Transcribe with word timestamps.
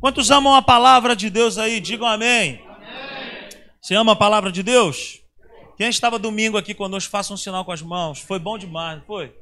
Quantos 0.00 0.30
amam 0.30 0.54
a 0.54 0.62
palavra 0.62 1.14
de 1.14 1.30
Deus 1.30 1.58
aí? 1.58 1.78
Digam 1.78 2.06
amém. 2.06 2.60
Você 3.80 3.94
ama 3.94 4.12
a 4.12 4.16
palavra 4.16 4.50
de 4.50 4.62
Deus? 4.62 5.22
Quem 5.76 5.88
estava 5.88 6.18
domingo 6.18 6.58
aqui 6.58 6.74
conosco, 6.74 7.10
faça 7.10 7.32
um 7.32 7.36
sinal 7.36 7.64
com 7.64 7.72
as 7.72 7.80
mãos. 7.80 8.18
Foi 8.18 8.38
bom 8.38 8.58
demais, 8.58 9.02
foi? 9.06 9.34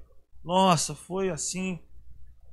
Nossa, 0.45 0.95
foi 0.95 1.31
assim 1.31 1.81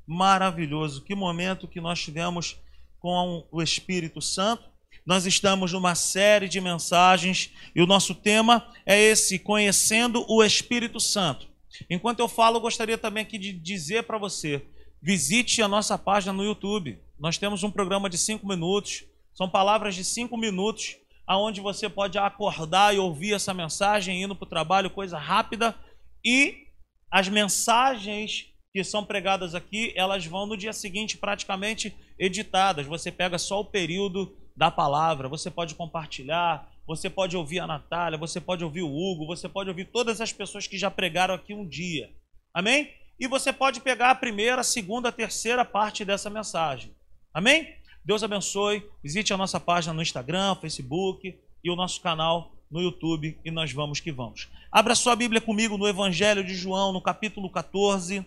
maravilhoso. 0.08 1.04
Que 1.04 1.14
momento 1.14 1.68
que 1.68 1.82
nós 1.82 2.00
tivemos 2.00 2.60
com 3.00 3.46
o 3.52 3.62
Espírito 3.62 4.22
Santo. 4.22 4.64
Nós 5.06 5.26
estamos 5.26 5.72
numa 5.72 5.94
série 5.94 6.48
de 6.48 6.60
mensagens 6.60 7.52
e 7.76 7.82
o 7.82 7.86
nosso 7.86 8.16
tema 8.16 8.68
é 8.86 9.00
esse: 9.00 9.38
conhecendo 9.38 10.26
o 10.28 10.44
Espírito 10.44 11.00
Santo. 11.00 11.55
Enquanto 11.90 12.20
eu 12.20 12.28
falo, 12.28 12.58
eu 12.58 12.62
gostaria 12.62 12.98
também 12.98 13.24
aqui 13.24 13.38
de 13.38 13.54
dizer 13.54 14.04
para 14.04 14.18
você: 14.18 14.66
visite 15.02 15.62
a 15.62 15.68
nossa 15.68 15.98
página 15.98 16.34
no 16.34 16.44
YouTube. 16.44 17.00
Nós 17.20 17.38
temos 17.38 17.64
um 17.64 17.72
programa 17.72 18.10
de 18.10 18.18
cinco 18.18 18.48
minutos, 18.48 19.06
são 19.34 19.50
palavras 19.50 19.96
de 19.96 20.04
cinco 20.04 20.38
minutos, 20.38 20.98
aonde 21.26 21.62
você 21.62 21.90
pode 21.90 22.18
acordar 22.18 22.94
e 22.94 23.00
ouvir 23.00 23.34
essa 23.34 23.54
mensagem 23.54 24.22
indo 24.22 24.36
para 24.36 24.46
o 24.46 24.50
trabalho, 24.50 24.90
coisa 24.90 25.18
rápida. 25.18 25.76
E 26.24 26.66
as 27.10 27.30
mensagens 27.30 28.48
que 28.74 28.84
são 28.84 29.06
pregadas 29.06 29.56
aqui, 29.56 29.94
elas 29.96 30.26
vão 30.26 30.46
no 30.46 30.58
dia 30.58 30.74
seguinte 30.74 31.18
praticamente 31.18 31.96
editadas. 32.20 32.86
Você 32.86 33.10
pega 33.10 33.38
só 33.38 33.62
o 33.62 33.66
período 33.66 34.36
da 34.56 34.70
palavra, 34.70 35.30
você 35.30 35.50
pode 35.50 35.76
compartilhar, 35.76 36.70
você 36.88 37.10
pode 37.10 37.36
ouvir 37.36 37.60
a 37.60 37.68
Natália, 37.68 38.18
você 38.18 38.40
pode 38.40 38.64
ouvir 38.64 38.84
o 38.84 38.94
Hugo, 38.94 39.26
você 39.26 39.50
pode 39.50 39.70
ouvir 39.70 39.86
todas 39.86 40.22
as 40.22 40.32
pessoas 40.32 40.68
que 40.68 40.78
já 40.78 40.92
pregaram 40.92 41.34
aqui 41.34 41.54
um 41.54 41.68
dia. 41.68 42.14
Amém? 42.54 42.94
E 43.20 43.28
você 43.28 43.52
pode 43.52 43.82
pegar 43.82 44.12
a 44.12 44.16
primeira, 44.16 44.62
a 44.62 44.64
segunda, 44.64 45.10
a 45.10 45.12
terceira 45.12 45.66
parte 45.66 46.06
dessa 46.06 46.30
mensagem. 46.30 46.96
Amém? 47.34 47.74
Deus 48.04 48.24
abençoe. 48.24 48.88
Visite 49.04 49.34
a 49.34 49.38
nossa 49.38 49.60
página 49.60 49.94
no 49.94 50.02
Instagram, 50.02 50.56
Facebook 50.56 51.40
e 51.64 51.72
o 51.72 51.76
nosso 51.76 52.00
canal 52.02 52.56
no 52.70 52.82
YouTube 52.82 53.40
e 53.44 53.50
nós 53.50 53.72
vamos 53.72 54.00
que 54.00 54.12
vamos. 54.12 54.50
Abra 54.72 54.94
sua 54.96 55.16
Bíblia 55.16 55.42
comigo 55.42 55.78
no 55.78 55.88
Evangelho 55.88 56.44
de 56.44 56.54
João, 56.54 56.94
no 56.94 57.02
capítulo 57.02 57.50
14. 57.50 58.26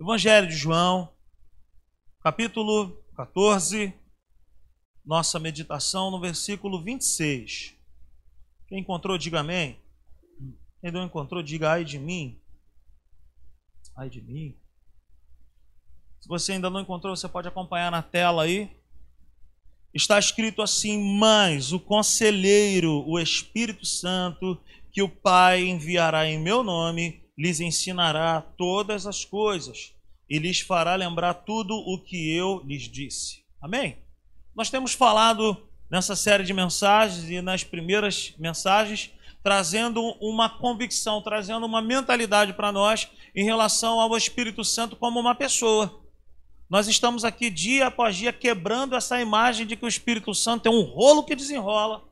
Evangelho 0.00 0.46
de 0.46 0.56
João, 0.56 1.12
capítulo 2.22 3.02
14 3.16 3.92
nossa 5.08 5.38
meditação 5.38 6.10
no 6.10 6.20
versículo 6.20 6.82
26. 6.82 7.74
Quem 8.68 8.80
encontrou, 8.80 9.16
diga 9.16 9.40
amém. 9.40 9.80
Quem 10.82 10.92
não 10.92 11.02
encontrou, 11.02 11.42
diga 11.42 11.70
ai 11.70 11.82
de 11.82 11.98
mim. 11.98 12.38
Ai 13.96 14.10
de 14.10 14.20
mim. 14.20 14.54
Se 16.20 16.28
você 16.28 16.52
ainda 16.52 16.68
não 16.68 16.80
encontrou, 16.80 17.16
você 17.16 17.26
pode 17.26 17.48
acompanhar 17.48 17.90
na 17.90 18.02
tela 18.02 18.42
aí. 18.42 18.70
Está 19.94 20.18
escrito 20.18 20.60
assim: 20.60 21.16
Mas 21.18 21.72
o 21.72 21.80
conselheiro, 21.80 23.02
o 23.08 23.18
Espírito 23.18 23.86
Santo, 23.86 24.60
que 24.92 25.00
o 25.00 25.08
Pai 25.08 25.64
enviará 25.64 26.26
em 26.26 26.38
meu 26.38 26.62
nome, 26.62 27.22
lhes 27.36 27.60
ensinará 27.60 28.42
todas 28.42 29.06
as 29.06 29.24
coisas 29.24 29.94
e 30.28 30.38
lhes 30.38 30.60
fará 30.60 30.94
lembrar 30.96 31.32
tudo 31.32 31.74
o 31.74 31.98
que 31.98 32.30
eu 32.30 32.62
lhes 32.66 32.82
disse. 32.82 33.42
Amém? 33.58 34.06
Nós 34.58 34.70
temos 34.70 34.92
falado 34.92 35.56
nessa 35.88 36.16
série 36.16 36.42
de 36.42 36.52
mensagens 36.52 37.30
e 37.30 37.40
nas 37.40 37.62
primeiras 37.62 38.34
mensagens, 38.36 39.12
trazendo 39.40 40.02
uma 40.20 40.48
convicção, 40.48 41.22
trazendo 41.22 41.64
uma 41.64 41.80
mentalidade 41.80 42.52
para 42.52 42.72
nós 42.72 43.08
em 43.36 43.44
relação 43.44 44.00
ao 44.00 44.16
Espírito 44.16 44.64
Santo 44.64 44.96
como 44.96 45.20
uma 45.20 45.32
pessoa. 45.32 46.02
Nós 46.68 46.88
estamos 46.88 47.24
aqui 47.24 47.50
dia 47.50 47.86
após 47.86 48.16
dia 48.16 48.32
quebrando 48.32 48.96
essa 48.96 49.20
imagem 49.20 49.64
de 49.64 49.76
que 49.76 49.84
o 49.84 49.88
Espírito 49.88 50.34
Santo 50.34 50.66
é 50.66 50.72
um 50.72 50.82
rolo 50.82 51.22
que 51.22 51.36
desenrola, 51.36 52.02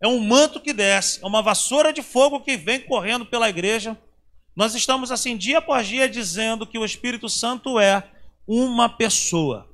é 0.00 0.08
um 0.08 0.18
manto 0.18 0.58
que 0.58 0.72
desce, 0.72 1.22
é 1.22 1.26
uma 1.28 1.40
vassoura 1.40 1.92
de 1.92 2.02
fogo 2.02 2.40
que 2.40 2.56
vem 2.56 2.80
correndo 2.80 3.24
pela 3.24 3.48
igreja. 3.48 3.96
Nós 4.56 4.74
estamos 4.74 5.12
assim 5.12 5.36
dia 5.36 5.58
após 5.58 5.86
dia 5.86 6.08
dizendo 6.08 6.66
que 6.66 6.78
o 6.78 6.84
Espírito 6.84 7.28
Santo 7.28 7.78
é 7.78 8.02
uma 8.44 8.88
pessoa. 8.88 9.71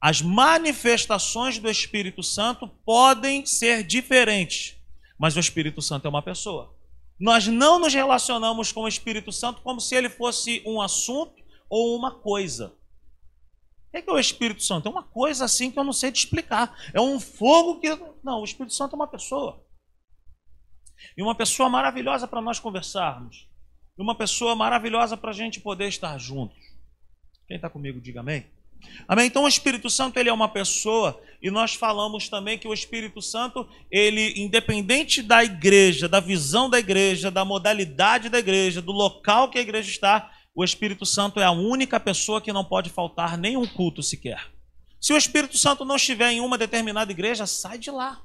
As 0.00 0.22
manifestações 0.22 1.58
do 1.58 1.68
Espírito 1.68 2.22
Santo 2.22 2.68
podem 2.68 3.44
ser 3.44 3.82
diferentes, 3.82 4.76
mas 5.18 5.36
o 5.36 5.40
Espírito 5.40 5.82
Santo 5.82 6.06
é 6.06 6.08
uma 6.08 6.22
pessoa. 6.22 6.76
Nós 7.18 7.48
não 7.48 7.80
nos 7.80 7.92
relacionamos 7.92 8.70
com 8.70 8.82
o 8.82 8.88
Espírito 8.88 9.32
Santo 9.32 9.60
como 9.62 9.80
se 9.80 9.96
ele 9.96 10.08
fosse 10.08 10.62
um 10.64 10.80
assunto 10.80 11.42
ou 11.68 11.96
uma 11.96 12.12
coisa. 12.14 12.76
O 13.88 13.90
que 13.90 14.08
é, 14.08 14.12
o 14.12 14.18
Espírito 14.18 14.62
Santo? 14.62 14.86
É 14.86 14.90
uma 14.90 15.02
coisa 15.02 15.44
assim 15.44 15.70
que 15.70 15.78
eu 15.78 15.82
não 15.82 15.92
sei 15.92 16.12
te 16.12 16.18
explicar. 16.18 16.76
É 16.94 17.00
um 17.00 17.18
fogo 17.18 17.80
que. 17.80 17.88
Não, 18.22 18.40
o 18.40 18.44
Espírito 18.44 18.74
Santo 18.74 18.92
é 18.92 18.96
uma 18.96 19.08
pessoa. 19.08 19.64
E 21.16 21.22
uma 21.22 21.34
pessoa 21.34 21.68
maravilhosa 21.68 22.28
para 22.28 22.40
nós 22.40 22.60
conversarmos. 22.60 23.48
E 23.98 24.02
uma 24.02 24.14
pessoa 24.14 24.54
maravilhosa 24.54 25.16
para 25.16 25.30
a 25.30 25.34
gente 25.34 25.58
poder 25.58 25.88
estar 25.88 26.16
juntos. 26.18 26.58
Quem 27.48 27.56
está 27.56 27.68
comigo, 27.68 28.00
diga 28.00 28.20
amém. 28.20 28.46
Amém? 29.06 29.26
Então 29.26 29.44
o 29.44 29.48
Espírito 29.48 29.88
Santo 29.88 30.18
ele 30.18 30.28
é 30.28 30.32
uma 30.32 30.48
pessoa 30.48 31.20
e 31.40 31.50
nós 31.50 31.74
falamos 31.74 32.28
também 32.28 32.58
que 32.58 32.66
o 32.66 32.74
Espírito 32.74 33.22
Santo, 33.22 33.66
ele 33.90 34.34
independente 34.40 35.22
da 35.22 35.44
igreja, 35.44 36.08
da 36.08 36.18
visão 36.18 36.68
da 36.68 36.78
igreja, 36.78 37.30
da 37.30 37.44
modalidade 37.44 38.28
da 38.28 38.38
igreja, 38.38 38.82
do 38.82 38.92
local 38.92 39.48
que 39.48 39.58
a 39.58 39.62
igreja 39.62 39.88
está, 39.88 40.32
o 40.54 40.64
Espírito 40.64 41.06
Santo 41.06 41.38
é 41.38 41.44
a 41.44 41.52
única 41.52 42.00
pessoa 42.00 42.40
que 42.40 42.52
não 42.52 42.64
pode 42.64 42.90
faltar 42.90 43.38
nenhum 43.38 43.66
culto 43.66 44.02
sequer. 44.02 44.50
Se 45.00 45.12
o 45.12 45.16
Espírito 45.16 45.56
Santo 45.56 45.84
não 45.84 45.94
estiver 45.94 46.32
em 46.32 46.40
uma 46.40 46.58
determinada 46.58 47.12
igreja, 47.12 47.46
sai 47.46 47.78
de 47.78 47.92
lá. 47.92 48.20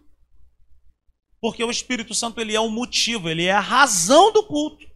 Porque 1.39 1.63
o 1.63 1.69
Espírito 1.69 2.15
Santo 2.15 2.41
ele 2.41 2.55
é 2.55 2.59
o 2.59 2.69
motivo, 2.69 3.29
ele 3.29 3.45
é 3.45 3.51
a 3.51 3.59
razão 3.59 4.33
do 4.33 4.43
culto. 4.43 4.87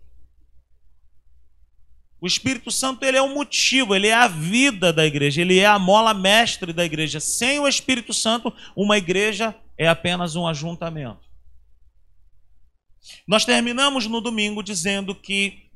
O 2.19 2.25
Espírito 2.25 2.71
Santo 2.71 3.03
ele 3.05 3.17
é 3.17 3.21
o 3.21 3.33
motivo, 3.33 3.95
ele 3.95 4.07
é 4.07 4.13
a 4.13 4.27
vida 4.27 4.91
da 4.91 5.05
igreja, 5.05 5.41
ele 5.41 5.59
é 5.59 5.65
a 5.65 5.77
mola 5.77 6.13
mestre 6.13 6.73
da 6.73 6.83
igreja. 6.83 7.19
Sem 7.19 7.59
o 7.59 7.67
Espírito 7.67 8.13
Santo, 8.13 8.51
uma 8.75 8.97
igreja 8.97 9.55
é 9.77 9.87
apenas 9.87 10.35
um 10.35 10.47
ajuntamento. 10.47 11.27
Nós 13.27 13.45
terminamos 13.45 14.07
no 14.07 14.19
domingo 14.19 14.63
dizendo 14.63 15.13
que 15.13 15.67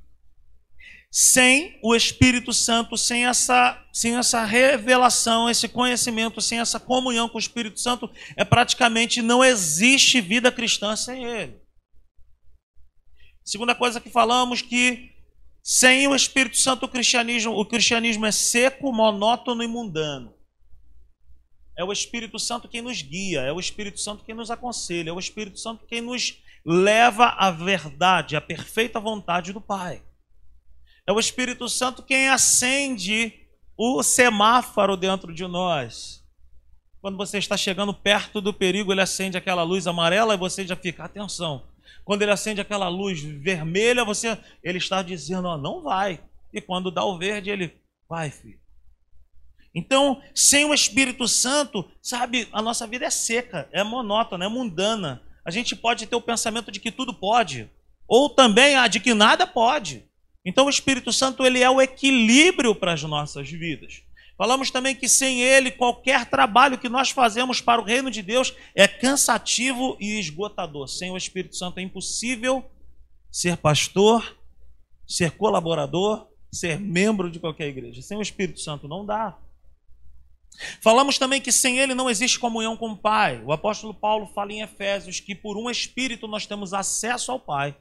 sem 1.12 1.78
o 1.84 1.94
Espírito 1.94 2.54
Santo, 2.54 2.98
sem 2.98 3.26
essa, 3.26 3.86
sem 3.92 4.16
essa 4.16 4.46
revelação, 4.46 5.50
esse 5.50 5.68
conhecimento, 5.68 6.40
sem 6.40 6.60
essa 6.60 6.80
comunhão 6.80 7.28
com 7.28 7.36
o 7.36 7.42
Espírito 7.42 7.80
Santo, 7.80 8.10
é 8.38 8.46
praticamente 8.46 9.22
não 9.22 9.44
existe 9.44 10.22
vida 10.22 10.52
cristã 10.52 10.96
sem 10.96 11.26
ele. 11.26 11.60
Segunda 13.44 13.76
coisa 13.76 14.00
que 14.00 14.10
falamos 14.10 14.62
que 14.62 15.12
sem 15.64 16.08
o 16.08 16.16
Espírito 16.16 16.58
Santo, 16.58 16.86
o 16.86 16.90
cristianismo, 16.90 17.54
o 17.54 17.66
cristianismo 17.66 18.26
é 18.26 18.32
seco, 18.32 18.92
monótono 18.92 19.64
e 19.64 19.68
mundano. 19.68 20.34
É 21.78 21.84
o 21.84 21.92
Espírito 21.92 22.38
Santo 22.40 22.68
quem 22.68 22.82
nos 22.82 23.02
guia, 23.02 23.42
é 23.42 23.52
o 23.52 23.60
Espírito 23.60 24.00
Santo 24.00 24.24
quem 24.24 24.36
nos 24.36 24.52
aconselha, 24.52 25.10
é 25.10 25.14
o 25.14 25.20
Espírito 25.20 25.60
Santo 25.60 25.86
quem 25.86 26.02
nos 26.02 26.42
leva 26.66 27.28
à 27.28 27.50
verdade, 27.50 28.36
à 28.36 28.42
perfeita 28.42 29.00
vontade 29.00 29.54
do 29.54 29.62
Pai. 29.62 30.04
É 31.08 31.12
o 31.12 31.20
Espírito 31.20 31.68
Santo 31.70 32.04
quem 32.04 32.30
acende 32.30 33.34
o 33.78 34.04
semáforo 34.04 34.96
dentro 34.96 35.34
de 35.34 35.48
nós. 35.48 36.24
Quando 37.02 37.18
você 37.18 37.40
está 37.40 37.58
chegando 37.58 37.94
perto 37.94 38.40
do 38.40 38.54
perigo, 38.54 38.92
ele 38.92 39.02
acende 39.02 39.36
aquela 39.36 39.64
luz 39.64 39.88
amarela 39.88 40.36
e 40.36 40.38
você 40.38 40.66
já 40.66 40.76
fica, 40.76 41.04
atenção, 41.04 41.68
quando 42.04 42.22
ele 42.22 42.32
acende 42.32 42.62
aquela 42.62 42.88
luz 42.88 43.22
vermelha, 43.22 44.04
você, 44.04 44.38
ele 44.64 44.78
está 44.78 45.02
dizendo, 45.02 45.48
ó, 45.48 45.58
não 45.58 45.82
vai. 45.82 46.22
E 46.54 46.60
quando 46.60 46.92
dá 46.92 47.04
o 47.06 47.18
verde, 47.18 47.50
ele 47.50 47.74
vai, 48.10 48.30
filho. 48.30 48.60
Então, 49.74 50.22
sem 50.36 50.66
o 50.66 50.74
Espírito 50.74 51.28
Santo, 51.28 51.90
sabe, 52.02 52.48
a 52.52 52.62
nossa 52.62 52.86
vida 52.86 53.06
é 53.06 53.10
seca, 53.10 53.70
é 53.72 53.84
monótona, 53.84 54.46
é 54.46 54.50
mundana. 54.50 55.22
A 55.46 55.52
gente 55.52 55.76
pode 55.76 56.06
ter 56.06 56.16
o 56.16 56.22
pensamento 56.22 56.72
de 56.72 56.80
que 56.80 56.92
tudo 56.92 57.14
pode, 57.14 57.70
ou 58.08 58.30
também 58.30 58.76
a 58.76 58.88
de 58.88 59.00
que 59.00 59.14
nada 59.14 59.48
pode. 59.48 60.04
Então, 60.44 60.66
o 60.66 60.70
Espírito 60.70 61.14
Santo 61.14 61.46
ele 61.46 61.64
é 61.64 61.70
o 61.70 61.82
equilíbrio 61.82 62.76
para 62.76 62.94
as 62.94 63.04
nossas 63.04 63.50
vidas. 63.50 64.04
Falamos 64.42 64.72
também 64.72 64.96
que 64.96 65.08
sem 65.08 65.40
ele, 65.40 65.70
qualquer 65.70 66.26
trabalho 66.28 66.80
que 66.80 66.90
nós 66.90 67.12
fazemos 67.12 67.62
para 67.62 67.80
o 67.80 67.84
reino 67.86 68.10
de 68.10 68.24
Deus 68.24 68.52
é 68.74 68.88
cansativo 68.88 69.96
e 70.00 70.20
esgotador. 70.20 70.88
Sem 70.88 71.12
o 71.12 71.16
Espírito 71.16 71.56
Santo 71.56 71.78
é 71.78 71.84
impossível 71.84 72.66
ser 73.32 73.56
pastor, 73.58 74.36
ser 75.08 75.30
colaborador, 75.34 76.28
ser 76.52 76.80
membro 76.80 77.30
de 77.30 77.40
qualquer 77.40 77.68
igreja. 77.68 78.02
Sem 78.02 78.18
o 78.18 78.22
Espírito 78.24 78.60
Santo 78.60 78.88
não 78.88 79.06
dá. 79.06 79.38
Falamos 80.82 81.20
também 81.20 81.40
que 81.40 81.52
sem 81.52 81.78
ele 81.78 81.94
não 81.94 82.10
existe 82.10 82.40
comunhão 82.40 82.76
com 82.76 82.94
o 82.94 82.98
Pai. 82.98 83.44
O 83.46 83.52
apóstolo 83.52 83.94
Paulo 83.94 84.26
fala 84.34 84.52
em 84.52 84.64
Efésios 84.64 85.20
que 85.20 85.36
por 85.36 85.56
um 85.56 85.70
Espírito 85.70 86.28
nós 86.28 86.48
temos 86.48 86.74
acesso 86.74 87.32
ao 87.32 87.40
Pai. 87.40 87.78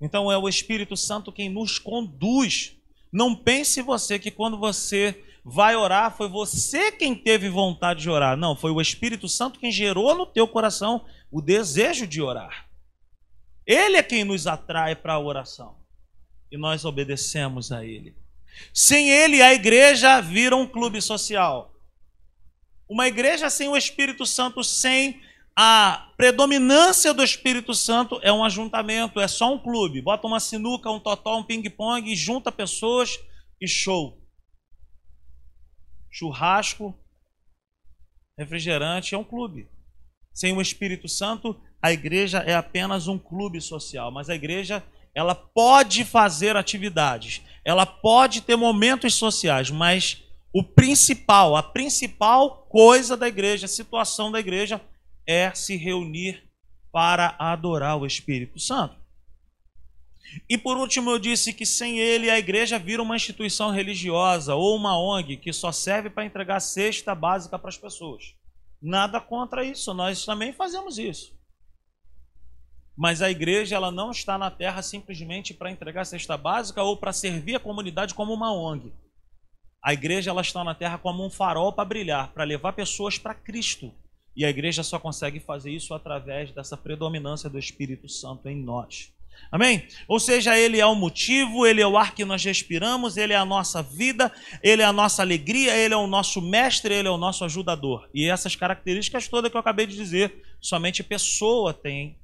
Então 0.00 0.32
é 0.32 0.36
o 0.36 0.48
Espírito 0.48 0.96
Santo 0.96 1.30
quem 1.30 1.48
nos 1.48 1.78
conduz. 1.78 2.74
Não 3.12 3.36
pense 3.36 3.80
você 3.80 4.18
que 4.18 4.32
quando 4.32 4.58
você 4.58 5.16
vai 5.44 5.74
orar, 5.74 6.16
foi 6.16 6.28
você 6.28 6.92
quem 6.92 7.14
teve 7.14 7.48
vontade 7.48 8.02
de 8.02 8.10
orar. 8.10 8.36
Não, 8.36 8.54
foi 8.54 8.70
o 8.70 8.80
Espírito 8.80 9.28
Santo 9.28 9.58
quem 9.58 9.72
gerou 9.72 10.14
no 10.14 10.26
teu 10.26 10.46
coração 10.46 11.04
o 11.30 11.40
desejo 11.40 12.06
de 12.06 12.22
orar. 12.22 12.68
Ele 13.66 13.96
é 13.96 14.02
quem 14.02 14.24
nos 14.24 14.46
atrai 14.46 14.94
para 14.94 15.14
a 15.14 15.20
oração. 15.20 15.76
E 16.50 16.56
nós 16.56 16.84
obedecemos 16.84 17.72
a 17.72 17.84
ele. 17.84 18.16
Sem 18.72 19.08
ele, 19.08 19.40
a 19.40 19.54
igreja 19.54 20.20
vira 20.20 20.54
um 20.54 20.66
clube 20.66 21.00
social. 21.00 21.72
Uma 22.88 23.08
igreja 23.08 23.48
sem 23.48 23.68
o 23.68 23.76
Espírito 23.76 24.26
Santo, 24.26 24.62
sem 24.62 25.20
a 25.56 26.10
predominância 26.16 27.14
do 27.14 27.22
Espírito 27.22 27.74
Santo, 27.74 28.20
é 28.22 28.32
um 28.32 28.44
ajuntamento, 28.44 29.18
é 29.18 29.26
só 29.26 29.52
um 29.52 29.58
clube. 29.58 30.02
Bota 30.02 30.26
uma 30.26 30.40
sinuca, 30.40 30.90
um 30.90 31.00
totó, 31.00 31.38
um 31.38 31.44
ping-pong, 31.44 32.14
junta 32.14 32.52
pessoas 32.52 33.18
e 33.60 33.66
show 33.66 34.21
churrasco, 36.12 36.94
refrigerante, 38.38 39.14
é 39.14 39.18
um 39.18 39.24
clube. 39.24 39.66
Sem 40.32 40.52
o 40.52 40.60
Espírito 40.60 41.08
Santo, 41.08 41.60
a 41.80 41.90
igreja 41.90 42.38
é 42.38 42.54
apenas 42.54 43.08
um 43.08 43.18
clube 43.18 43.60
social, 43.60 44.12
mas 44.12 44.30
a 44.30 44.34
igreja 44.34 44.84
ela 45.14 45.34
pode 45.34 46.04
fazer 46.04 46.56
atividades, 46.56 47.42
ela 47.64 47.84
pode 47.84 48.42
ter 48.42 48.56
momentos 48.56 49.14
sociais, 49.14 49.70
mas 49.70 50.22
o 50.54 50.62
principal, 50.62 51.56
a 51.56 51.62
principal 51.62 52.66
coisa 52.68 53.16
da 53.16 53.28
igreja, 53.28 53.66
a 53.66 53.68
situação 53.68 54.30
da 54.30 54.38
igreja 54.38 54.80
é 55.26 55.52
se 55.54 55.76
reunir 55.76 56.42
para 56.90 57.34
adorar 57.38 57.96
o 57.96 58.06
Espírito 58.06 58.58
Santo. 58.58 59.01
E 60.48 60.56
por 60.56 60.76
último, 60.76 61.10
eu 61.10 61.18
disse 61.18 61.52
que 61.52 61.66
sem 61.66 61.98
ele 61.98 62.30
a 62.30 62.38
igreja 62.38 62.78
vira 62.78 63.02
uma 63.02 63.16
instituição 63.16 63.70
religiosa 63.70 64.54
ou 64.54 64.76
uma 64.76 64.98
ONG 64.98 65.36
que 65.36 65.52
só 65.52 65.72
serve 65.72 66.10
para 66.10 66.24
entregar 66.24 66.60
cesta 66.60 67.14
básica 67.14 67.58
para 67.58 67.68
as 67.68 67.76
pessoas. 67.76 68.34
Nada 68.80 69.20
contra 69.20 69.64
isso, 69.64 69.94
nós 69.94 70.24
também 70.24 70.52
fazemos 70.52 70.98
isso. 70.98 71.36
Mas 72.96 73.22
a 73.22 73.30
igreja 73.30 73.76
ela 73.76 73.90
não 73.90 74.10
está 74.10 74.36
na 74.36 74.50
terra 74.50 74.82
simplesmente 74.82 75.54
para 75.54 75.70
entregar 75.70 76.04
cesta 76.04 76.36
básica 76.36 76.82
ou 76.82 76.96
para 76.96 77.12
servir 77.12 77.54
a 77.56 77.60
comunidade 77.60 78.14
como 78.14 78.32
uma 78.32 78.52
ONG. 78.52 78.92
A 79.82 79.92
igreja 79.92 80.30
ela 80.30 80.42
está 80.42 80.62
na 80.62 80.74
terra 80.74 80.98
como 80.98 81.24
um 81.24 81.30
farol 81.30 81.72
para 81.72 81.84
brilhar, 81.84 82.32
para 82.32 82.44
levar 82.44 82.72
pessoas 82.72 83.18
para 83.18 83.34
Cristo. 83.34 83.92
E 84.34 84.44
a 84.44 84.50
igreja 84.50 84.82
só 84.82 84.98
consegue 84.98 85.40
fazer 85.40 85.70
isso 85.70 85.92
através 85.92 86.52
dessa 86.52 86.76
predominância 86.76 87.50
do 87.50 87.58
Espírito 87.58 88.08
Santo 88.08 88.48
em 88.48 88.56
nós. 88.56 89.12
Amém? 89.52 89.86
Ou 90.08 90.18
seja, 90.18 90.56
Ele 90.56 90.80
é 90.80 90.86
o 90.86 90.94
motivo, 90.94 91.66
Ele 91.66 91.82
é 91.82 91.86
o 91.86 91.98
ar 91.98 92.14
que 92.14 92.24
nós 92.24 92.42
respiramos, 92.42 93.18
Ele 93.18 93.34
é 93.34 93.36
a 93.36 93.44
nossa 93.44 93.82
vida, 93.82 94.32
Ele 94.62 94.80
é 94.80 94.84
a 94.86 94.92
nossa 94.94 95.20
alegria, 95.20 95.76
Ele 95.76 95.92
é 95.92 95.96
o 95.96 96.06
nosso 96.06 96.40
mestre, 96.40 96.94
Ele 96.94 97.06
é 97.06 97.10
o 97.10 97.18
nosso 97.18 97.44
ajudador. 97.44 98.08
E 98.14 98.24
essas 98.24 98.56
características 98.56 99.28
todas 99.28 99.50
que 99.50 99.56
eu 99.56 99.60
acabei 99.60 99.86
de 99.86 99.94
dizer, 99.94 100.42
somente 100.58 101.04
pessoa 101.04 101.74
tem 101.74 102.18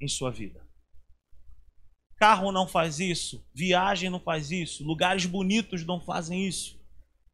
em 0.00 0.06
sua 0.06 0.30
vida. 0.30 0.64
Carro 2.16 2.52
não 2.52 2.68
faz 2.68 3.00
isso, 3.00 3.44
viagem 3.52 4.08
não 4.08 4.20
faz 4.20 4.52
isso, 4.52 4.84
lugares 4.84 5.26
bonitos 5.26 5.84
não 5.84 6.00
fazem 6.00 6.46
isso, 6.46 6.80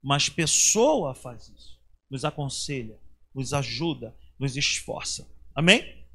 mas 0.03 0.31
pessoa 0.31 1.15
faz 1.15 1.51
isso. 1.51 1.79
Nos 2.11 2.25
aconselha, 2.25 2.99
nos 3.35 3.53
ajuda, 3.53 4.17
nos 4.39 4.57
esforça. 4.57 5.29
Amém? 5.55 6.07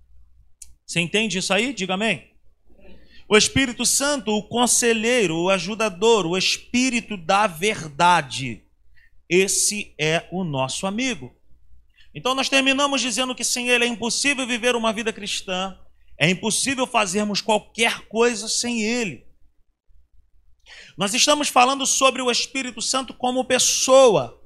Você 0.88 1.00
entende 1.00 1.38
isso 1.38 1.54
aí? 1.54 1.72
Diga 1.72 1.94
amém. 1.94 2.30
O 3.32 3.38
Espírito 3.38 3.86
Santo, 3.86 4.32
o 4.32 4.42
conselheiro, 4.42 5.38
o 5.38 5.50
ajudador, 5.52 6.26
o 6.26 6.36
Espírito 6.36 7.16
da 7.16 7.46
verdade. 7.46 8.64
Esse 9.30 9.94
é 10.00 10.28
o 10.32 10.44
nosso 10.44 10.88
amigo. 10.88 11.32
Então 12.12 12.34
nós 12.34 12.50
terminamos 12.50 13.02
dizendo 13.02 13.36
que 13.36 13.44
sem 13.44 13.70
ele 13.70 13.86
é 13.86 13.88
impossível 13.88 14.48
viver 14.48 14.76
uma 14.76 14.92
vida 14.92 15.14
cristã, 15.14 15.78
é 16.18 16.28
impossível 16.28 16.88
fazermos 16.88 17.40
qualquer 17.40 18.08
coisa 18.08 18.48
sem 18.48 18.82
ele. 18.82 19.24
Nós 20.98 21.14
estamos 21.14 21.50
falando 21.50 21.86
sobre 21.86 22.24
o 22.24 22.32
Espírito 22.32 22.82
Santo 22.82 23.14
como 23.14 23.46
pessoa, 23.46 24.39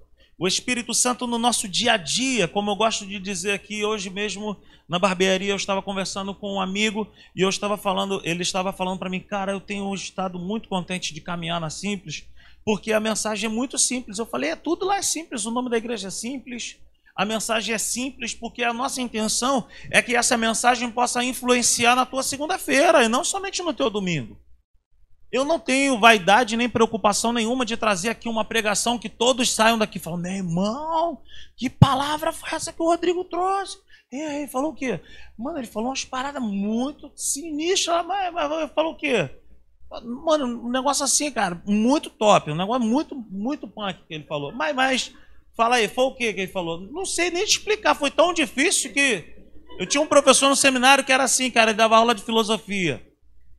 o 0.44 0.48
Espírito 0.48 0.94
Santo 0.94 1.26
no 1.26 1.38
nosso 1.38 1.70
dia 1.70 1.94
a 1.94 1.98
dia, 1.98 2.50
como 2.50 2.70
eu 2.70 2.76
gosto 2.76 3.06
de 3.06 3.18
dizer 3.18 3.54
aqui 3.54 3.86
hoje 3.86 4.10
mesmo 4.10 4.58
na 4.90 5.00
barbearia, 5.00 5.54
eu 5.54 5.56
estava 5.56 5.82
conversando 5.82 6.36
com 6.36 6.56
um 6.56 6.60
amigo 6.60 7.10
e 7.34 7.40
eu 7.40 7.48
estava 7.48 7.78
falando, 7.78 8.20
ele 8.26 8.42
estava 8.42 8.74
falando 8.74 9.00
para 9.00 9.10
mim, 9.10 9.22
cara, 9.22 9.54
eu 9.54 9.62
tenho 9.62 9.96
estado 9.96 10.38
muito 10.38 10.68
contente 10.68 11.14
de 11.14 11.22
caminhar 11.22 11.62
na 11.62 11.70
Simples, 11.70 12.28
porque 12.66 12.92
a 12.92 13.00
mensagem 13.00 13.50
é 13.50 13.54
muito 13.54 13.80
simples. 13.80 14.20
Eu 14.20 14.26
falei, 14.26 14.50
é 14.50 14.56
tudo 14.58 14.86
lá 14.86 14.98
é 14.98 15.02
simples, 15.02 15.46
o 15.46 15.52
nome 15.52 15.70
da 15.70 15.78
igreja 15.78 16.10
é 16.10 16.12
simples, 16.12 16.76
a 17.16 17.24
mensagem 17.24 17.74
é 17.74 17.78
simples, 17.78 18.34
porque 18.34 18.66
a 18.66 18.74
nossa 18.74 19.02
intenção 19.02 19.66
é 19.90 20.02
que 20.02 20.14
essa 20.14 20.36
mensagem 20.36 20.92
possa 20.92 21.24
influenciar 21.24 21.96
na 21.96 22.06
tua 22.06 22.22
segunda-feira 22.22 23.02
e 23.02 23.08
não 23.08 23.24
somente 23.24 23.64
no 23.64 23.74
teu 23.74 23.90
domingo. 23.90 24.38
Eu 25.34 25.44
não 25.44 25.58
tenho 25.58 26.00
vaidade 26.00 26.56
nem 26.56 26.70
preocupação 26.70 27.34
nenhuma 27.34 27.66
de 27.66 27.76
trazer 27.76 28.10
aqui 28.10 28.30
uma 28.30 28.46
pregação 28.46 29.00
que 29.00 29.10
todos 29.10 29.52
saiam 29.52 29.80
daqui 29.80 29.98
falando, 29.98 30.22
meu 30.22 30.32
irmão, 30.32 31.20
que 31.58 31.72
palavra 31.72 32.32
foi 32.32 32.50
essa 32.52 32.72
que 32.72 32.80
o 32.80 32.86
Rodrigo 32.86 33.24
trouxe? 33.24 33.80
E 34.12 34.22
aí, 34.22 34.48
falou 34.48 34.70
o 34.70 34.76
quê? 34.76 35.00
Mano, 35.36 35.58
ele 35.58 35.66
falou 35.66 35.90
umas 35.90 36.06
paradas 36.06 36.40
muito 36.40 37.12
sinistras, 37.16 38.06
mas, 38.06 38.32
mas 38.32 38.72
falou 38.74 38.94
o 38.94 38.96
quê? 38.96 39.28
Mano, 40.24 40.68
um 40.68 40.70
negócio 40.70 41.04
assim, 41.04 41.32
cara, 41.32 41.60
muito 41.66 42.12
top, 42.12 42.52
um 42.52 42.56
negócio 42.56 42.88
muito, 42.88 43.16
muito 43.16 43.68
punk 43.68 44.06
que 44.08 44.14
ele 44.14 44.26
falou. 44.26 44.52
Mas, 44.52 44.76
mas, 44.76 45.14
fala 45.58 45.78
aí, 45.78 45.88
foi 45.88 46.04
o 46.04 46.14
quê 46.14 46.32
que 46.32 46.42
ele 46.42 46.52
falou? 46.52 46.80
Não 46.80 47.08
sei 47.08 47.32
nem 47.32 47.44
te 47.44 47.58
explicar, 47.58 47.96
foi 47.96 48.12
tão 48.12 48.36
difícil 48.36 48.94
que 48.94 49.34
eu 49.80 49.88
tinha 49.88 50.02
um 50.02 50.06
professor 50.06 50.48
no 50.48 50.56
seminário 50.56 51.04
que 51.04 51.12
era 51.12 51.24
assim, 51.24 51.50
cara, 51.50 51.72
ele 51.72 51.78
dava 51.78 51.98
aula 51.98 52.14
de 52.14 52.22
filosofia. 52.22 53.04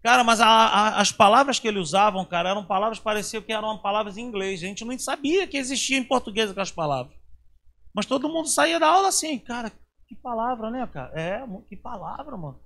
Cara, 0.04 0.22
mas 0.22 0.38
a, 0.38 0.46
a, 0.46 1.00
as 1.00 1.10
palavras 1.10 1.58
que 1.58 1.66
ele 1.66 1.78
usavam, 1.78 2.26
cara, 2.26 2.50
eram 2.50 2.62
palavras 2.62 2.98
pareciam 2.98 3.42
que 3.42 3.50
eram 3.50 3.78
palavras 3.78 4.18
em 4.18 4.20
inglês. 4.20 4.62
A 4.62 4.66
gente 4.66 4.84
não 4.84 4.98
sabia 4.98 5.46
que 5.46 5.56
existia 5.56 5.96
em 5.96 6.04
português 6.04 6.50
aquelas 6.50 6.70
palavras. 6.70 7.16
Mas 7.94 8.04
todo 8.04 8.28
mundo 8.28 8.46
saía 8.46 8.78
da 8.78 8.86
aula 8.86 9.08
assim, 9.08 9.38
cara, 9.38 9.72
que 10.06 10.14
palavra, 10.14 10.70
né, 10.70 10.86
cara? 10.92 11.10
É, 11.18 11.42
que 11.66 11.74
palavra, 11.74 12.36
mano. 12.36 12.60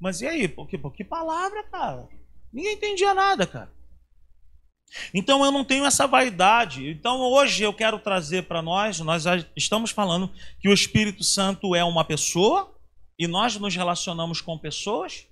Mas 0.00 0.20
e 0.20 0.26
aí? 0.26 0.48
Pô, 0.48 0.66
que, 0.66 0.76
pô, 0.76 0.90
que 0.90 1.04
palavra, 1.04 1.62
cara? 1.70 2.08
Ninguém 2.52 2.74
entendia 2.74 3.14
nada, 3.14 3.46
cara. 3.46 3.70
Então 5.14 5.44
eu 5.44 5.52
não 5.52 5.64
tenho 5.64 5.84
essa 5.84 6.08
vaidade. 6.08 6.90
Então 6.90 7.20
hoje 7.20 7.62
eu 7.62 7.72
quero 7.72 8.00
trazer 8.00 8.42
para 8.42 8.60
nós, 8.60 8.98
nós 8.98 9.24
estamos 9.54 9.92
falando 9.92 10.32
que 10.58 10.68
o 10.68 10.74
Espírito 10.74 11.22
Santo 11.22 11.76
é 11.76 11.84
uma 11.84 12.04
pessoa 12.04 12.74
e 13.16 13.28
nós 13.28 13.56
nos 13.56 13.76
relacionamos 13.76 14.40
com 14.40 14.58
pessoas. 14.58 15.28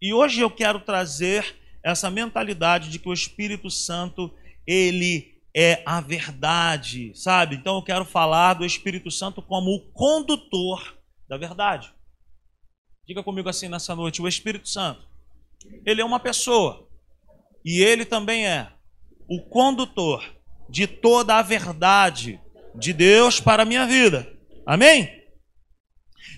E 0.00 0.14
hoje 0.14 0.40
eu 0.40 0.50
quero 0.50 0.80
trazer 0.80 1.56
essa 1.82 2.10
mentalidade 2.10 2.88
de 2.88 2.98
que 2.98 3.08
o 3.08 3.12
Espírito 3.12 3.70
Santo, 3.70 4.32
ele 4.66 5.38
é 5.54 5.82
a 5.84 6.00
verdade, 6.00 7.12
sabe? 7.14 7.56
Então 7.56 7.76
eu 7.76 7.82
quero 7.82 8.04
falar 8.04 8.54
do 8.54 8.64
Espírito 8.64 9.10
Santo 9.10 9.42
como 9.42 9.70
o 9.70 9.92
condutor 9.92 10.96
da 11.28 11.36
verdade. 11.36 11.92
Diga 13.06 13.22
comigo 13.22 13.48
assim 13.48 13.68
nessa 13.68 13.94
noite: 13.94 14.22
o 14.22 14.28
Espírito 14.28 14.68
Santo, 14.68 15.06
ele 15.84 16.00
é 16.00 16.04
uma 16.04 16.20
pessoa 16.20 16.88
e 17.64 17.82
ele 17.82 18.04
também 18.04 18.46
é 18.46 18.72
o 19.28 19.42
condutor 19.42 20.24
de 20.68 20.86
toda 20.86 21.36
a 21.36 21.42
verdade 21.42 22.40
de 22.74 22.92
Deus 22.92 23.40
para 23.40 23.64
a 23.64 23.66
minha 23.66 23.86
vida. 23.86 24.32
Amém? 24.64 25.19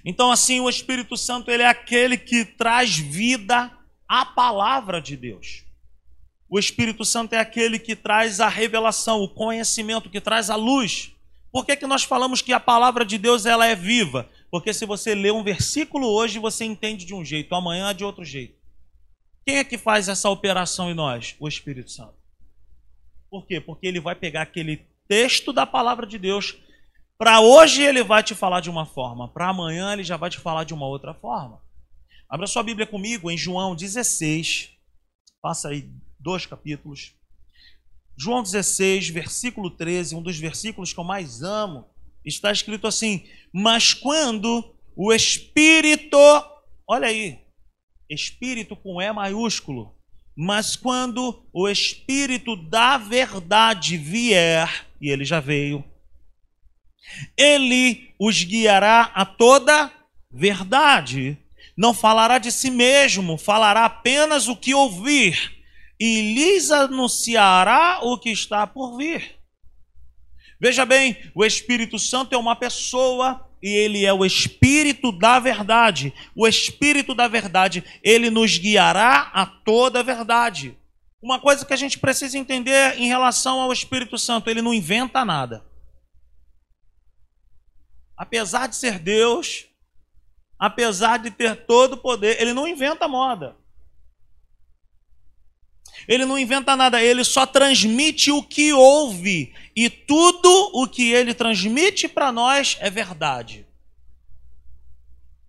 Então, 0.05 0.31
assim, 0.33 0.61
o 0.61 0.69
Espírito 0.69 1.17
Santo 1.17 1.51
ele 1.51 1.63
é 1.63 1.69
aquele 1.69 2.17
que 2.17 2.45
traz 2.45 2.97
vida 2.97 3.71
à 4.09 4.25
palavra 4.25 5.01
de 5.01 5.17
Deus. 5.17 5.65
O 6.49 6.59
Espírito 6.59 7.05
Santo 7.05 7.33
é 7.33 7.39
aquele 7.39 7.79
que 7.79 7.97
traz 7.97 8.41
a 8.41 8.49
revelação, 8.49 9.23
o 9.23 9.29
conhecimento, 9.29 10.11
que 10.11 10.21
traz 10.21 10.51
a 10.51 10.57
luz. 10.57 11.13
Por 11.51 11.65
que, 11.65 11.77
que 11.77 11.87
nós 11.87 12.03
falamos 12.03 12.43
que 12.43 12.53
a 12.53 12.61
palavra 12.61 13.05
de 13.05 13.17
Deus 13.17 13.47
ela 13.47 13.67
é 13.67 13.75
viva? 13.75 14.29
Porque 14.51 14.75
se 14.75 14.85
você 14.85 15.15
lê 15.15 15.31
um 15.31 15.43
versículo 15.43 16.07
hoje, 16.09 16.39
você 16.39 16.65
entende 16.65 17.07
de 17.07 17.15
um 17.15 17.25
jeito, 17.25 17.55
amanhã 17.55 17.95
de 17.95 18.05
outro 18.05 18.25
jeito. 18.25 18.55
Quem 19.47 19.59
é 19.59 19.65
que 19.65 19.79
faz 19.79 20.09
essa 20.09 20.29
operação 20.29 20.91
em 20.91 20.95
nós? 20.95 21.37
O 21.39 21.49
Espírito 21.49 21.91
Santo. 21.91 22.15
Por 23.31 23.47
quê? 23.47 23.61
Porque 23.61 23.87
ele 23.87 23.99
vai 23.99 24.15
pegar 24.15 24.43
aquele 24.43 24.87
texto 25.09 25.53
da 25.53 25.65
palavra 25.65 26.07
de 26.07 26.19
Deus 26.19 26.57
para 27.19 27.41
hoje 27.41 27.83
ele 27.83 28.03
vai 28.03 28.23
te 28.23 28.35
falar 28.35 28.61
de 28.61 28.71
uma 28.71 28.87
forma, 28.87 29.29
para 29.29 29.49
amanhã 29.49 29.93
ele 29.93 30.05
já 30.05 30.17
vai 30.17 30.31
te 30.31 30.39
falar 30.39 30.65
de 30.65 30.75
uma 30.75 30.87
outra 30.87 31.15
forma. 31.15 31.61
Abra 32.29 32.47
sua 32.47 32.63
Bíblia 32.63 32.87
comigo 32.87 33.31
em 33.31 33.37
João 33.37 33.75
16. 33.75 34.71
Passa 35.41 35.69
aí 35.69 35.91
dois 36.19 36.47
capítulos. 36.47 37.15
João 38.17 38.43
16, 38.43 39.09
versículo 39.09 39.71
13, 39.71 40.15
um 40.15 40.23
dos 40.23 40.39
versículos 40.39 40.93
que 40.93 41.01
eu 41.01 41.05
mais 41.05 41.43
amo, 41.43 41.87
está 42.25 42.51
escrito 42.53 42.87
assim: 42.87 43.27
Mas 43.53 43.93
quando 43.93 44.75
o 44.97 45.13
Espírito, 45.13 46.17
olha 46.89 47.09
aí, 47.09 47.39
Espírito 48.09 48.77
com 48.77 49.01
E 49.01 49.13
maiúsculo. 49.13 49.95
Mas 50.35 50.77
quando 50.77 51.45
o 51.53 51.69
Espírito 51.69 52.57
da 52.57 52.97
verdade 52.97 53.99
vier, 53.99 54.87
e 55.01 55.11
ele 55.11 55.25
já 55.25 55.41
veio, 55.41 55.85
ele 57.37 58.15
os 58.19 58.43
guiará 58.43 59.11
a 59.15 59.25
toda 59.25 59.91
verdade. 60.31 61.37
Não 61.77 61.95
falará 61.95 62.39
de 62.39 62.53
si 62.53 62.71
mesmo, 62.71 63.39
falará 63.39 63.85
apenas 63.85 64.49
o 64.49 64.57
que 64.57 64.75
ouvir, 64.75 65.53
e 65.99 66.35
lhes 66.35 66.71
anunciará 66.71 68.01
o 68.03 68.19
que 68.19 68.31
está 68.31 68.67
por 68.67 68.97
vir. 68.97 69.37
Veja 70.61 70.85
bem, 70.85 71.17
o 71.35 71.45
Espírito 71.45 71.99
Santo 71.99 72.35
é 72.35 72.39
uma 72.39 72.55
pessoa 72.55 73.49
e 73.63 73.69
ele 73.69 74.05
é 74.05 74.13
o 74.13 74.25
Espírito 74.25 75.11
da 75.11 75.39
verdade. 75.39 76.13
O 76.37 76.47
Espírito 76.47 77.15
da 77.15 77.27
verdade, 77.27 77.83
ele 78.03 78.31
nos 78.31 78.59
guiará 78.59 79.31
a 79.33 79.47
toda 79.47 80.01
a 80.01 80.03
verdade. 80.03 80.77
Uma 81.21 81.41
coisa 81.41 81.65
que 81.65 81.73
a 81.73 81.77
gente 81.77 81.99
precisa 81.99 82.37
entender 82.37 82.99
em 82.99 83.07
relação 83.07 83.61
ao 83.61 83.73
Espírito 83.73 84.19
Santo, 84.19 84.51
ele 84.51 84.63
não 84.63 84.75
inventa 84.75 85.25
nada. 85.25 85.65
Apesar 88.23 88.69
de 88.69 88.77
ser 88.77 89.01
Deus, 89.01 89.67
apesar 90.57 91.17
de 91.17 91.29
ter 91.29 91.67
todo 91.67 91.95
o 91.95 91.97
poder, 91.97 92.41
ele 92.41 92.55
não 92.55 92.69
inventa 92.69 93.09
moda. 93.09 93.57
Ele 96.07 96.25
não 96.25 96.39
inventa 96.39 96.77
nada, 96.77 97.03
ele 97.03 97.25
só 97.25 97.45
transmite 97.45 98.31
o 98.31 98.41
que 98.41 98.73
ouve. 98.73 99.53
E 99.75 99.91
tudo 99.91 100.49
o 100.73 100.87
que 100.87 101.11
ele 101.11 101.35
transmite 101.35 102.07
para 102.07 102.31
nós 102.31 102.77
é 102.79 102.89
verdade. 102.89 103.67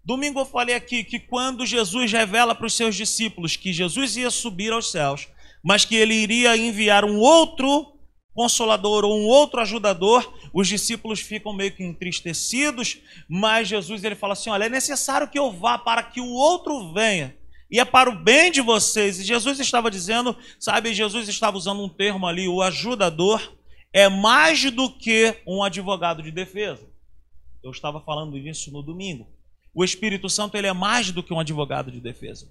Domingo 0.03 0.39
eu 0.39 0.45
falei 0.45 0.73
aqui 0.73 1.03
que 1.03 1.19
quando 1.19 1.67
Jesus 1.67 2.11
revela 2.11 2.55
para 2.55 2.65
os 2.65 2.73
seus 2.73 2.95
discípulos 2.95 3.55
que 3.55 3.71
Jesus 3.71 4.17
ia 4.17 4.31
subir 4.31 4.73
aos 4.73 4.89
céus, 4.89 5.27
mas 5.63 5.85
que 5.85 5.95
ele 5.95 6.15
iria 6.15 6.57
enviar 6.57 7.05
um 7.05 7.19
outro 7.19 7.93
consolador 8.33 9.05
ou 9.05 9.15
um 9.15 9.25
outro 9.25 9.61
ajudador, 9.61 10.27
os 10.53 10.67
discípulos 10.67 11.19
ficam 11.19 11.51
meio 11.51 11.71
que 11.71 11.83
entristecidos, 11.83 12.99
mas 13.27 13.67
Jesus 13.67 14.03
ele 14.03 14.15
fala 14.15 14.33
assim: 14.33 14.49
"Olha, 14.49 14.65
é 14.65 14.69
necessário 14.69 15.27
que 15.27 15.39
eu 15.39 15.51
vá 15.51 15.77
para 15.77 16.03
que 16.03 16.21
o 16.21 16.29
outro 16.29 16.93
venha" 16.93 17.35
e 17.73 17.79
é 17.79 17.85
para 17.85 18.07
o 18.07 18.15
bem 18.15 18.51
de 18.51 18.61
vocês. 18.61 19.19
E 19.19 19.23
Jesus 19.23 19.59
estava 19.59 19.89
dizendo, 19.89 20.37
sabe, 20.59 20.93
Jesus 20.93 21.27
estava 21.27 21.57
usando 21.57 21.81
um 21.81 21.89
termo 21.89 22.27
ali, 22.27 22.47
o 22.47 22.61
ajudador 22.61 23.51
é 23.91 24.07
mais 24.07 24.69
do 24.69 24.91
que 24.91 25.35
um 25.47 25.63
advogado 25.63 26.21
de 26.21 26.29
defesa. 26.29 26.87
Eu 27.63 27.71
estava 27.71 27.99
falando 27.99 28.37
isso 28.37 28.71
no 28.71 28.83
domingo. 28.83 29.27
O 29.73 29.83
Espírito 29.83 30.29
Santo 30.29 30.55
ele 30.55 30.67
é 30.67 30.73
mais 30.73 31.11
do 31.11 31.23
que 31.23 31.33
um 31.33 31.39
advogado 31.39 31.91
de 31.91 31.99
defesa. 31.99 32.47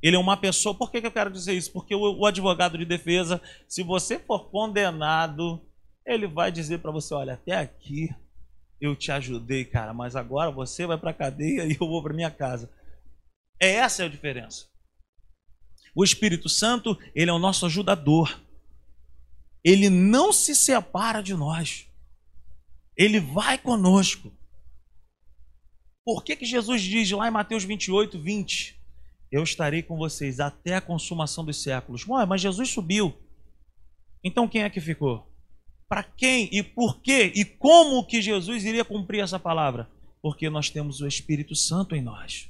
Ele 0.00 0.14
é 0.14 0.18
uma 0.18 0.36
pessoa. 0.36 0.72
Por 0.72 0.90
que, 0.90 0.98
eu 0.98 1.10
quero 1.10 1.30
dizer 1.30 1.54
isso? 1.54 1.72
Porque 1.72 1.94
o, 1.94 2.18
o 2.18 2.26
advogado 2.26 2.78
de 2.78 2.84
defesa, 2.84 3.42
se 3.66 3.82
você 3.82 4.20
for 4.20 4.50
condenado, 4.50 5.60
ele 6.12 6.26
vai 6.26 6.50
dizer 6.50 6.78
para 6.78 6.90
você: 6.90 7.14
olha, 7.14 7.34
até 7.34 7.56
aqui 7.56 8.14
eu 8.80 8.96
te 8.96 9.12
ajudei, 9.12 9.64
cara, 9.64 9.92
mas 9.92 10.16
agora 10.16 10.50
você 10.50 10.86
vai 10.86 10.98
para 10.98 11.10
a 11.10 11.14
cadeia 11.14 11.64
e 11.66 11.76
eu 11.78 11.86
vou 11.86 12.02
para 12.02 12.14
minha 12.14 12.30
casa. 12.30 12.70
É 13.60 13.72
essa 13.72 14.04
a 14.04 14.08
diferença. 14.08 14.66
O 15.94 16.02
Espírito 16.02 16.48
Santo, 16.48 16.98
ele 17.14 17.30
é 17.30 17.34
o 17.34 17.38
nosso 17.38 17.66
ajudador. 17.66 18.40
Ele 19.62 19.90
não 19.90 20.32
se 20.32 20.54
separa 20.54 21.22
de 21.22 21.34
nós. 21.34 21.86
Ele 22.96 23.20
vai 23.20 23.58
conosco. 23.58 24.32
Por 26.04 26.24
que, 26.24 26.36
que 26.36 26.46
Jesus 26.46 26.80
diz 26.80 27.10
lá 27.10 27.28
em 27.28 27.30
Mateus 27.30 27.64
28, 27.64 28.18
20? 28.18 28.80
Eu 29.30 29.42
estarei 29.42 29.82
com 29.82 29.96
vocês 29.96 30.40
até 30.40 30.76
a 30.76 30.80
consumação 30.80 31.44
dos 31.44 31.62
séculos. 31.62 32.06
Ué, 32.06 32.24
mas 32.24 32.40
Jesus 32.40 32.70
subiu. 32.70 33.14
Então 34.24 34.48
quem 34.48 34.62
é 34.62 34.70
que 34.70 34.80
ficou? 34.80 35.29
Para 35.90 36.04
quem 36.04 36.48
e 36.52 36.62
por 36.62 37.02
quê 37.02 37.32
e 37.34 37.44
como 37.44 38.06
que 38.06 38.22
Jesus 38.22 38.64
iria 38.64 38.84
cumprir 38.84 39.24
essa 39.24 39.40
palavra? 39.40 39.90
Porque 40.22 40.48
nós 40.48 40.70
temos 40.70 41.00
o 41.00 41.06
Espírito 41.08 41.56
Santo 41.56 41.96
em 41.96 42.00
nós. 42.00 42.48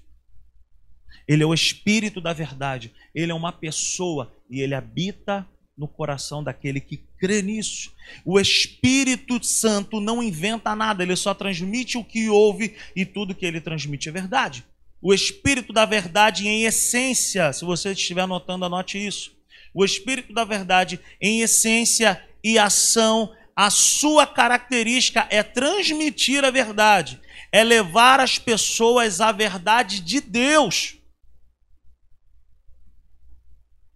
Ele 1.27 1.43
é 1.43 1.47
o 1.47 1.55
Espírito 1.55 2.21
da 2.21 2.35
verdade. 2.35 2.93
Ele 3.15 3.33
é 3.33 3.35
uma 3.35 3.51
pessoa 3.51 4.31
e 4.51 4.61
ele 4.61 4.75
habita 4.75 5.49
no 5.75 5.89
coração 5.89 6.45
daquele 6.45 6.83
que 6.83 6.99
crê 7.19 7.41
nisso. 7.41 7.95
O 8.27 8.39
Espírito 8.39 9.43
Santo 9.43 10.01
não 10.01 10.23
inventa 10.23 10.77
nada, 10.77 11.03
ele 11.03 11.17
só 11.17 11.33
transmite 11.33 11.97
o 11.97 12.05
que 12.05 12.29
ouve 12.29 12.77
e 12.95 13.07
tudo 13.07 13.35
que 13.35 13.47
ele 13.47 13.63
transmite 13.63 14.11
é 14.11 14.13
verdade. 14.13 14.67
O 15.01 15.15
Espírito 15.15 15.73
da 15.73 15.87
verdade, 15.87 16.47
em 16.47 16.65
essência, 16.65 17.55
se 17.55 17.65
você 17.65 17.93
estiver 17.93 18.21
anotando, 18.21 18.67
anote 18.67 18.99
isso. 18.99 19.33
O 19.73 19.83
Espírito 19.83 20.35
da 20.35 20.45
verdade, 20.45 21.01
em 21.19 21.41
essência 21.41 22.23
e 22.43 22.59
ação, 22.59 23.35
a 23.55 23.71
sua 23.71 24.27
característica 24.27 25.27
é 25.31 25.43
transmitir 25.43 26.45
a 26.45 26.51
verdade, 26.51 27.21
é 27.53 27.63
levar 27.63 28.21
as 28.21 28.39
pessoas 28.39 29.21
à 29.21 29.33
verdade 29.33 30.01
de 30.01 30.21
Deus 30.21 31.01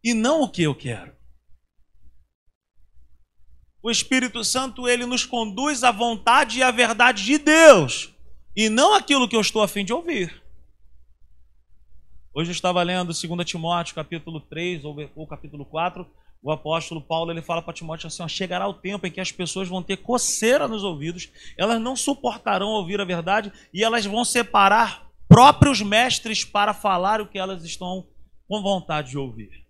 e 0.04 0.12
não 0.12 0.42
o 0.42 0.50
que 0.50 0.62
eu 0.62 0.74
quero. 0.74 1.16
O 3.82 3.90
Espírito 3.90 4.44
Santo, 4.44 4.86
ele 4.86 5.06
nos 5.06 5.24
conduz 5.24 5.82
à 5.82 5.90
vontade 5.90 6.58
e 6.58 6.62
à 6.62 6.70
verdade 6.70 7.24
de 7.24 7.38
Deus, 7.38 8.14
e 8.54 8.68
não 8.68 8.94
aquilo 8.94 9.28
que 9.28 9.34
eu 9.34 9.40
estou 9.40 9.62
a 9.62 9.68
fim 9.68 9.84
de 9.84 9.92
ouvir. 9.92 10.42
Hoje 12.34 12.50
eu 12.50 12.54
estava 12.54 12.82
lendo 12.82 13.12
2 13.12 13.48
Timóteo, 13.48 13.94
capítulo 13.94 14.40
3 14.40 14.84
ou, 14.84 14.96
ou 15.14 15.26
capítulo 15.26 15.64
4, 15.64 16.06
o 16.44 16.52
apóstolo 16.52 17.00
Paulo 17.00 17.32
ele 17.32 17.42
fala 17.42 17.60
para 17.60 17.72
Timóteo 17.72 18.06
assim: 18.06 18.22
ó, 18.22 18.28
chegará 18.28 18.68
o 18.68 18.74
tempo 18.74 19.06
em 19.06 19.10
que 19.10 19.20
as 19.20 19.32
pessoas 19.32 19.68
vão 19.68 19.82
ter 19.82 19.96
coceira 19.96 20.68
nos 20.68 20.84
ouvidos, 20.84 21.30
elas 21.58 21.80
não 21.80 21.96
suportarão 21.96 22.68
ouvir 22.68 23.00
a 23.00 23.04
verdade 23.04 23.52
e 23.72 23.82
elas 23.82 24.06
vão 24.06 24.24
separar 24.24 25.08
próprios 25.26 25.82
mestres 25.82 26.44
para 26.44 26.72
falar 26.72 27.20
o 27.20 27.26
que 27.26 27.38
elas 27.38 27.64
estão 27.64 28.06
com 28.46 28.62
vontade 28.62 29.10
de 29.10 29.18
ouvir 29.18 29.64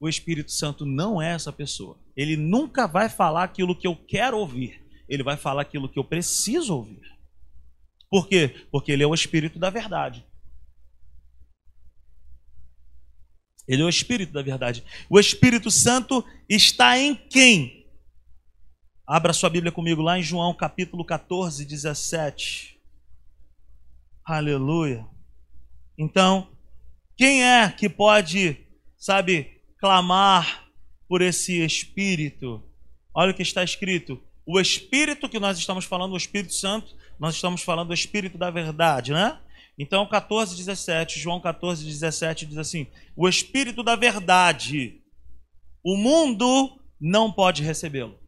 o 0.00 0.08
Espírito 0.08 0.52
Santo 0.52 0.86
não 0.86 1.20
é 1.20 1.32
essa 1.32 1.52
pessoa. 1.52 1.98
Ele 2.16 2.36
nunca 2.36 2.86
vai 2.86 3.08
falar 3.08 3.44
aquilo 3.44 3.74
que 3.74 3.86
eu 3.86 3.96
quero 3.96 4.38
ouvir. 4.38 4.82
Ele 5.08 5.22
vai 5.22 5.36
falar 5.36 5.62
aquilo 5.62 5.88
que 5.88 5.98
eu 5.98 6.04
preciso 6.04 6.74
ouvir. 6.76 7.02
Por 8.10 8.28
quê? 8.28 8.66
Porque 8.70 8.92
ele 8.92 9.02
é 9.02 9.06
o 9.06 9.14
Espírito 9.14 9.58
da 9.58 9.70
verdade. 9.70 10.24
Ele 13.68 13.82
é 13.82 13.84
o 13.84 13.88
Espírito 13.88 14.32
da 14.32 14.40
verdade. 14.40 14.82
O 15.10 15.20
Espírito 15.20 15.70
Santo 15.70 16.24
está 16.48 16.98
em 16.98 17.14
quem? 17.14 17.86
Abra 19.06 19.32
sua 19.32 19.50
Bíblia 19.50 19.70
comigo 19.70 20.00
lá 20.00 20.18
em 20.18 20.22
João 20.22 20.54
capítulo 20.54 21.04
14, 21.04 21.64
17. 21.64 22.80
Aleluia. 24.24 25.06
Então, 25.96 26.48
quem 27.16 27.44
é 27.44 27.70
que 27.70 27.88
pode, 27.88 28.56
sabe, 28.96 29.60
clamar 29.78 30.68
por 31.08 31.22
esse 31.22 31.64
Espírito. 31.64 32.62
Olha 33.14 33.32
o 33.32 33.34
que 33.34 33.42
está 33.42 33.64
escrito. 33.64 34.20
O 34.46 34.60
Espírito 34.60 35.28
que 35.28 35.38
nós 35.38 35.58
estamos 35.58 35.84
falando, 35.84 36.12
o 36.12 36.16
Espírito 36.16 36.54
Santo, 36.54 36.94
nós 37.18 37.34
estamos 37.34 37.62
falando 37.62 37.88
do 37.88 37.94
Espírito 37.94 38.38
da 38.38 38.50
verdade, 38.50 39.12
né? 39.12 39.38
Então, 39.78 40.08
14, 40.08 40.56
17, 40.56 41.20
João 41.20 41.40
14, 41.40 41.84
17 41.84 42.46
diz 42.46 42.58
assim: 42.58 42.88
O 43.14 43.28
Espírito 43.28 43.82
da 43.82 43.94
verdade, 43.94 45.00
o 45.84 45.96
mundo 45.96 46.80
não 47.00 47.32
pode 47.32 47.62
recebê-lo. 47.62 48.18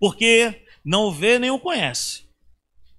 Porque 0.00 0.66
não 0.84 1.08
o 1.08 1.12
vê 1.12 1.38
nem 1.38 1.50
o 1.50 1.60
conhece. 1.60 2.24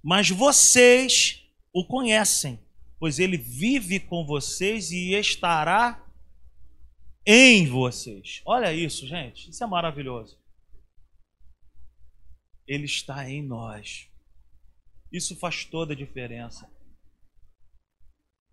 Mas 0.02 0.30
vocês 0.30 1.42
o 1.72 1.84
conhecem, 1.84 2.58
pois 2.98 3.18
ele 3.18 3.36
vive 3.36 3.98
com 3.98 4.24
vocês 4.24 4.92
e 4.92 5.12
estará 5.14 6.06
em 7.26 7.66
vocês. 7.66 8.40
Olha 8.46 8.72
isso, 8.72 9.06
gente, 9.06 9.50
isso 9.50 9.62
é 9.62 9.66
maravilhoso. 9.66 10.38
Ele 12.66 12.84
está 12.84 13.28
em 13.28 13.42
nós. 13.42 14.08
Isso 15.16 15.34
faz 15.34 15.64
toda 15.64 15.94
a 15.94 15.96
diferença. 15.96 16.70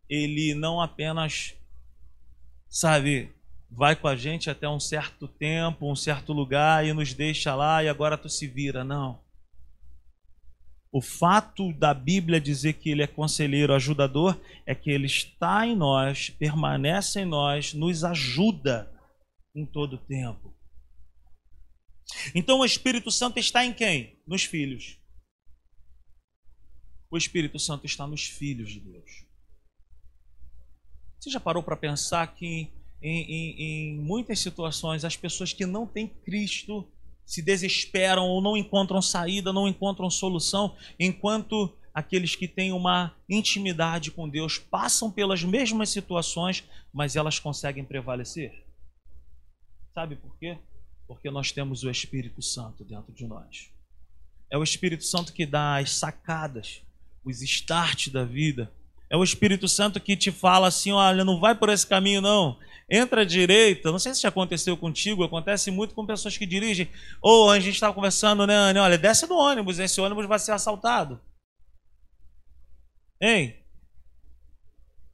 Ele 0.09 0.55
não 0.55 0.79
apenas, 0.79 1.55
sabe, 2.69 3.35
vai 3.69 3.97
com 3.97 4.07
a 4.07 4.15
gente 4.15 4.49
até 4.49 4.69
um 4.69 4.79
certo 4.79 5.27
tempo, 5.27 5.91
um 5.91 5.95
certo 5.95 6.31
lugar 6.31 6.85
e 6.85 6.93
nos 6.93 7.13
deixa 7.13 7.53
lá 7.53 7.83
e 7.83 7.89
agora 7.89 8.17
tu 8.17 8.29
se 8.29 8.47
vira. 8.47 8.81
Não. 8.83 9.21
O 10.89 11.01
fato 11.01 11.73
da 11.73 11.93
Bíblia 11.93 12.39
dizer 12.39 12.73
que 12.73 12.91
ele 12.91 13.01
é 13.01 13.07
conselheiro, 13.07 13.73
ajudador, 13.73 14.39
é 14.65 14.73
que 14.73 14.89
ele 14.89 15.07
está 15.07 15.67
em 15.67 15.75
nós, 15.75 16.29
permanece 16.29 17.19
em 17.19 17.25
nós, 17.25 17.73
nos 17.73 18.05
ajuda 18.05 18.89
em 19.53 19.65
todo 19.65 19.95
o 19.95 20.05
tempo. 20.05 20.55
Então 22.33 22.59
o 22.59 22.65
Espírito 22.65 23.11
Santo 23.11 23.37
está 23.37 23.65
em 23.65 23.73
quem? 23.73 24.21
Nos 24.25 24.45
filhos. 24.45 25.02
O 27.13 27.17
Espírito 27.17 27.59
Santo 27.59 27.85
está 27.85 28.07
nos 28.07 28.25
filhos 28.25 28.71
de 28.71 28.79
Deus. 28.79 29.23
Você 31.19 31.29
já 31.29 31.39
parou 31.39 31.61
para 31.61 31.77
pensar 31.77 32.25
que 32.33 32.71
em, 32.99 33.21
em, 33.21 33.61
em, 33.61 33.99
muitas 33.99 34.39
situações 34.39 35.05
as 35.05 35.15
pessoas 35.15 35.53
que 35.53 35.63
não 35.63 35.85
têm 35.85 36.07
Cristo 36.07 36.91
se 37.23 37.39
desesperam 37.43 38.27
ou 38.27 38.41
não 38.41 38.57
encontram 38.57 38.99
saída, 38.99 39.53
não 39.53 39.67
encontram 39.67 40.09
solução, 40.09 40.75
enquanto 40.99 41.71
aqueles 41.93 42.35
que 42.35 42.47
têm 42.47 42.71
uma 42.71 43.15
intimidade 43.29 44.09
com 44.09 44.27
Deus 44.27 44.57
passam 44.57 45.11
pelas 45.11 45.43
mesmas 45.43 45.89
situações, 45.89 46.63
mas 46.91 47.15
elas 47.15 47.37
conseguem 47.37 47.85
prevalecer? 47.85 48.65
Sabe 49.93 50.15
por 50.15 50.35
quê? 50.39 50.57
Porque 51.05 51.29
nós 51.29 51.51
temos 51.51 51.83
o 51.83 51.91
Espírito 51.91 52.41
Santo 52.41 52.83
dentro 52.83 53.13
de 53.13 53.27
nós. 53.27 53.69
É 54.49 54.57
o 54.57 54.63
Espírito 54.63 55.03
Santo 55.03 55.31
que 55.31 55.45
dá 55.45 55.77
as 55.77 55.91
sacadas, 55.91 56.81
os 57.25 57.41
starts 57.41 58.11
da 58.11 58.23
vida. 58.23 58.71
É 59.09 59.17
o 59.17 59.23
Espírito 59.23 59.67
Santo 59.67 59.99
que 59.99 60.17
te 60.17 60.31
fala 60.31 60.67
assim: 60.67 60.91
olha, 60.91 61.23
não 61.23 61.39
vai 61.39 61.55
por 61.55 61.69
esse 61.69 61.85
caminho, 61.85 62.21
não. 62.21 62.57
Entra 62.89 63.21
à 63.21 63.25
direita. 63.25 63.91
Não 63.91 63.99
sei 63.99 64.13
se 64.13 64.21
já 64.21 64.29
aconteceu 64.29 64.75
contigo, 64.75 65.23
acontece 65.23 65.71
muito 65.71 65.93
com 65.93 66.05
pessoas 66.05 66.37
que 66.37 66.45
dirigem. 66.45 66.89
Ou 67.21 67.49
a 67.49 67.59
gente 67.59 67.75
estava 67.75 67.93
conversando, 67.93 68.45
né, 68.45 68.55
Anne? 68.55 68.79
Olha, 68.79 68.97
desce 68.97 69.27
do 69.27 69.35
ônibus, 69.35 69.79
esse 69.79 70.01
ônibus 70.01 70.25
vai 70.25 70.39
ser 70.39 70.51
assaltado. 70.51 71.19
Hein? 73.21 73.55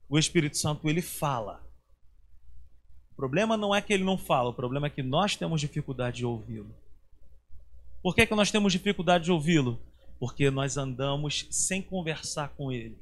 O 0.10 0.18
Espírito 0.18 0.58
Santo, 0.58 0.89
ele 0.89 1.01
fala. 1.01 1.62
O 3.12 3.16
problema 3.16 3.58
não 3.58 3.75
é 3.75 3.82
que 3.82 3.94
ele 3.94 4.04
não 4.04 4.18
fala, 4.18 4.50
o 4.50 4.54
problema 4.54 4.88
é 4.88 4.89
que 4.89 5.04
nós 5.04 5.36
temos 5.36 5.60
dificuldade 5.60 6.18
de 6.18 6.25
ouvi-lo. 6.25 6.74
Por 8.01 8.16
que, 8.16 8.25
que 8.25 8.34
nós 8.34 8.50
temos 8.50 8.72
dificuldade 8.72 9.25
de 9.25 9.32
ouvi-lo? 9.32 9.78
Porque 10.19 10.51
nós 10.51 10.77
andamos 10.77 11.47
sem 11.49 11.81
conversar 11.81 12.49
com 12.49 12.71
ele. 12.71 13.01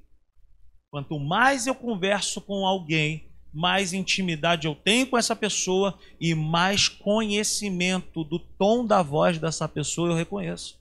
Quanto 0.92 1.20
mais 1.20 1.68
eu 1.68 1.76
converso 1.76 2.40
com 2.40 2.66
alguém, 2.66 3.28
mais 3.54 3.92
intimidade 3.92 4.68
eu 4.68 4.76
tenho 4.76 5.08
com 5.08 5.18
essa 5.18 5.36
pessoa 5.36 5.98
e 6.20 6.36
mais 6.36 6.88
conhecimento 6.88 8.24
do 8.24 8.40
tom 8.40 8.86
da 8.86 9.02
voz 9.02 9.40
dessa 9.40 9.68
pessoa 9.68 10.10
eu 10.10 10.16
reconheço. 10.16 10.80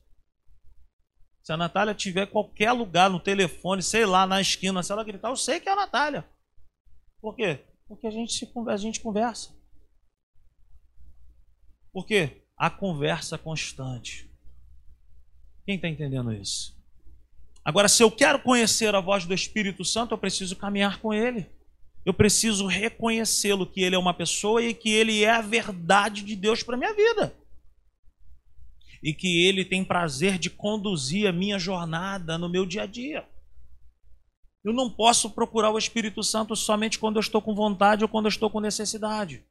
Se 1.42 1.52
a 1.52 1.56
Natália 1.56 1.94
tiver 1.94 2.26
qualquer 2.26 2.72
lugar 2.72 3.08
no 3.08 3.20
telefone, 3.20 3.82
sei 3.82 4.04
lá, 4.04 4.26
na 4.26 4.40
esquina, 4.40 4.82
se 4.82 4.90
ela 4.90 5.04
gritar, 5.04 5.30
eu 5.30 5.36
sei 5.36 5.60
que 5.60 5.68
é 5.68 5.72
a 5.72 5.76
Natália. 5.76 6.28
Por 7.20 7.34
quê? 7.36 7.64
Porque 7.88 8.06
a 8.06 8.10
gente, 8.10 8.32
se, 8.32 8.52
a 8.68 8.76
gente 8.76 9.00
conversa. 9.00 9.54
Por 11.92 12.04
quê? 12.04 12.42
A 12.56 12.68
conversa 12.68 13.38
constante. 13.38 14.30
Quem 15.66 15.74
está 15.74 15.88
entendendo 15.88 16.32
isso? 16.32 16.74
Agora, 17.62 17.88
se 17.88 18.02
eu 18.02 18.10
quero 18.10 18.38
conhecer 18.38 18.94
a 18.94 19.00
voz 19.00 19.26
do 19.26 19.34
Espírito 19.34 19.84
Santo, 19.84 20.14
eu 20.14 20.18
preciso 20.18 20.56
caminhar 20.56 21.00
com 21.00 21.12
Ele. 21.12 21.46
Eu 22.04 22.14
preciso 22.14 22.66
reconhecê-lo, 22.66 23.66
que 23.66 23.82
Ele 23.82 23.96
é 23.96 23.98
uma 23.98 24.14
pessoa 24.14 24.62
e 24.62 24.72
que 24.72 24.88
Ele 24.88 25.24
é 25.24 25.30
a 25.30 25.42
verdade 25.42 26.22
de 26.22 26.34
Deus 26.34 26.62
para 26.62 26.76
a 26.76 26.78
minha 26.78 26.94
vida 26.94 27.34
e 29.06 29.14
que 29.14 29.46
Ele 29.46 29.64
tem 29.64 29.84
prazer 29.84 30.36
de 30.36 30.50
conduzir 30.50 31.28
a 31.28 31.32
minha 31.32 31.60
jornada 31.60 32.36
no 32.36 32.48
meu 32.48 32.66
dia 32.66 32.82
a 32.82 32.86
dia. 32.86 33.24
Eu 34.64 34.72
não 34.72 34.90
posso 34.90 35.30
procurar 35.30 35.70
o 35.70 35.78
Espírito 35.78 36.24
Santo 36.24 36.56
somente 36.56 36.98
quando 36.98 37.14
eu 37.14 37.20
estou 37.20 37.40
com 37.40 37.54
vontade 37.54 38.02
ou 38.02 38.08
quando 38.08 38.24
eu 38.24 38.30
estou 38.30 38.50
com 38.50 38.58
necessidade. 38.58 39.44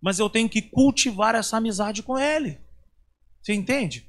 Mas 0.00 0.18
eu 0.18 0.28
tenho 0.28 0.48
que 0.48 0.60
cultivar 0.60 1.36
essa 1.36 1.56
amizade 1.56 2.02
com 2.02 2.18
Ele. 2.18 2.58
Você 3.40 3.54
entende? 3.54 4.07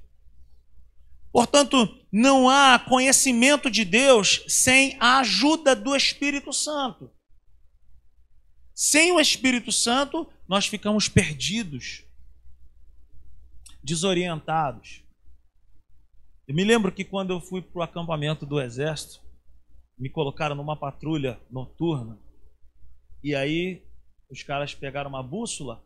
Portanto, 1.31 1.88
não 2.12 2.50
há 2.50 2.79
conhecimento 2.79 3.69
de 3.69 3.86
Deus 3.86 4.43
sem 4.48 4.98
a 5.00 5.19
ajuda 5.19 5.75
do 5.75 5.95
Espírito 5.95 6.51
Santo. 6.51 7.12
Sem 8.74 9.12
o 9.12 9.19
Espírito 9.19 9.71
Santo, 9.71 10.27
nós 10.48 10.65
ficamos 10.65 11.07
perdidos 11.07 12.03
desorientados. 13.83 15.03
Eu 16.48 16.55
me 16.55 16.63
lembro 16.63 16.92
que 16.92 17.03
quando 17.03 17.31
eu 17.31 17.39
fui 17.39 17.61
para 17.61 17.79
o 17.79 17.83
acampamento 17.83 18.46
do 18.46 18.59
exército, 18.59 19.22
me 19.98 20.09
colocaram 20.09 20.55
numa 20.55 20.75
patrulha 20.75 21.39
noturna, 21.51 22.18
e 23.24 23.35
aí 23.35 23.83
os 24.29 24.42
caras 24.44 24.74
pegaram 24.74 25.09
uma 25.09 25.22
bússola 25.22 25.85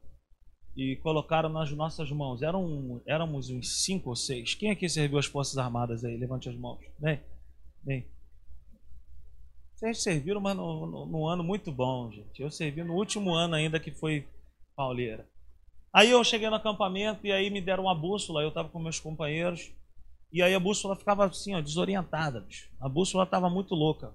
e 0.76 0.96
colocaram 0.98 1.50
nas 1.50 1.72
nossas 1.72 2.12
mãos. 2.12 2.42
Eram, 2.42 3.02
éramos 3.06 3.50
uns 3.50 3.84
cinco 3.84 4.10
ou 4.10 4.16
seis. 4.16 4.56
Quem 4.56 4.72
aqui 4.72 4.90
serviu 4.90 5.18
as 5.18 5.26
Forças 5.26 5.58
Armadas 5.58 6.04
aí? 6.04 6.18
Levante 6.18 6.50
as 6.50 6.56
mãos. 6.56 6.80
Vem, 7.00 7.20
vem. 7.84 8.08
Vocês 9.76 10.02
serviram, 10.02 10.40
mas 10.40 10.56
num 10.56 11.28
ano 11.28 11.44
muito 11.44 11.72
bom, 11.72 12.12
gente. 12.12 12.42
Eu 12.42 12.50
servi 12.50 12.84
no 12.84 12.94
último 12.94 13.34
ano 13.34 13.56
ainda 13.56 13.80
que 13.80 13.92
foi 13.92 14.28
pauleira. 14.76 15.28
Aí 15.94 16.10
eu 16.10 16.24
cheguei 16.24 16.50
no 16.50 16.56
acampamento 16.56 17.28
e 17.28 17.32
aí 17.32 17.50
me 17.50 17.62
deram 17.62 17.84
uma 17.84 17.94
bússola, 17.94 18.42
eu 18.42 18.50
estava 18.50 18.70
com 18.70 18.80
meus 18.80 19.00
companheiros, 19.00 19.72
e 20.32 20.42
aí 20.42 20.56
a 20.56 20.60
bússola 20.60 20.96
ficava 20.96 21.26
assim, 21.26 21.54
ó, 21.54 21.62
desorientada. 21.62 22.42
Bicho. 22.42 22.72
A 22.82 22.90
bússola 22.90 23.26
estava 23.26 23.50
muito 23.50 23.76
louca. 23.76 24.12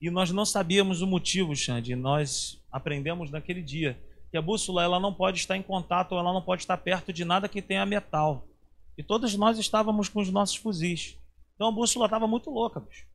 E 0.00 0.10
nós 0.10 0.30
não 0.30 0.44
sabíamos 0.44 1.02
o 1.02 1.06
motivo, 1.06 1.56
Xande. 1.56 1.96
Nós 1.96 2.62
aprendemos 2.70 3.30
naquele 3.30 3.62
dia 3.62 3.98
que 4.32 4.38
a 4.38 4.42
bússola 4.42 4.82
ela 4.82 4.98
não 4.98 5.12
pode 5.12 5.38
estar 5.38 5.58
em 5.58 5.62
contato, 5.62 6.12
ou 6.12 6.18
ela 6.18 6.32
não 6.32 6.40
pode 6.40 6.62
estar 6.62 6.78
perto 6.78 7.12
de 7.12 7.22
nada 7.22 7.50
que 7.50 7.60
tenha 7.60 7.84
metal. 7.84 8.48
E 8.96 9.02
todos 9.02 9.36
nós 9.36 9.58
estávamos 9.58 10.08
com 10.08 10.22
os 10.22 10.30
nossos 10.30 10.56
fuzis. 10.56 11.18
Então 11.54 11.68
a 11.68 11.70
bússola 11.70 12.06
estava 12.06 12.26
muito 12.26 12.48
louca, 12.48 12.80
bicho. 12.80 13.06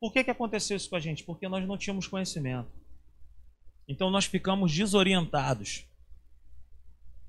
Por 0.00 0.10
que, 0.10 0.24
que 0.24 0.30
aconteceu 0.30 0.74
isso 0.74 0.88
com 0.88 0.96
a 0.96 1.00
gente? 1.00 1.22
Porque 1.22 1.46
nós 1.46 1.68
não 1.68 1.76
tínhamos 1.76 2.08
conhecimento. 2.08 2.70
Então 3.86 4.10
nós 4.10 4.24
ficamos 4.24 4.74
desorientados. 4.74 5.84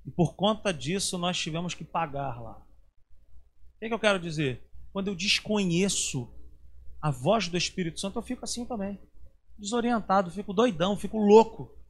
E 0.06 0.10
por 0.10 0.34
conta 0.34 0.74
disso 0.74 1.18
nós 1.18 1.38
tivemos 1.38 1.74
que 1.74 1.84
pagar 1.84 2.42
lá. 2.42 2.54
O 3.76 3.80
que, 3.82 3.90
que 3.90 3.94
eu 3.94 4.00
quero 4.00 4.18
dizer? 4.18 4.66
Quando 4.94 5.10
eu 5.10 5.16
desconheço 5.16 6.34
a 7.02 7.12
voz 7.12 7.50
do 7.50 7.58
Espírito 7.58 8.00
Santo, 8.00 8.18
eu 8.18 8.24
fico 8.24 8.46
assim 8.46 8.66
também. 8.66 8.98
Desorientado, 9.60 10.32
fico 10.32 10.54
doidão, 10.54 10.96
fico 10.96 11.18
louco, 11.18 11.81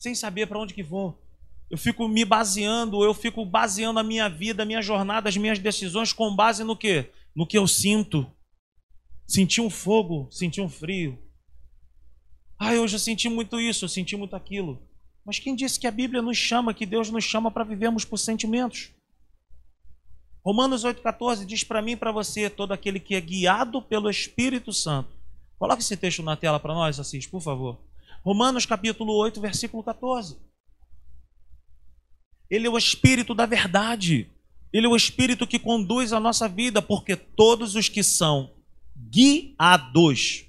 sem 0.00 0.14
saber 0.14 0.46
para 0.46 0.58
onde 0.58 0.72
que 0.72 0.82
vou. 0.82 1.22
Eu 1.70 1.76
fico 1.76 2.08
me 2.08 2.24
baseando, 2.24 3.04
eu 3.04 3.12
fico 3.12 3.44
baseando 3.44 4.00
a 4.00 4.02
minha 4.02 4.28
vida, 4.28 4.62
a 4.62 4.66
minha 4.66 4.82
jornada, 4.82 5.28
as 5.28 5.36
minhas 5.36 5.58
decisões 5.58 6.12
com 6.12 6.34
base 6.34 6.64
no 6.64 6.74
que? 6.74 7.10
No 7.36 7.46
que 7.46 7.56
eu 7.56 7.68
sinto. 7.68 8.26
Senti 9.26 9.60
um 9.60 9.70
fogo, 9.70 10.26
senti 10.30 10.60
um 10.60 10.68
frio. 10.68 11.18
Ah, 12.58 12.72
hoje 12.72 12.96
eu 12.96 12.98
senti 12.98 13.28
muito 13.28 13.60
isso, 13.60 13.84
eu 13.84 13.88
senti 13.88 14.16
muito 14.16 14.34
aquilo. 14.34 14.82
Mas 15.24 15.38
quem 15.38 15.54
disse 15.54 15.78
que 15.78 15.86
a 15.86 15.92
Bíblia 15.92 16.22
nos 16.22 16.36
chama, 16.36 16.74
que 16.74 16.86
Deus 16.86 17.10
nos 17.10 17.22
chama 17.22 17.50
para 17.50 17.62
vivermos 17.62 18.04
por 18.04 18.16
sentimentos? 18.16 18.90
Romanos 20.42 20.82
8,14 20.82 21.44
diz 21.44 21.62
para 21.62 21.82
mim 21.82 21.92
e 21.92 21.96
para 21.96 22.10
você: 22.10 22.48
todo 22.48 22.72
aquele 22.72 22.98
que 22.98 23.14
é 23.14 23.20
guiado 23.20 23.82
pelo 23.82 24.10
Espírito 24.10 24.72
Santo. 24.72 25.10
Coloque 25.58 25.82
esse 25.82 25.96
texto 25.96 26.22
na 26.22 26.36
tela 26.36 26.58
para 26.58 26.72
nós, 26.72 26.98
Assis, 26.98 27.26
por 27.26 27.42
favor. 27.42 27.89
Romanos 28.22 28.66
capítulo 28.66 29.14
8, 29.14 29.40
versículo 29.40 29.82
14. 29.82 30.36
Ele 32.50 32.66
é 32.66 32.70
o 32.70 32.76
Espírito 32.76 33.34
da 33.34 33.46
verdade. 33.46 34.30
Ele 34.72 34.86
é 34.86 34.88
o 34.88 34.96
Espírito 34.96 35.46
que 35.46 35.58
conduz 35.58 36.12
a 36.12 36.20
nossa 36.20 36.48
vida, 36.48 36.82
porque 36.82 37.16
todos 37.16 37.74
os 37.74 37.88
que 37.88 38.02
são 38.02 38.52
guiados 38.96 40.46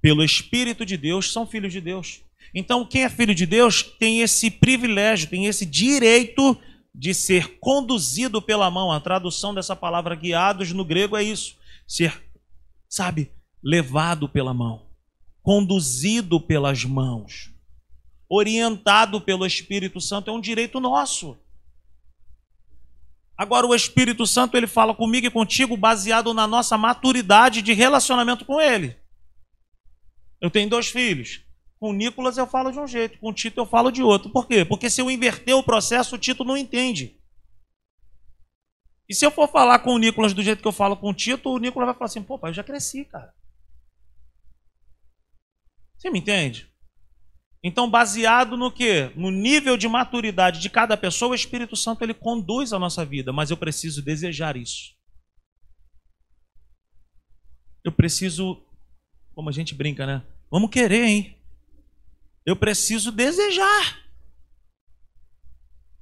pelo 0.00 0.24
Espírito 0.24 0.84
de 0.84 0.96
Deus 0.96 1.32
são 1.32 1.46
filhos 1.46 1.72
de 1.72 1.80
Deus. 1.80 2.22
Então, 2.54 2.84
quem 2.84 3.04
é 3.04 3.08
filho 3.08 3.34
de 3.34 3.46
Deus 3.46 3.82
tem 3.82 4.20
esse 4.20 4.50
privilégio, 4.50 5.30
tem 5.30 5.46
esse 5.46 5.64
direito 5.64 6.56
de 6.94 7.14
ser 7.14 7.58
conduzido 7.58 8.42
pela 8.42 8.70
mão. 8.70 8.90
A 8.90 9.00
tradução 9.00 9.54
dessa 9.54 9.76
palavra 9.76 10.14
guiados 10.14 10.72
no 10.72 10.84
grego 10.84 11.16
é 11.16 11.22
isso: 11.22 11.56
ser, 11.86 12.20
sabe, 12.88 13.30
levado 13.62 14.28
pela 14.28 14.52
mão, 14.52 14.89
conduzido 15.42 16.40
pelas 16.40 16.84
mãos, 16.84 17.50
orientado 18.28 19.20
pelo 19.20 19.46
Espírito 19.46 20.00
Santo. 20.00 20.30
É 20.30 20.32
um 20.32 20.40
direito 20.40 20.80
nosso. 20.80 21.36
Agora, 23.36 23.66
o 23.66 23.74
Espírito 23.74 24.26
Santo 24.26 24.56
ele 24.56 24.66
fala 24.66 24.94
comigo 24.94 25.26
e 25.26 25.30
contigo 25.30 25.76
baseado 25.76 26.34
na 26.34 26.46
nossa 26.46 26.76
maturidade 26.76 27.62
de 27.62 27.72
relacionamento 27.72 28.44
com 28.44 28.60
Ele. 28.60 28.96
Eu 30.40 30.50
tenho 30.50 30.68
dois 30.68 30.88
filhos. 30.88 31.40
Com 31.78 31.94
Nicolas 31.94 32.36
eu 32.36 32.46
falo 32.46 32.70
de 32.70 32.78
um 32.78 32.86
jeito, 32.86 33.18
com 33.18 33.32
Tito 33.32 33.58
eu 33.58 33.64
falo 33.64 33.90
de 33.90 34.02
outro. 34.02 34.28
Por 34.28 34.46
quê? 34.46 34.66
Porque 34.66 34.90
se 34.90 35.00
eu 35.00 35.10
inverter 35.10 35.56
o 35.56 35.62
processo, 35.62 36.16
o 36.16 36.18
Tito 36.18 36.44
não 36.44 36.54
entende. 36.54 37.18
E 39.08 39.14
se 39.14 39.24
eu 39.24 39.30
for 39.30 39.48
falar 39.48 39.78
com 39.78 39.94
o 39.94 39.98
Nicolas 39.98 40.34
do 40.34 40.42
jeito 40.42 40.60
que 40.60 40.68
eu 40.68 40.72
falo 40.72 40.94
com 40.94 41.08
o 41.08 41.14
Tito, 41.14 41.48
o 41.48 41.58
Nicolas 41.58 41.86
vai 41.86 41.94
falar 41.94 42.06
assim: 42.06 42.22
pô, 42.22 42.38
pai, 42.38 42.50
eu 42.50 42.54
já 42.54 42.62
cresci, 42.62 43.06
cara. 43.06 43.34
Você 46.00 46.10
me 46.10 46.18
entende? 46.18 46.66
Então, 47.62 47.90
baseado 47.90 48.56
no 48.56 48.72
que? 48.72 49.12
No 49.14 49.30
nível 49.30 49.76
de 49.76 49.86
maturidade 49.86 50.60
de 50.60 50.70
cada 50.70 50.96
pessoa, 50.96 51.32
o 51.32 51.34
Espírito 51.34 51.76
Santo 51.76 52.02
ele 52.02 52.14
conduz 52.14 52.72
a 52.72 52.78
nossa 52.78 53.04
vida, 53.04 53.32
mas 53.32 53.50
eu 53.50 53.56
preciso 53.56 54.02
desejar 54.02 54.56
isso. 54.56 54.98
eu 57.84 57.92
preciso, 57.92 58.62
como 59.34 59.48
a 59.48 59.52
gente 59.52 59.74
brinca, 59.74 60.06
né? 60.06 60.22
Vamos 60.50 60.70
querer, 60.70 61.04
hein? 61.04 61.36
Eu 62.44 62.56
preciso 62.56 63.10
desejar. 63.10 64.04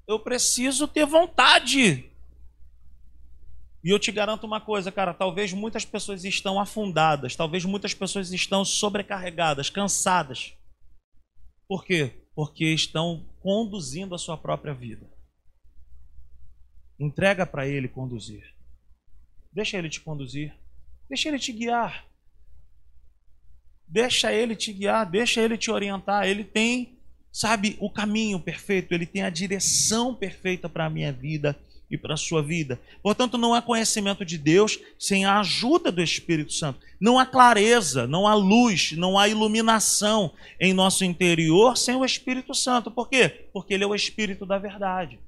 Eu 0.07 0.19
preciso 0.19 0.89
ter 0.89 1.05
vontade. 1.07 2.08
E 3.83 3.91
eu 3.91 3.99
te 3.99 4.11
garanto 4.11 4.45
uma 4.45 4.61
coisa, 4.61 4.91
cara, 4.91 5.15
talvez 5.15 5.53
muitas 5.53 5.85
pessoas 5.85 6.25
estão 6.25 6.61
afundadas, 6.61 7.37
talvez 7.37 7.65
muitas 7.65 7.95
pessoas 7.95 8.33
estão 8.33 8.65
sobrecarregadas, 8.65 9.71
cansadas. 9.71 10.55
Por 11.69 11.85
quê? 11.85 12.27
Porque 12.35 12.65
estão 12.65 13.25
conduzindo 13.41 14.15
a 14.15 14.19
sua 14.19 14.37
própria 14.37 14.75
vida. 14.75 15.09
Entrega 16.99 17.47
para 17.47 17.69
ele 17.69 17.89
conduzir. 17.89 18.53
Deixa 19.53 19.79
ele 19.79 19.89
te 19.89 20.01
conduzir. 20.01 20.53
Deixa 21.09 21.29
ele 21.29 21.39
te 21.39 21.53
guiar. 21.53 22.05
Deixa 23.87 24.33
ele 24.33 24.57
te 24.57 24.73
guiar, 24.73 25.09
deixa 25.09 25.41
ele 25.41 25.57
te 25.57 25.71
orientar. 25.71 26.27
Ele 26.27 26.45
tem, 26.45 26.99
sabe, 27.33 27.77
o 27.81 27.91
caminho 27.91 28.41
perfeito, 28.41 28.93
ele 28.93 29.07
tem 29.07 29.23
a 29.23 29.31
direção 29.31 30.15
perfeita 30.15 30.69
para 30.69 30.87
a 30.87 30.91
minha 30.91 31.13
vida 31.13 31.59
e 31.91 31.97
para 31.97 32.15
a 32.15 32.19
sua 32.19 32.43
vida. 32.43 32.81
Portanto, 33.03 33.39
não 33.39 33.55
há 33.55 33.63
conhecimento 33.63 34.25
de 34.25 34.37
Deus 34.37 34.79
sem 34.99 35.25
a 35.25 35.41
ajuda 35.41 35.91
do 35.91 36.03
Espírito 36.03 36.53
Santo. 36.53 36.81
Não 37.01 37.19
há 37.19 37.25
clareza, 37.25 38.07
não 38.07 38.27
há 38.27 38.35
luz, 38.35 38.93
não 38.93 39.19
há 39.19 39.29
iluminação 39.29 40.33
em 40.61 40.75
nosso 40.75 41.05
interior 41.05 41.77
sem 41.77 41.97
o 41.97 42.05
Espírito 42.05 42.55
Santo. 42.55 42.91
Por 42.91 43.09
quê? 43.09 43.49
Porque 43.53 43.75
ele 43.75 43.85
é 43.85 43.87
o 43.87 43.95
Espírito 43.95 44.45
da 44.45 44.59
verdade. 44.59 45.19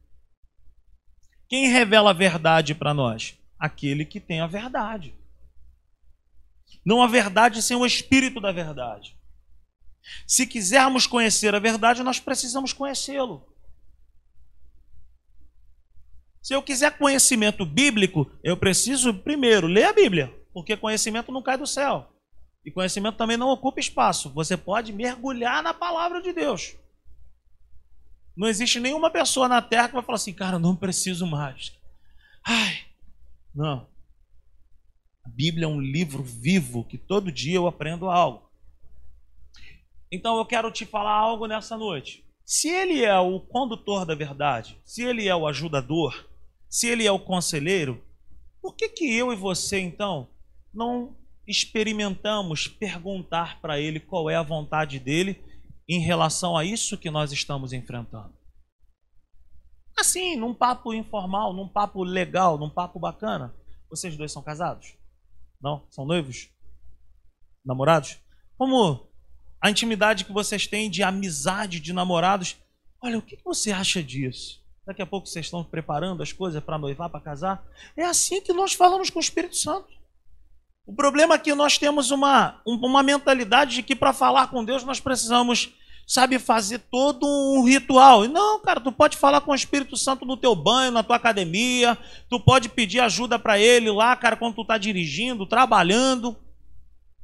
Quem 1.48 1.68
revela 1.68 2.10
a 2.10 2.14
verdade 2.14 2.74
para 2.74 2.94
nós? 2.94 3.36
Aquele 3.58 4.04
que 4.04 4.20
tem 4.20 4.40
a 4.40 4.46
verdade. 4.46 5.14
Não 6.84 7.02
há 7.02 7.06
verdade 7.06 7.62
sem 7.62 7.76
o 7.76 7.86
Espírito 7.86 8.40
da 8.40 8.52
verdade. 8.52 9.16
Se 10.26 10.46
quisermos 10.46 11.06
conhecer 11.06 11.54
a 11.54 11.58
verdade, 11.58 12.02
nós 12.02 12.18
precisamos 12.18 12.72
conhecê-lo. 12.72 13.49
Se 16.42 16.54
eu 16.54 16.62
quiser 16.62 16.96
conhecimento 16.96 17.66
bíblico, 17.66 18.30
eu 18.42 18.56
preciso 18.56 19.12
primeiro 19.12 19.66
ler 19.66 19.84
a 19.84 19.92
Bíblia, 19.92 20.34
porque 20.52 20.76
conhecimento 20.76 21.30
não 21.30 21.42
cai 21.42 21.58
do 21.58 21.66
céu. 21.66 22.10
E 22.64 22.70
conhecimento 22.70 23.16
também 23.16 23.36
não 23.36 23.48
ocupa 23.48 23.80
espaço. 23.80 24.30
Você 24.30 24.56
pode 24.56 24.92
mergulhar 24.92 25.62
na 25.62 25.74
palavra 25.74 26.20
de 26.20 26.32
Deus. 26.32 26.76
Não 28.36 28.48
existe 28.48 28.80
nenhuma 28.80 29.10
pessoa 29.10 29.48
na 29.48 29.60
terra 29.60 29.88
que 29.88 29.94
vai 29.94 30.02
falar 30.02 30.16
assim, 30.16 30.32
cara, 30.32 30.58
não 30.58 30.74
preciso 30.76 31.26
mais. 31.26 31.78
Ai, 32.44 32.84
não. 33.54 33.86
A 35.24 35.28
Bíblia 35.28 35.66
é 35.66 35.68
um 35.68 35.80
livro 35.80 36.22
vivo 36.22 36.84
que 36.84 36.96
todo 36.96 37.30
dia 37.30 37.56
eu 37.56 37.66
aprendo 37.66 38.08
algo. 38.08 38.50
Então 40.10 40.38
eu 40.38 40.46
quero 40.46 40.70
te 40.70 40.86
falar 40.86 41.12
algo 41.12 41.46
nessa 41.46 41.76
noite. 41.76 42.24
Se 42.44 42.68
ele 42.68 43.04
é 43.04 43.18
o 43.18 43.38
condutor 43.40 44.04
da 44.04 44.14
verdade, 44.14 44.80
se 44.84 45.02
ele 45.02 45.28
é 45.28 45.36
o 45.36 45.46
ajudador, 45.46 46.29
se 46.70 46.86
ele 46.86 47.06
é 47.06 47.12
o 47.12 47.18
conselheiro, 47.18 48.02
por 48.62 48.74
que, 48.74 48.88
que 48.88 49.12
eu 49.12 49.32
e 49.32 49.36
você, 49.36 49.80
então, 49.80 50.30
não 50.72 51.16
experimentamos 51.46 52.68
perguntar 52.68 53.60
para 53.60 53.80
ele 53.80 53.98
qual 53.98 54.30
é 54.30 54.36
a 54.36 54.42
vontade 54.42 54.98
dele 55.00 55.42
em 55.88 55.98
relação 55.98 56.56
a 56.56 56.64
isso 56.64 56.96
que 56.96 57.10
nós 57.10 57.32
estamos 57.32 57.72
enfrentando? 57.72 58.32
Assim, 59.98 60.36
num 60.36 60.54
papo 60.54 60.94
informal, 60.94 61.52
num 61.52 61.68
papo 61.68 62.04
legal, 62.04 62.56
num 62.56 62.70
papo 62.70 62.98
bacana. 62.98 63.54
Vocês 63.90 64.16
dois 64.16 64.30
são 64.30 64.42
casados? 64.42 64.94
Não? 65.60 65.84
São 65.90 66.06
noivos? 66.06 66.48
Namorados? 67.64 68.18
Como 68.56 69.10
a 69.60 69.70
intimidade 69.70 70.24
que 70.24 70.32
vocês 70.32 70.66
têm 70.66 70.90
de 70.90 71.02
amizade 71.02 71.80
de 71.80 71.92
namorados. 71.92 72.56
Olha, 73.02 73.18
o 73.18 73.22
que 73.22 73.36
você 73.44 73.70
acha 73.70 74.02
disso? 74.02 74.59
Daqui 74.90 75.02
a 75.02 75.06
pouco 75.06 75.28
vocês 75.28 75.46
estão 75.46 75.62
preparando 75.62 76.20
as 76.20 76.32
coisas 76.32 76.60
para 76.60 76.76
noivar, 76.76 77.08
para 77.08 77.20
casar. 77.20 77.64
É 77.96 78.04
assim 78.04 78.40
que 78.40 78.52
nós 78.52 78.72
falamos 78.72 79.08
com 79.08 79.20
o 79.20 79.22
Espírito 79.22 79.54
Santo. 79.56 79.86
O 80.84 80.92
problema 80.92 81.36
é 81.36 81.38
que 81.38 81.54
nós 81.54 81.78
temos 81.78 82.10
uma, 82.10 82.60
uma 82.66 83.00
mentalidade 83.00 83.76
de 83.76 83.82
que 83.84 83.94
para 83.94 84.12
falar 84.12 84.48
com 84.48 84.64
Deus 84.64 84.82
nós 84.82 84.98
precisamos, 84.98 85.72
sabe, 86.08 86.40
fazer 86.40 86.80
todo 86.90 87.24
um 87.24 87.64
ritual. 87.64 88.24
E 88.24 88.28
não, 88.28 88.58
cara, 88.58 88.80
tu 88.80 88.90
pode 88.90 89.16
falar 89.16 89.42
com 89.42 89.52
o 89.52 89.54
Espírito 89.54 89.96
Santo 89.96 90.26
no 90.26 90.36
teu 90.36 90.56
banho, 90.56 90.90
na 90.90 91.04
tua 91.04 91.14
academia, 91.14 91.96
tu 92.28 92.40
pode 92.40 92.68
pedir 92.68 92.98
ajuda 92.98 93.38
para 93.38 93.60
ele 93.60 93.92
lá, 93.92 94.16
cara, 94.16 94.34
quando 94.34 94.56
tu 94.56 94.62
está 94.62 94.76
dirigindo, 94.76 95.46
trabalhando. 95.46 96.36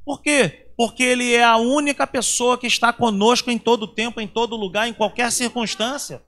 Por 0.05 0.21
quê? 0.21 0.71
Porque 0.77 1.03
ele 1.03 1.33
é 1.33 1.43
a 1.43 1.57
única 1.57 2.07
pessoa 2.07 2.57
que 2.57 2.65
está 2.65 2.93
conosco 2.93 3.51
em 3.51 3.57
todo 3.57 3.85
tempo, 3.89 4.21
em 4.21 4.27
todo 4.27 4.55
lugar, 4.55 4.87
em 4.87 4.93
qualquer 4.93 5.33
circunstância. 5.33 6.25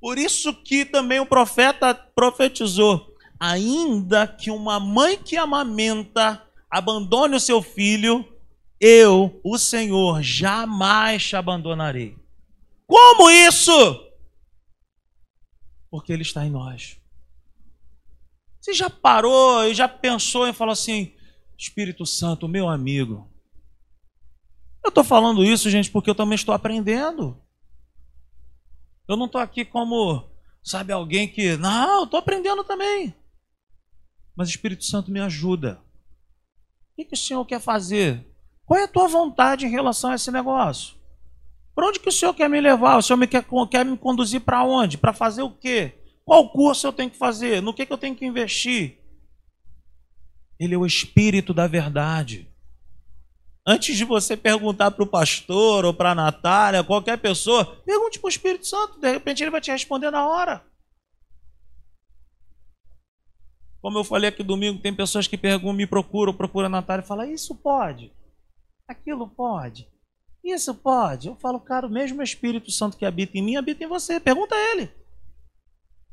Por 0.00 0.18
isso 0.18 0.52
que 0.52 0.84
também 0.84 1.20
o 1.20 1.26
profeta 1.26 1.94
profetizou: 1.94 3.14
ainda 3.38 4.26
que 4.26 4.50
uma 4.50 4.78
mãe 4.78 5.18
que 5.18 5.36
amamenta 5.36 6.42
abandone 6.70 7.36
o 7.36 7.40
seu 7.40 7.62
filho, 7.62 8.24
eu, 8.80 9.40
o 9.42 9.56
Senhor, 9.58 10.22
jamais 10.22 11.24
te 11.24 11.36
abandonarei. 11.36 12.16
Como 12.86 13.30
isso? 13.30 13.72
Porque 15.90 16.12
Ele 16.12 16.22
está 16.22 16.44
em 16.44 16.50
nós. 16.50 16.98
Você 18.60 18.74
já 18.74 18.90
parou 18.90 19.64
e 19.64 19.74
já 19.74 19.88
pensou 19.88 20.46
e 20.48 20.52
falou 20.52 20.72
assim: 20.72 21.14
Espírito 21.56 22.04
Santo, 22.04 22.48
meu 22.48 22.68
amigo. 22.68 23.30
Eu 24.84 24.88
estou 24.88 25.02
falando 25.02 25.44
isso, 25.44 25.70
gente, 25.70 25.90
porque 25.90 26.10
eu 26.10 26.14
também 26.14 26.36
estou 26.36 26.54
aprendendo. 26.54 27.40
Eu 29.08 29.16
não 29.16 29.26
estou 29.26 29.40
aqui 29.40 29.64
como, 29.64 30.28
sabe, 30.62 30.92
alguém 30.92 31.28
que. 31.28 31.56
Não, 31.56 32.04
estou 32.04 32.18
aprendendo 32.18 32.64
também. 32.64 33.14
Mas 34.36 34.48
o 34.48 34.50
Espírito 34.50 34.84
Santo 34.84 35.10
me 35.10 35.20
ajuda. 35.20 35.80
O 36.92 36.96
que, 36.96 37.04
que 37.04 37.14
o 37.14 37.18
Senhor 37.18 37.44
quer 37.44 37.60
fazer? 37.60 38.26
Qual 38.64 38.78
é 38.78 38.84
a 38.84 38.88
tua 38.88 39.06
vontade 39.06 39.64
em 39.64 39.70
relação 39.70 40.10
a 40.10 40.14
esse 40.14 40.30
negócio? 40.30 40.96
Para 41.74 41.88
onde 41.88 42.00
que 42.00 42.08
o 42.08 42.12
Senhor 42.12 42.34
quer 42.34 42.48
me 42.48 42.60
levar? 42.60 42.96
O 42.96 43.02
Senhor 43.02 43.16
me 43.16 43.26
quer, 43.26 43.44
quer 43.70 43.84
me 43.84 43.96
conduzir 43.96 44.40
para 44.40 44.64
onde? 44.64 44.98
Para 44.98 45.12
fazer 45.12 45.42
o 45.42 45.50
quê? 45.50 45.94
Qual 46.24 46.50
curso 46.50 46.86
eu 46.86 46.92
tenho 46.92 47.10
que 47.10 47.18
fazer? 47.18 47.62
No 47.62 47.72
que, 47.72 47.86
que 47.86 47.92
eu 47.92 47.98
tenho 47.98 48.16
que 48.16 48.26
investir? 48.26 48.98
Ele 50.58 50.74
é 50.74 50.78
o 50.78 50.86
Espírito 50.86 51.54
da 51.54 51.66
verdade. 51.66 52.50
Antes 53.68 53.96
de 53.96 54.04
você 54.04 54.36
perguntar 54.36 54.92
para 54.92 55.02
o 55.02 55.08
pastor 55.08 55.84
ou 55.84 55.92
para 55.92 56.12
a 56.12 56.14
Natália, 56.14 56.84
qualquer 56.84 57.18
pessoa, 57.18 57.64
pergunte 57.84 58.20
para 58.20 58.28
o 58.28 58.30
Espírito 58.30 58.64
Santo, 58.64 59.00
de 59.00 59.10
repente 59.10 59.42
ele 59.42 59.50
vai 59.50 59.60
te 59.60 59.72
responder 59.72 60.12
na 60.12 60.24
hora. 60.24 60.64
Como 63.82 63.98
eu 63.98 64.04
falei 64.04 64.28
aqui 64.30 64.44
domingo, 64.44 64.80
tem 64.80 64.94
pessoas 64.94 65.26
que 65.26 65.36
perguntam, 65.36 65.72
me 65.72 65.86
procuram, 65.86 66.32
procuram 66.32 66.66
a 66.66 66.70
Natália 66.70 67.02
e 67.02 67.06
falam: 67.06 67.28
Isso 67.28 67.56
pode, 67.56 68.12
aquilo 68.86 69.28
pode, 69.28 69.88
isso 70.44 70.72
pode. 70.72 71.26
Eu 71.26 71.34
falo, 71.34 71.58
cara, 71.58 71.88
o 71.88 71.90
mesmo 71.90 72.22
Espírito 72.22 72.70
Santo 72.70 72.96
que 72.96 73.04
habita 73.04 73.36
em 73.36 73.42
mim 73.42 73.56
habita 73.56 73.82
em 73.82 73.88
você. 73.88 74.20
Pergunta 74.20 74.54
a 74.54 74.72
ele. 74.72 74.90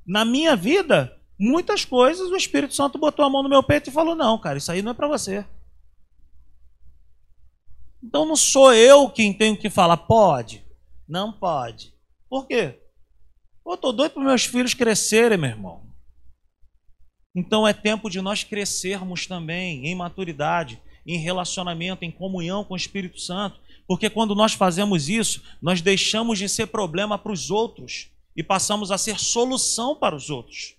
Na 0.05 0.25
minha 0.25 0.55
vida, 0.55 1.19
muitas 1.39 1.85
coisas 1.85 2.31
o 2.31 2.35
Espírito 2.35 2.73
Santo 2.73 2.97
botou 2.97 3.23
a 3.23 3.29
mão 3.29 3.43
no 3.43 3.49
meu 3.49 3.61
peito 3.61 3.91
e 3.91 3.93
falou: 3.93 4.15
Não, 4.15 4.39
cara, 4.39 4.57
isso 4.57 4.71
aí 4.71 4.81
não 4.81 4.91
é 4.91 4.95
para 4.95 5.07
você. 5.07 5.45
Então 8.03 8.25
não 8.25 8.35
sou 8.35 8.73
eu 8.73 9.09
quem 9.09 9.33
tenho 9.33 9.55
que 9.55 9.69
falar, 9.69 9.95
pode? 9.95 10.65
Não 11.07 11.31
pode. 11.31 11.93
Por 12.29 12.45
quê? 12.45 12.79
Eu 13.65 13.75
estou 13.75 13.93
doido 13.93 14.11
para 14.11 14.23
meus 14.23 14.43
filhos 14.43 14.73
crescerem, 14.73 15.37
meu 15.37 15.51
irmão. 15.51 15.83
Então 17.33 17.67
é 17.67 17.73
tempo 17.73 18.09
de 18.09 18.21
nós 18.21 18.43
crescermos 18.43 19.25
também 19.25 19.87
em 19.87 19.95
maturidade, 19.95 20.81
em 21.07 21.17
relacionamento, 21.17 22.03
em 22.03 22.11
comunhão 22.11 22.63
com 22.63 22.73
o 22.73 22.77
Espírito 22.77 23.19
Santo. 23.19 23.59
Porque 23.87 24.09
quando 24.09 24.35
nós 24.35 24.53
fazemos 24.53 25.09
isso, 25.09 25.41
nós 25.61 25.81
deixamos 25.81 26.37
de 26.37 26.47
ser 26.49 26.67
problema 26.67 27.17
para 27.17 27.31
os 27.31 27.49
outros 27.49 28.09
e 28.35 28.43
passamos 28.43 28.91
a 28.91 28.97
ser 28.97 29.19
solução 29.19 29.95
para 29.95 30.15
os 30.15 30.29
outros. 30.29 30.75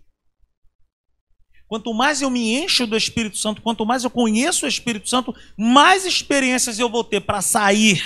Quanto 1.75 1.93
mais 1.93 2.23
eu 2.23 2.31
me 2.31 2.55
encho 2.55 2.87
do 2.87 2.97
Espírito 2.97 3.37
Santo, 3.37 3.61
quanto 3.61 3.85
mais 3.85 4.05
eu 4.05 4.11
conheço 4.11 4.65
o 4.65 4.69
Espírito 4.69 5.09
Santo, 5.09 5.35
mais 5.57 6.07
experiências 6.07 6.79
eu 6.79 6.89
vou 6.89 7.03
ter 7.03 7.21
para 7.21 7.43
sair 7.43 8.01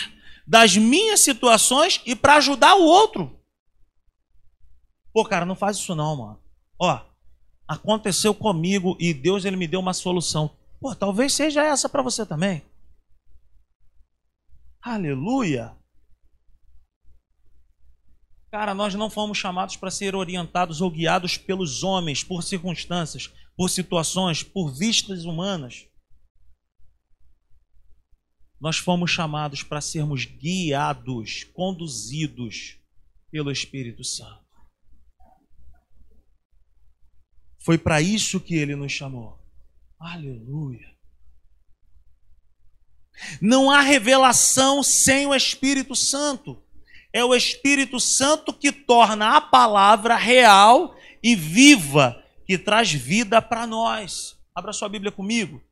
das 0.47 0.75
minhas 0.75 1.21
situações 1.21 2.01
e 2.07 2.17
para 2.17 2.37
ajudar 2.37 2.77
o 2.77 2.85
outro. 2.85 3.39
Pô, 5.13 5.23
cara, 5.23 5.45
não 5.45 5.55
faz 5.55 5.77
isso 5.77 5.95
não, 5.95 6.17
mano. 6.17 6.41
Ó, 6.81 6.99
aconteceu 7.69 8.33
comigo 8.33 8.97
e 8.99 9.13
Deus 9.13 9.45
ele 9.45 9.57
me 9.59 9.69
deu 9.69 9.81
uma 9.81 9.93
solução. 9.93 10.51
Pô, 10.81 10.95
talvez 10.95 11.35
seja 11.35 11.63
essa 11.63 11.91
para 11.91 12.01
você 12.01 12.25
também. 12.25 12.63
Aleluia. 14.81 15.77
Cara, 18.51 18.75
nós 18.75 18.95
não 18.95 19.11
fomos 19.11 19.37
chamados 19.37 19.77
para 19.77 19.91
ser 19.91 20.15
orientados 20.15 20.81
ou 20.81 20.91
guiados 20.91 21.37
pelos 21.37 21.85
homens, 21.85 22.25
por 22.25 22.43
circunstâncias. 22.43 23.31
Por 23.59 23.69
situações, 23.69 24.41
por 24.41 24.73
vistas 24.73 25.25
humanas. 25.25 25.85
Nós 28.61 28.79
fomos 28.79 29.11
chamados 29.11 29.65
para 29.65 29.81
sermos 29.81 30.25
guiados, 30.25 31.43
conduzidos 31.43 32.79
pelo 33.33 33.51
Espírito 33.51 34.05
Santo. 34.05 34.47
Foi 37.59 37.77
para 37.77 38.01
isso 38.01 38.39
que 38.39 38.55
ele 38.55 38.77
nos 38.77 38.93
chamou. 38.93 39.37
Aleluia. 39.99 40.97
Não 43.43 43.73
há 43.73 43.81
revelação 43.81 44.85
sem 44.85 45.27
o 45.27 45.35
Espírito 45.35 45.97
Santo. 45.97 46.63
É 47.13 47.25
o 47.25 47.35
Espírito 47.35 47.99
Santo 47.99 48.53
que 48.53 48.71
torna 48.71 49.37
a 49.37 49.41
palavra 49.41 50.15
real 50.15 50.97
e 51.21 51.35
viva, 51.35 52.25
que 52.49 52.57
traz 52.57 52.91
vida 52.91 53.43
para 53.43 53.67
nós. 53.67 54.39
Abra 54.55 54.73
sua 54.73 54.89
Bíblia 54.89 55.13
comigo. 55.13 55.63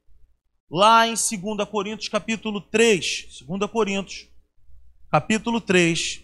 Lá 0.70 1.06
em 1.06 1.14
2 1.14 1.66
Coríntios, 1.70 2.06
capítulo 2.10 2.60
3. 2.60 3.42
2 3.48 3.70
Coríntios, 3.70 4.28
capítulo 5.10 5.58
3. 5.58 6.22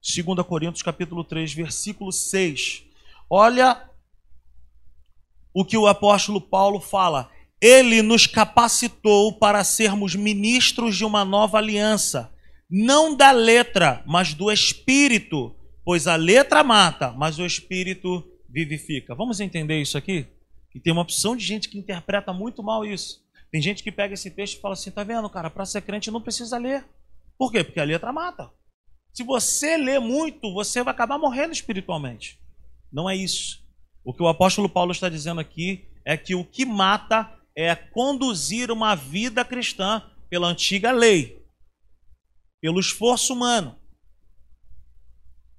2 0.00 0.46
Coríntios 0.46 0.82
capítulo 0.84 1.24
3, 1.24 1.52
versículo 1.52 2.12
6. 2.12 2.84
Olha 3.28 3.90
o 5.52 5.64
que 5.64 5.76
o 5.76 5.88
apóstolo 5.88 6.40
Paulo 6.40 6.78
fala. 6.78 7.28
Ele 7.60 8.02
nos 8.02 8.28
capacitou 8.28 9.36
para 9.36 9.64
sermos 9.64 10.14
ministros 10.14 10.96
de 10.96 11.04
uma 11.04 11.24
nova 11.24 11.58
aliança, 11.58 12.32
não 12.74 13.14
da 13.14 13.30
letra, 13.32 14.02
mas 14.06 14.32
do 14.32 14.50
espírito, 14.50 15.54
pois 15.84 16.06
a 16.06 16.16
letra 16.16 16.64
mata, 16.64 17.12
mas 17.12 17.38
o 17.38 17.44
espírito 17.44 18.26
vivifica. 18.48 19.14
Vamos 19.14 19.40
entender 19.40 19.78
isso 19.78 19.98
aqui? 19.98 20.26
E 20.74 20.80
tem 20.80 20.90
uma 20.90 21.02
opção 21.02 21.36
de 21.36 21.44
gente 21.44 21.68
que 21.68 21.78
interpreta 21.78 22.32
muito 22.32 22.62
mal 22.62 22.82
isso. 22.82 23.22
Tem 23.50 23.60
gente 23.60 23.82
que 23.82 23.92
pega 23.92 24.14
esse 24.14 24.30
texto 24.30 24.56
e 24.56 24.60
fala 24.62 24.72
assim: 24.72 24.90
tá 24.90 25.04
vendo, 25.04 25.28
cara, 25.28 25.50
para 25.50 25.66
ser 25.66 25.82
crente 25.82 26.10
não 26.10 26.22
precisa 26.22 26.56
ler. 26.56 26.82
Por 27.36 27.52
quê? 27.52 27.62
Porque 27.62 27.78
a 27.78 27.84
letra 27.84 28.10
mata. 28.10 28.50
Se 29.12 29.22
você 29.22 29.76
lê 29.76 29.98
muito, 29.98 30.54
você 30.54 30.82
vai 30.82 30.94
acabar 30.94 31.18
morrendo 31.18 31.52
espiritualmente. 31.52 32.40
Não 32.90 33.08
é 33.08 33.14
isso. 33.14 33.62
O 34.02 34.14
que 34.14 34.22
o 34.22 34.28
apóstolo 34.28 34.70
Paulo 34.70 34.92
está 34.92 35.10
dizendo 35.10 35.42
aqui 35.42 35.84
é 36.06 36.16
que 36.16 36.34
o 36.34 36.42
que 36.42 36.64
mata 36.64 37.30
é 37.54 37.74
conduzir 37.74 38.70
uma 38.70 38.94
vida 38.94 39.44
cristã 39.44 40.02
pela 40.30 40.48
antiga 40.48 40.90
lei, 40.90 41.41
pelo 42.62 42.78
esforço 42.78 43.34
humano. 43.34 43.76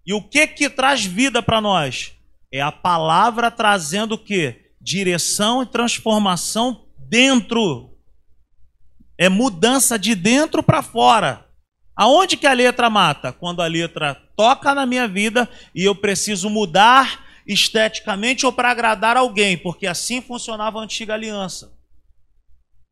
E 0.05 0.13
o 0.13 0.21
que 0.21 0.47
que 0.47 0.69
traz 0.69 1.03
vida 1.05 1.43
para 1.43 1.59
nós? 1.59 2.13
É 2.49 2.61
a 2.61 2.71
palavra 2.71 3.51
trazendo 3.51 4.13
o 4.13 4.17
que? 4.17 4.71
Direção 4.79 5.61
e 5.61 5.65
transformação 5.65 6.85
dentro. 6.97 7.97
É 9.17 9.27
mudança 9.27 9.99
de 9.99 10.15
dentro 10.15 10.63
para 10.63 10.81
fora. 10.81 11.45
Aonde 11.95 12.37
que 12.37 12.47
a 12.47 12.53
letra 12.53 12.89
mata? 12.89 13.33
Quando 13.33 13.61
a 13.61 13.67
letra 13.67 14.15
toca 14.35 14.73
na 14.73 14.85
minha 14.85 15.07
vida 15.07 15.49
e 15.75 15.83
eu 15.83 15.93
preciso 15.93 16.49
mudar 16.49 17.23
esteticamente 17.45 18.45
ou 18.45 18.53
para 18.53 18.71
agradar 18.71 19.17
alguém, 19.17 19.57
porque 19.57 19.85
assim 19.85 20.21
funcionava 20.21 20.79
a 20.79 20.83
antiga 20.83 21.13
aliança. 21.13 21.72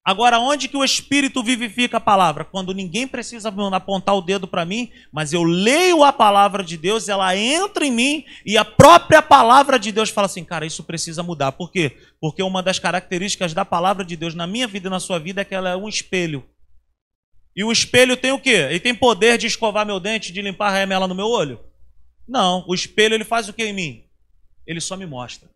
Agora, 0.03 0.39
onde 0.39 0.67
que 0.67 0.75
o 0.75 0.83
Espírito 0.83 1.43
vivifica 1.43 1.97
a 1.97 2.01
palavra? 2.01 2.43
Quando 2.43 2.73
ninguém 2.73 3.07
precisa 3.07 3.53
apontar 3.71 4.15
o 4.15 4.21
dedo 4.21 4.47
para 4.47 4.65
mim, 4.65 4.91
mas 5.11 5.31
eu 5.31 5.43
leio 5.43 6.03
a 6.03 6.11
palavra 6.11 6.63
de 6.63 6.75
Deus, 6.75 7.07
ela 7.07 7.35
entra 7.37 7.85
em 7.85 7.91
mim 7.91 8.25
e 8.43 8.57
a 8.57 8.65
própria 8.65 9.21
palavra 9.21 9.77
de 9.77 9.91
Deus 9.91 10.09
fala 10.09 10.25
assim, 10.25 10.43
cara, 10.43 10.65
isso 10.65 10.83
precisa 10.83 11.21
mudar. 11.21 11.51
Por 11.51 11.71
quê? 11.71 11.97
Porque 12.19 12.41
uma 12.41 12.63
das 12.63 12.79
características 12.79 13.53
da 13.53 13.63
palavra 13.63 14.03
de 14.03 14.15
Deus 14.15 14.33
na 14.33 14.47
minha 14.47 14.67
vida 14.67 14.87
e 14.87 14.89
na 14.89 14.99
sua 14.99 15.19
vida 15.19 15.41
é 15.41 15.45
que 15.45 15.53
ela 15.53 15.69
é 15.69 15.75
um 15.75 15.87
espelho. 15.87 16.43
E 17.55 17.63
o 17.63 17.71
espelho 17.71 18.17
tem 18.17 18.31
o 18.31 18.39
quê? 18.39 18.67
Ele 18.69 18.79
tem 18.79 18.95
poder 18.95 19.37
de 19.37 19.45
escovar 19.45 19.85
meu 19.85 19.99
dente, 19.99 20.33
de 20.33 20.41
limpar 20.41 20.69
a 20.69 20.79
remela 20.79 21.07
no 21.07 21.13
meu 21.13 21.27
olho? 21.27 21.59
Não, 22.27 22.65
o 22.67 22.73
espelho 22.73 23.13
ele 23.13 23.25
faz 23.25 23.47
o 23.49 23.53
que 23.53 23.63
em 23.63 23.73
mim? 23.73 24.05
Ele 24.65 24.81
só 24.81 24.97
me 24.97 25.05
mostra. 25.05 25.47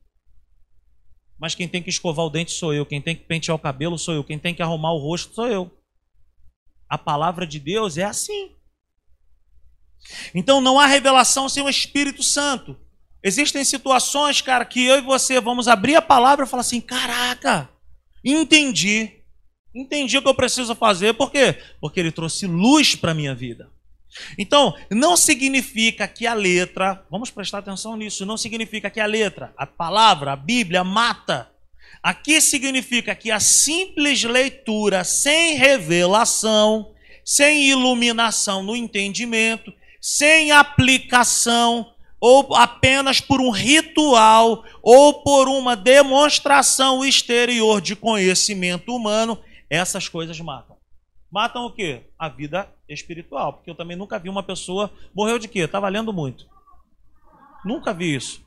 Mas 1.40 1.54
quem 1.54 1.68
tem 1.68 1.82
que 1.82 1.90
escovar 1.90 2.26
o 2.26 2.30
dente 2.30 2.52
sou 2.52 2.74
eu, 2.74 2.86
quem 2.86 3.02
tem 3.02 3.16
que 3.16 3.24
pentear 3.24 3.56
o 3.56 3.60
cabelo 3.60 3.98
sou 3.98 4.14
eu, 4.14 4.24
quem 4.24 4.40
tem 4.40 4.56
que 4.56 4.62
arrumar 4.62 4.94
o 4.94 5.00
rosto 5.00 5.34
sou 5.34 5.48
eu. 5.48 5.72
A 6.90 6.98
palavra 6.98 7.46
de 7.46 7.60
Deus 7.60 7.98
é 7.98 8.04
assim. 8.04 8.52
Então 10.34 10.62
não 10.62 10.80
há 10.80 10.86
revelação 10.86 11.50
sem 11.50 11.64
o 11.64 11.70
Espírito 11.70 12.24
Santo. 12.24 12.78
Existem 13.24 13.64
situações, 13.66 14.40
cara, 14.40 14.64
que 14.64 14.86
eu 14.86 15.00
e 15.00 15.02
você 15.02 15.42
vamos 15.42 15.68
abrir 15.68 15.96
a 15.96 16.02
palavra 16.02 16.46
e 16.46 16.48
falar 16.48 16.62
assim: 16.62 16.80
caraca, 16.80 17.70
entendi. 18.24 19.12
Entendi 19.74 20.18
o 20.18 20.22
que 20.22 20.28
eu 20.28 20.36
preciso 20.36 20.74
fazer, 20.74 21.16
por 21.16 21.32
quê? 21.32 21.62
Porque 21.82 22.00
ele 22.00 22.12
trouxe 22.12 22.48
luz 22.48 22.96
para 22.96 23.12
a 23.12 23.16
minha 23.16 23.36
vida. 23.36 23.70
Então, 24.38 24.74
não 24.90 25.18
significa 25.18 26.08
que 26.08 26.26
a 26.26 26.34
letra, 26.34 27.06
vamos 27.10 27.30
prestar 27.30 27.60
atenção 27.60 27.96
nisso, 27.96 28.26
não 28.26 28.38
significa 28.38 28.90
que 28.90 29.00
a 29.00 29.06
letra, 29.06 29.54
a 29.58 29.66
palavra, 29.66 30.34
a 30.34 30.36
Bíblia 30.36 30.84
mata. 30.84 31.50
Aqui 32.02 32.40
significa 32.40 33.16
que 33.16 33.32
a 33.32 33.40
simples 33.40 34.24
leitura 34.24 35.04
sem 35.04 35.56
revelação, 35.56 36.94
sem 37.24 37.70
iluminação 37.70 38.62
no 38.62 38.76
entendimento, 38.76 39.74
sem 40.00 40.52
aplicação, 40.52 41.92
ou 42.20 42.56
apenas 42.56 43.20
por 43.20 43.42
um 43.42 43.50
ritual, 43.50 44.64
ou 44.82 45.24
por 45.24 45.50
uma 45.50 45.76
demonstração 45.76 47.04
exterior 47.04 47.82
de 47.82 47.96
conhecimento 47.96 48.96
humano, 48.96 49.40
essas 49.70 50.08
coisas 50.08 50.40
matam. 50.40 50.75
Matam 51.36 51.66
o 51.66 51.70
quê? 51.70 52.02
A 52.18 52.30
vida 52.30 52.74
espiritual. 52.88 53.52
Porque 53.52 53.70
eu 53.70 53.76
também 53.76 53.98
nunca 53.98 54.18
vi 54.18 54.30
uma 54.30 54.42
pessoa. 54.42 54.90
Morreu 55.14 55.38
de 55.38 55.50
quê? 55.50 55.60
Estava 55.60 55.90
lendo 55.90 56.14
muito. 56.14 56.48
Nunca 57.66 57.94
vi 57.94 58.16
isso. 58.16 58.42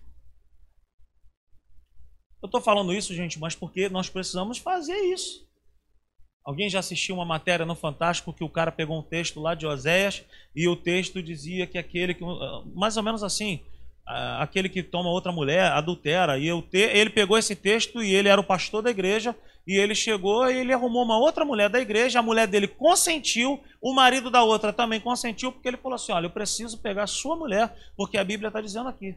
Eu 2.41 2.47
estou 2.47 2.63
falando 2.63 2.95
isso, 2.95 3.15
gente, 3.15 3.39
mas 3.39 3.55
porque 3.55 3.91
nós 3.91 4.09
precisamos 4.09 4.57
fazer 4.57 4.97
isso. 5.13 5.47
Alguém 6.43 6.71
já 6.71 6.79
assistiu 6.79 7.17
uma 7.17 7.27
matéria 7.27 7.67
no 7.67 7.75
Fantástico 7.75 8.33
que 8.33 8.43
o 8.43 8.49
cara 8.49 8.73
pegou 8.73 8.99
um 8.99 9.03
texto 9.03 9.39
lá 9.39 9.55
de 9.55 9.67
Oséias 9.67 10.25
e 10.57 10.67
o 10.67 10.75
texto 10.75 11.23
dizia 11.23 11.67
que 11.67 11.77
aquele 11.77 12.15
que. 12.15 12.25
Mais 12.75 12.97
ou 12.97 13.03
menos 13.03 13.23
assim 13.23 13.63
aquele 14.39 14.69
que 14.69 14.83
toma 14.83 15.11
outra 15.11 15.31
mulher, 15.31 15.71
adultera. 15.73 16.39
E 16.39 16.47
eu 16.47 16.63
te, 16.63 16.79
ele 16.79 17.11
pegou 17.11 17.37
esse 17.37 17.55
texto 17.55 18.03
e 18.03 18.15
ele 18.15 18.29
era 18.29 18.41
o 18.41 18.45
pastor 18.45 18.83
da 18.83 18.91
igreja. 18.91 19.37
E 19.69 19.77
ele 19.77 19.95
chegou 19.95 20.51
e 20.51 20.57
ele 20.57 20.73
arrumou 20.73 21.05
uma 21.05 21.19
outra 21.19 21.45
mulher 21.45 21.69
da 21.69 21.79
igreja. 21.79 22.21
A 22.21 22.23
mulher 22.23 22.49
dele 22.49 22.67
consentiu, 22.67 23.63
o 23.83 23.93
marido 23.93 24.31
da 24.31 24.43
outra 24.43 24.73
também 24.73 24.99
consentiu, 24.99 25.53
porque 25.53 25.69
ele 25.69 25.77
falou 25.77 25.97
assim: 25.97 26.11
Olha, 26.11 26.25
eu 26.25 26.31
preciso 26.31 26.79
pegar 26.79 27.07
sua 27.07 27.37
mulher, 27.37 27.77
porque 27.95 28.17
a 28.17 28.25
Bíblia 28.25 28.49
está 28.49 28.63
dizendo 28.63 28.89
aqui. 28.89 29.15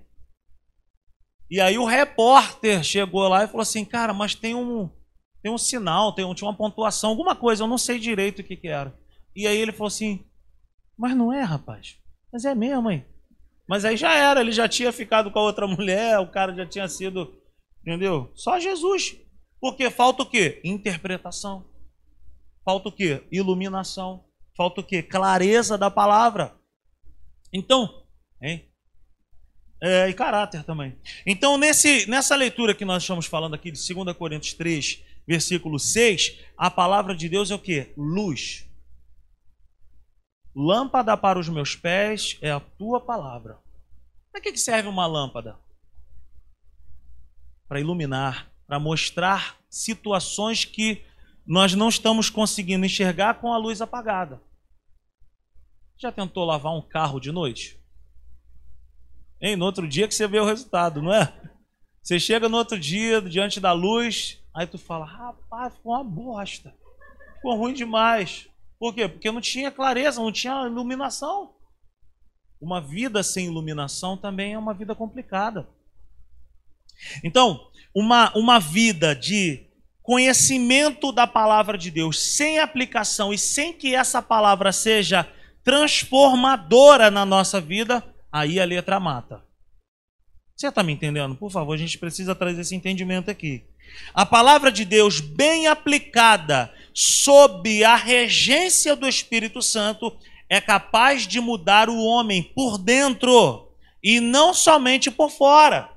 E 1.49 1.61
aí 1.61 1.77
o 1.77 1.85
repórter 1.85 2.83
chegou 2.83 3.29
lá 3.29 3.45
e 3.45 3.47
falou 3.47 3.61
assim: 3.61 3.85
Cara, 3.85 4.13
mas 4.13 4.35
tem 4.35 4.53
um, 4.53 4.89
tem 5.41 5.49
um 5.49 5.57
sinal, 5.57 6.13
tem 6.13 6.25
um, 6.25 6.33
tinha 6.33 6.49
uma 6.49 6.57
pontuação, 6.57 7.11
alguma 7.11 7.33
coisa, 7.33 7.63
eu 7.63 7.67
não 7.67 7.77
sei 7.77 7.97
direito 7.97 8.39
o 8.39 8.43
que, 8.43 8.57
que 8.57 8.67
era. 8.67 8.93
E 9.33 9.47
aí 9.47 9.57
ele 9.57 9.71
falou 9.71 9.87
assim: 9.87 10.25
Mas 10.97 11.15
não 11.15 11.31
é, 11.31 11.43
rapaz. 11.43 11.95
Mas 12.31 12.43
é 12.43 12.53
mesmo, 12.53 12.91
hein? 12.91 13.05
Mas 13.69 13.85
aí 13.85 13.95
já 13.95 14.13
era, 14.13 14.41
ele 14.41 14.51
já 14.51 14.67
tinha 14.67 14.91
ficado 14.91 15.31
com 15.31 15.39
a 15.39 15.43
outra 15.43 15.65
mulher, 15.65 16.19
o 16.19 16.29
cara 16.29 16.53
já 16.53 16.65
tinha 16.65 16.89
sido, 16.89 17.33
entendeu? 17.81 18.29
Só 18.35 18.59
Jesus. 18.59 19.15
Porque 19.61 19.91
falta 19.91 20.23
o 20.23 20.25
quê? 20.25 20.59
Interpretação. 20.63 21.63
Falta 22.65 22.89
o 22.89 22.91
quê? 22.91 23.23
Iluminação. 23.31 24.25
Falta 24.57 24.81
o 24.81 24.83
quê? 24.83 25.03
Clareza 25.03 25.77
da 25.77 25.91
palavra. 25.91 26.55
Então, 27.53 28.03
hein? 28.41 28.67
É, 29.79 30.09
e 30.09 30.13
caráter 30.13 30.63
também. 30.63 30.97
Então, 31.25 31.57
nesse, 31.57 32.09
nessa 32.09 32.35
leitura 32.35 32.73
que 32.73 32.85
nós 32.85 33.03
estamos 33.03 33.27
falando 33.27 33.53
aqui 33.53 33.71
de 33.71 33.93
2 33.93 34.15
Coríntios 34.17 34.53
3, 34.55 35.03
versículo 35.27 35.79
6, 35.79 36.39
a 36.57 36.69
palavra 36.69 37.15
de 37.15 37.29
Deus 37.29 37.51
é 37.51 37.55
o 37.55 37.59
quê? 37.59 37.93
Luz. 37.95 38.67
Lâmpada 40.55 41.15
para 41.15 41.39
os 41.39 41.47
meus 41.49 41.75
pés 41.75 42.37
é 42.41 42.51
a 42.51 42.59
tua 42.59 42.99
palavra. 42.99 43.59
Para 44.31 44.41
que 44.41 44.55
serve 44.57 44.89
uma 44.89 45.05
lâmpada? 45.05 45.57
Para 47.67 47.79
iluminar, 47.79 48.50
para 48.71 48.79
mostrar 48.79 49.57
situações 49.69 50.63
que 50.63 51.03
nós 51.45 51.73
não 51.73 51.89
estamos 51.89 52.29
conseguindo 52.29 52.85
enxergar 52.85 53.33
com 53.41 53.51
a 53.51 53.57
luz 53.57 53.81
apagada. 53.81 54.41
Já 55.97 56.09
tentou 56.09 56.45
lavar 56.45 56.73
um 56.73 56.81
carro 56.81 57.19
de 57.19 57.33
noite? 57.33 57.77
Hein? 59.41 59.57
No 59.57 59.65
outro 59.65 59.85
dia 59.85 60.07
que 60.07 60.15
você 60.15 60.25
vê 60.25 60.39
o 60.39 60.45
resultado, 60.45 61.01
não 61.01 61.13
é? 61.13 61.33
Você 62.01 62.17
chega 62.17 62.47
no 62.47 62.55
outro 62.55 62.79
dia 62.79 63.21
diante 63.21 63.59
da 63.59 63.73
luz, 63.73 64.41
aí 64.55 64.65
tu 64.65 64.77
fala: 64.77 65.03
rapaz, 65.03 65.75
ficou 65.75 65.91
uma 65.91 66.03
bosta. 66.05 66.73
Ficou 67.35 67.57
ruim 67.57 67.73
demais. 67.73 68.47
Por 68.79 68.95
quê? 68.95 69.05
Porque 69.09 69.29
não 69.33 69.41
tinha 69.41 69.69
clareza, 69.69 70.21
não 70.21 70.31
tinha 70.31 70.65
iluminação. 70.65 71.55
Uma 72.61 72.79
vida 72.79 73.21
sem 73.21 73.47
iluminação 73.47 74.15
também 74.15 74.53
é 74.53 74.57
uma 74.57 74.73
vida 74.73 74.95
complicada. 74.95 75.67
Então, 77.23 77.67
uma, 77.93 78.31
uma 78.35 78.59
vida 78.59 79.15
de 79.15 79.67
conhecimento 80.01 81.11
da 81.11 81.27
palavra 81.27 81.77
de 81.77 81.91
Deus 81.91 82.19
sem 82.19 82.59
aplicação 82.59 83.33
e 83.33 83.37
sem 83.37 83.73
que 83.73 83.95
essa 83.95 84.21
palavra 84.21 84.71
seja 84.71 85.27
transformadora 85.63 87.11
na 87.11 87.25
nossa 87.25 87.61
vida, 87.61 88.03
aí 88.31 88.59
a 88.59 88.65
letra 88.65 88.99
mata. 88.99 89.43
Você 90.55 90.67
está 90.67 90.83
me 90.83 90.93
entendendo? 90.93 91.35
Por 91.35 91.51
favor, 91.51 91.73
a 91.73 91.77
gente 91.77 91.97
precisa 91.97 92.35
trazer 92.35 92.61
esse 92.61 92.75
entendimento 92.75 93.29
aqui. 93.29 93.63
A 94.13 94.25
palavra 94.25 94.71
de 94.71 94.85
Deus, 94.85 95.19
bem 95.19 95.67
aplicada 95.67 96.71
sob 96.93 97.83
a 97.83 97.95
regência 97.95 98.95
do 98.95 99.07
Espírito 99.07 99.61
Santo, 99.61 100.15
é 100.49 100.59
capaz 100.59 101.25
de 101.25 101.39
mudar 101.39 101.89
o 101.89 102.03
homem 102.03 102.43
por 102.43 102.77
dentro 102.77 103.71
e 104.03 104.19
não 104.19 104.53
somente 104.53 105.09
por 105.09 105.29
fora. 105.29 105.89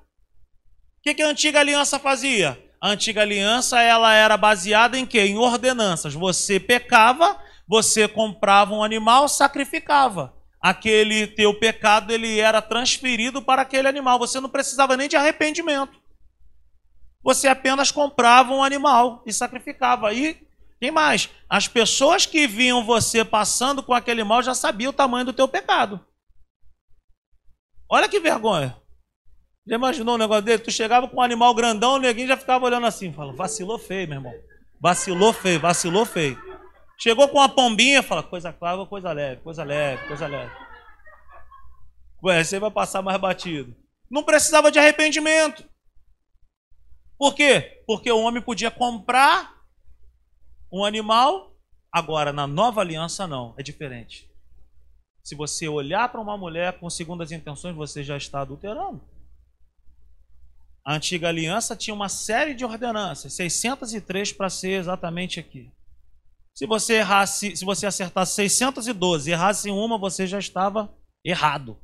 Que, 1.05 1.12
que 1.12 1.23
a 1.23 1.29
antiga 1.29 1.61
aliança 1.61 1.99
fazia? 1.99 2.59
A 2.81 2.88
antiga 2.88 3.21
aliança 3.21 3.79
ela 3.79 4.14
era 4.14 4.38
baseada 4.38 4.99
em 4.99 5.05
quê? 5.05 5.21
Em 5.21 5.37
ordenanças. 5.37 6.14
Você 6.14 6.59
pecava, 6.59 7.38
você 7.69 8.09
comprava 8.09 8.73
um 8.73 8.83
animal, 8.83 9.29
sacrificava. 9.29 10.35
Aquele 10.59 11.27
teu 11.27 11.53
pecado 11.61 12.11
ele 12.11 12.40
era 12.40 12.62
transferido 12.62 13.43
para 13.43 13.61
aquele 13.61 13.87
animal. 13.87 14.19
Você 14.19 14.40
não 14.40 14.49
precisava 14.49 14.97
nem 14.97 15.07
de 15.07 15.14
arrependimento. 15.14 15.93
Você 17.23 17.49
apenas 17.49 17.90
comprava 17.90 18.55
um 18.55 18.64
animal 18.64 19.23
e 19.27 19.33
sacrificava. 19.33 20.11
E 20.14 20.40
quem 20.81 20.90
mais? 20.90 21.29
As 21.51 21.69
pessoas 21.69 22.25
que 22.25 22.47
viam 22.47 22.83
você 22.83 23.23
passando 23.23 23.83
com 23.83 23.93
aquele 23.93 24.25
mal 24.25 24.43
já 24.43 24.55
sabiam 24.55 24.88
o 24.88 24.95
tamanho 24.95 25.27
do 25.27 25.35
teu 25.35 25.47
pecado. 25.47 26.01
Olha 27.90 28.09
que 28.09 28.19
vergonha. 28.19 28.75
Já 29.66 29.77
imaginou 29.77 30.14
o 30.14 30.18
negócio 30.18 30.42
dele? 30.42 30.59
Tu 30.59 30.70
chegava 30.70 31.09
com 31.09 31.16
um 31.16 31.22
animal 31.22 31.55
grandão, 31.55 31.94
o 31.94 31.98
neguinho 31.98 32.29
já 32.29 32.37
ficava 32.37 32.66
olhando 32.66 32.87
assim, 32.87 33.12
falando, 33.12 33.37
vacilou 33.37 33.79
feio, 33.79 34.09
meu 34.09 34.18
irmão. 34.18 34.35
Vacilou 34.79 35.33
feio, 35.33 35.59
vacilou 35.59 36.05
feio. 36.05 36.38
Chegou 36.98 37.29
com 37.29 37.38
uma 37.38 37.48
pombinha, 37.48 38.03
fala, 38.03 38.22
coisa 38.22 38.53
clara, 38.53 38.85
coisa 38.87 39.12
leve, 39.12 39.40
coisa 39.40 39.64
leve, 39.64 40.07
coisa 40.07 40.27
leve. 40.27 40.53
Ué, 42.22 42.44
você 42.44 42.59
vai 42.59 42.70
passar 42.70 43.03
mais 43.03 43.18
batido. 43.18 43.74
Não 44.11 44.22
precisava 44.22 44.70
de 44.70 44.79
arrependimento. 44.79 45.64
Por 47.18 47.35
quê? 47.35 47.83
Porque 47.87 48.11
o 48.12 48.20
homem 48.20 48.42
podia 48.42 48.70
comprar 48.70 49.55
um 50.70 50.85
animal, 50.85 51.57
agora 51.90 52.33
na 52.33 52.46
nova 52.46 52.81
aliança 52.81 53.27
não, 53.27 53.55
é 53.57 53.62
diferente. 53.62 54.31
Se 55.22 55.35
você 55.35 55.66
olhar 55.68 56.11
para 56.11 56.20
uma 56.20 56.37
mulher 56.37 56.79
com 56.79 56.90
segundas 56.90 57.33
intenções, 57.33 57.74
você 57.74 58.05
já 58.05 58.16
está 58.16 58.42
adulterando. 58.42 59.00
A 60.85 60.94
antiga 60.94 61.29
aliança 61.29 61.75
tinha 61.75 61.94
uma 61.94 62.11
série 62.11 62.53
de 62.55 62.64
ordenanças, 62.64 63.33
603 63.33 64.33
para 64.33 64.51
ser 64.51 64.79
exatamente 64.79 65.40
aqui. 65.40 65.70
Se 66.55 66.66
você 66.66 66.97
errasse, 66.97 67.57
se 67.57 67.64
você 67.64 67.87
acertasse 67.87 68.35
612 68.35 69.31
e 69.31 69.33
errasse 69.33 69.70
uma, 69.70 69.97
você 69.97 70.27
já 70.27 70.38
estava 70.38 70.94
errado. 71.25 71.79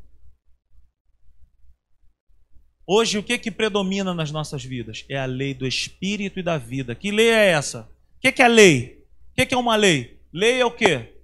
Hoje, 2.87 3.19
o 3.19 3.23
que, 3.23 3.39
que 3.39 3.51
predomina 3.51 4.13
nas 4.13 4.31
nossas 4.31 4.65
vidas? 4.65 5.05
É 5.09 5.19
a 5.19 5.25
lei 5.25 5.55
do 5.55 5.67
espírito 5.67 6.39
e 6.39 6.43
da 6.43 6.59
vida. 6.59 6.95
Que 6.95 7.11
lei 7.11 7.31
é 7.31 7.53
essa? 7.53 7.89
O 8.17 8.21
que, 8.21 8.33
que 8.33 8.43
é 8.43 8.49
lei? 8.49 9.07
O 9.31 9.35
que, 9.37 9.47
que 9.47 9.55
é 9.55 9.57
uma 9.57 9.77
lei? 9.77 10.21
Lei 10.33 10.61
é 10.61 10.67
o 10.67 10.71
quê? 10.71 11.23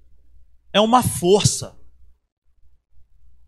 É 0.73 0.81
uma 0.81 1.03
força. 1.03 1.77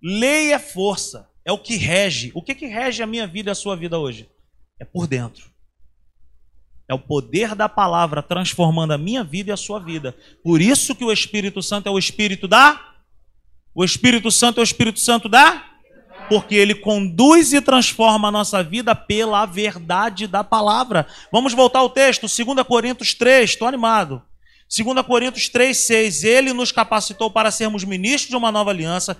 Lei 0.02 0.52
é 0.52 0.58
força. 0.58 1.30
É 1.48 1.52
o 1.52 1.56
que 1.56 1.78
rege. 1.78 2.30
O 2.34 2.42
que, 2.42 2.54
que 2.54 2.66
rege 2.66 3.02
a 3.02 3.06
minha 3.06 3.26
vida 3.26 3.48
e 3.48 3.52
a 3.52 3.54
sua 3.54 3.74
vida 3.74 3.98
hoje? 3.98 4.28
É 4.78 4.84
por 4.84 5.06
dentro. 5.06 5.50
É 6.86 6.92
o 6.92 6.98
poder 6.98 7.54
da 7.54 7.70
palavra 7.70 8.22
transformando 8.22 8.92
a 8.92 8.98
minha 8.98 9.24
vida 9.24 9.48
e 9.48 9.52
a 9.54 9.56
sua 9.56 9.80
vida. 9.80 10.14
Por 10.44 10.60
isso 10.60 10.94
que 10.94 11.02
o 11.02 11.10
Espírito 11.10 11.62
Santo 11.62 11.88
é 11.88 11.90
o 11.90 11.98
Espírito 11.98 12.46
da. 12.46 12.78
O 13.74 13.82
Espírito 13.82 14.30
Santo 14.30 14.58
é 14.58 14.60
o 14.60 14.62
Espírito 14.62 15.00
Santo 15.00 15.26
da 15.26 15.64
porque 16.28 16.54
ele 16.54 16.74
conduz 16.74 17.54
e 17.54 17.60
transforma 17.62 18.28
a 18.28 18.30
nossa 18.30 18.62
vida 18.62 18.94
pela 18.94 19.46
verdade 19.46 20.26
da 20.26 20.44
palavra. 20.44 21.06
Vamos 21.32 21.54
voltar 21.54 21.78
ao 21.78 21.88
texto, 21.88 22.26
2 22.26 22.66
Coríntios 22.66 23.14
3, 23.14 23.48
estou 23.48 23.66
animado. 23.66 24.22
2 24.68 25.06
Coríntios 25.06 25.48
3, 25.48 25.74
6. 25.74 26.24
Ele 26.24 26.52
nos 26.52 26.70
capacitou 26.70 27.30
para 27.30 27.50
sermos 27.50 27.84
ministros 27.84 28.28
de 28.28 28.36
uma 28.36 28.52
nova 28.52 28.70
aliança, 28.70 29.16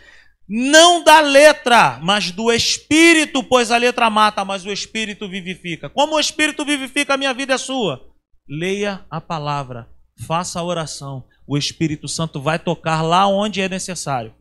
não 0.49 1.05
da 1.05 1.21
letra, 1.21 1.99
mas 2.03 2.31
do 2.31 2.51
Espírito, 2.51 3.45
pois 3.45 3.71
a 3.71 3.77
letra 3.77 4.09
mata, 4.09 4.45
mas 4.45 4.65
o 4.65 4.73
Espírito 4.73 5.29
vivifica. 5.29 5.91
Como 5.91 6.17
o 6.17 6.21
Espírito 6.21 6.65
vivifica, 6.65 7.15
a 7.15 7.17
minha 7.19 7.35
vida 7.35 7.55
é 7.55 7.59
sua. 7.59 8.09
Leia 8.49 9.05
a 9.11 9.21
palavra, 9.21 9.89
faça 10.27 10.59
a 10.59 10.63
oração. 10.63 11.25
O 11.47 11.59
Espírito 11.59 12.09
Santo 12.09 12.41
vai 12.41 12.59
tocar 12.59 13.03
lá 13.03 13.27
onde 13.27 13.61
é 13.61 13.69
necessário. 13.69 14.35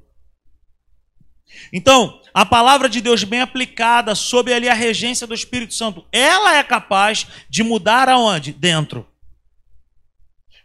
Então, 1.74 2.22
a 2.34 2.46
palavra 2.46 2.88
de 2.88 3.02
Deus 3.02 3.24
bem 3.24 3.41
aplicada, 3.41 4.15
sob 4.15 4.54
ali 4.54 4.70
a 4.70 4.74
regência 4.74 5.28
do 5.28 5.34
Espírito 5.34 5.74
Santo, 5.74 6.06
ela 6.12 6.56
é 6.56 6.63
capaz 6.63 7.28
de 7.50 7.63
mudar 7.63 8.08
aonde? 8.08 8.54
Dentro. 8.54 9.08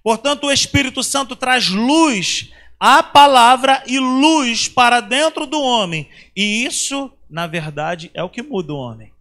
Portanto, 0.02 0.46
o 0.46 0.52
Espírito 0.52 1.02
Santo 1.02 1.34
traz 1.34 1.68
luz 1.68 2.50
à 2.84 3.00
palavra 3.00 3.80
e 3.86 4.00
luz 4.00 4.68
para 4.68 5.00
dentro 5.00 5.46
do 5.46 5.62
homem. 5.62 6.10
E 6.34 6.64
isso, 6.64 7.16
na 7.30 7.46
verdade, 7.46 8.10
é 8.12 8.24
o 8.24 8.28
que 8.28 8.42
muda 8.42 8.72
o 8.72 8.76
homem. 8.76 9.14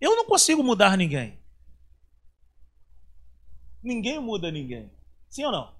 Eu 0.00 0.14
não 0.14 0.24
consigo 0.24 0.62
mudar 0.62 0.96
ninguém. 0.96 1.36
Ninguém 3.82 4.20
muda 4.20 4.48
ninguém. 4.48 4.88
Sim 5.28 5.46
ou 5.46 5.50
não? 5.50 5.74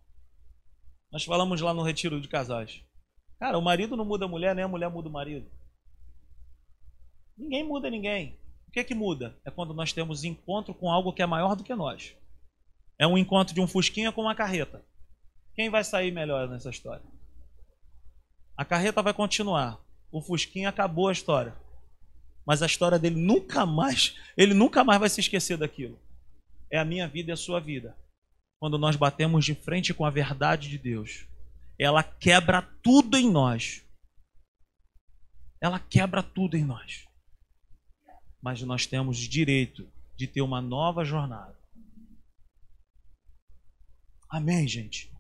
Nós 1.13 1.25
falamos 1.25 1.61
lá 1.61 1.73
no 1.73 1.85
retiro 1.85 2.21
de 2.21 2.27
casais. 2.27 2.83
Cara, 3.39 3.57
o 3.57 3.63
marido 3.63 3.97
não 3.97 4.05
muda 4.05 4.25
a 4.25 4.29
mulher, 4.29 4.57
nem 4.57 4.65
a 4.65 4.69
mulher 4.69 4.91
muda 4.91 5.09
o 5.09 5.13
marido. 5.13 5.49
Ninguém 7.37 7.63
muda 7.63 7.89
ninguém. 7.89 8.37
O 8.67 8.73
que 8.73 8.81
é 8.81 8.85
que 8.85 8.93
muda? 8.93 9.39
É 9.45 9.53
quando 9.53 9.73
nós 9.73 9.93
temos 9.93 10.25
encontro 10.25 10.75
com 10.75 10.91
algo 10.91 11.13
que 11.13 11.23
é 11.23 11.27
maior 11.27 11.55
do 11.55 11.63
que 11.63 11.77
nós. 11.77 12.13
É 12.99 13.07
um 13.07 13.17
encontro 13.17 13.55
de 13.55 13.61
um 13.61 13.69
fusquinha 13.69 14.11
com 14.11 14.23
uma 14.23 14.35
carreta. 14.35 14.85
Quem 15.59 15.69
vai 15.69 15.83
sair 15.83 16.13
melhor 16.13 16.49
nessa 16.49 16.71
história? 16.71 17.03
A 18.57 18.65
carreta 18.65 19.03
vai 19.03 19.13
continuar. 19.13 19.81
O 20.13 20.23
fusquinha 20.23 20.69
acabou 20.69 21.09
a 21.09 21.13
história. 21.13 21.53
Mas 22.47 22.63
a 22.63 22.67
história 22.67 23.01
dele 23.01 23.17
nunca 23.17 23.67
mais, 23.67 24.17
ele 24.37 24.55
nunca 24.55 24.85
mais 24.85 25.01
vai 25.01 25.09
se 25.09 25.19
esquecer 25.19 25.59
daquilo. 25.59 25.99
É 26.71 26.79
a 26.79 26.85
minha 26.85 27.09
vida 27.09 27.31
e 27.31 27.33
a 27.33 27.37
sua 27.37 27.59
vida. 27.59 27.97
Quando 28.61 28.79
nós 28.79 28.95
batemos 28.95 29.45
de 29.45 29.57
frente 29.57 29.93
com 29.93 30.05
a 30.05 30.11
verdade 30.11 30.69
de 30.69 30.79
Deus 30.79 31.27
ela 31.79 32.03
quebra 32.03 32.63
tudo 32.83 33.17
em 33.17 33.31
nós. 33.31 33.85
Ela 35.61 35.79
quebra 35.79 36.23
tudo 36.23 36.57
em 36.57 36.65
nós. 36.65 37.07
Mas 38.43 38.63
nós 38.63 38.87
temos 38.87 39.17
direito 39.19 39.89
de 40.17 40.27
ter 40.27 40.41
uma 40.41 40.61
nova 40.61 41.05
jornada. 41.05 41.57
Amém, 44.29 44.67
gente? 44.67 45.11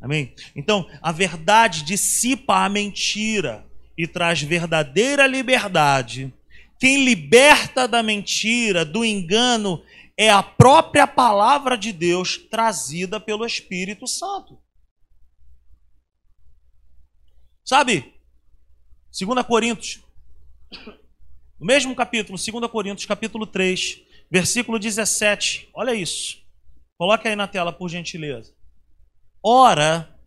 Amém? 0.00 0.34
Então, 0.56 0.88
a 1.02 1.12
verdade 1.12 1.82
dissipa 1.82 2.64
a 2.64 2.68
mentira 2.68 3.66
e 3.96 4.06
traz 4.06 4.40
verdadeira 4.40 5.26
liberdade. 5.26 6.32
Quem 6.78 7.04
liberta 7.04 7.86
da 7.86 8.02
mentira, 8.02 8.84
do 8.84 9.04
engano, 9.04 9.84
é 10.16 10.30
a 10.30 10.42
própria 10.42 11.06
palavra 11.06 11.76
de 11.76 11.92
Deus 11.92 12.38
trazida 12.38 13.20
pelo 13.20 13.44
Espírito 13.44 14.06
Santo. 14.06 14.58
Sabe? 17.62 18.14
2 19.12 19.46
Coríntios, 19.46 20.02
no 21.58 21.66
mesmo 21.66 21.94
capítulo, 21.94 22.38
2 22.38 22.70
Coríntios, 22.70 23.06
capítulo 23.06 23.46
3, 23.46 24.00
versículo 24.30 24.78
17. 24.78 25.68
Olha 25.74 25.94
isso. 25.94 26.38
Coloque 26.96 27.28
aí 27.28 27.36
na 27.36 27.46
tela, 27.46 27.72
por 27.72 27.88
gentileza. 27.90 28.54
Ora, 29.42 30.18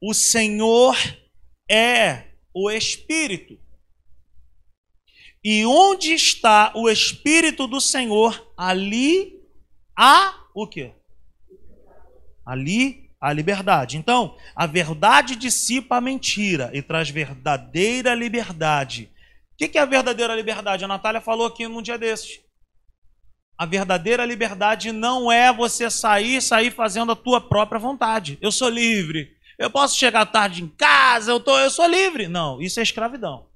o 0.00 0.12
Senhor 0.12 0.96
é 1.70 2.24
o 2.54 2.70
Espírito. 2.70 3.58
E 5.42 5.64
onde 5.64 6.12
está 6.12 6.72
o 6.74 6.88
Espírito 6.88 7.66
do 7.66 7.80
Senhor, 7.80 8.52
ali 8.56 9.40
há 9.96 10.34
o 10.54 10.66
quê? 10.66 10.92
Ali 12.44 13.10
a 13.20 13.32
liberdade. 13.32 13.96
Então, 13.96 14.36
a 14.54 14.66
verdade 14.66 15.36
dissipa 15.36 15.96
a 15.96 16.00
mentira 16.00 16.70
e 16.74 16.82
traz 16.82 17.08
verdadeira 17.08 18.14
liberdade. 18.14 19.10
O 19.52 19.56
que 19.56 19.78
é 19.78 19.80
a 19.80 19.86
verdadeira 19.86 20.34
liberdade? 20.34 20.84
A 20.84 20.88
Natália 20.88 21.20
falou 21.20 21.46
aqui 21.46 21.66
num 21.68 21.82
dia 21.82 21.98
desses. 21.98 22.40
A 23.60 23.66
verdadeira 23.66 24.24
liberdade 24.24 24.90
não 24.90 25.30
é 25.30 25.52
você 25.52 25.90
sair, 25.90 26.40
sair 26.40 26.70
fazendo 26.70 27.12
a 27.12 27.14
tua 27.14 27.42
própria 27.42 27.78
vontade. 27.78 28.38
Eu 28.40 28.50
sou 28.50 28.70
livre, 28.70 29.36
eu 29.58 29.70
posso 29.70 29.98
chegar 29.98 30.24
tarde 30.24 30.62
em 30.62 30.68
casa, 30.68 31.30
eu, 31.30 31.38
tô, 31.38 31.58
eu 31.58 31.68
sou 31.68 31.86
livre. 31.86 32.26
Não, 32.26 32.62
isso 32.62 32.80
é 32.80 32.82
escravidão. 32.82 33.46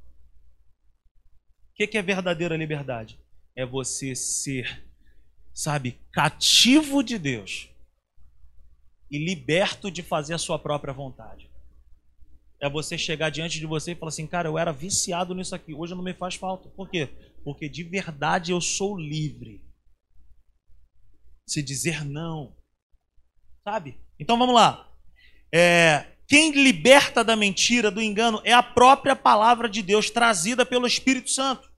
O 1.71 1.75
que, 1.75 1.87
que 1.87 1.97
é 1.97 2.03
verdadeira 2.03 2.55
liberdade? 2.55 3.19
É 3.57 3.65
você 3.65 4.15
ser, 4.15 4.85
sabe, 5.55 5.99
cativo 6.13 7.03
de 7.03 7.17
Deus 7.17 7.71
e 9.11 9.17
liberto 9.17 9.91
de 9.91 10.03
fazer 10.03 10.35
a 10.35 10.39
sua 10.39 10.59
própria 10.59 10.93
vontade. 10.93 11.51
É 12.61 12.69
você 12.69 12.99
chegar 12.99 13.31
diante 13.31 13.59
de 13.59 13.65
você 13.65 13.93
e 13.93 13.95
falar 13.95 14.11
assim, 14.11 14.27
cara, 14.27 14.51
eu 14.51 14.59
era 14.59 14.71
viciado 14.71 15.35
nisso 15.35 15.55
aqui, 15.55 15.73
hoje 15.73 15.95
não 15.95 16.03
me 16.03 16.13
faz 16.13 16.35
falta. 16.35 16.69
Por 16.69 16.91
quê? 16.91 17.09
Porque 17.43 17.71
de 17.71 17.83
verdade 17.83 18.53
eu 18.53 18.61
sou 18.61 18.99
livre. 18.99 19.65
Se 21.47 21.63
dizer 21.63 22.05
não. 22.05 22.57
Sabe? 23.63 24.01
Então 24.19 24.39
vamos 24.39 24.55
lá. 24.55 24.89
É, 25.53 26.07
quem 26.27 26.53
liberta 26.53 27.23
da 27.23 27.37
mentira, 27.37 27.91
do 27.91 28.01
engano, 28.01 28.41
é 28.45 28.53
a 28.53 28.63
própria 28.63 29.15
palavra 29.15 29.69
de 29.69 29.83
Deus 29.83 30.11
trazida 30.11 30.65
pelo 30.65 30.87
Espírito 30.87 31.31
Santo. 31.31 31.71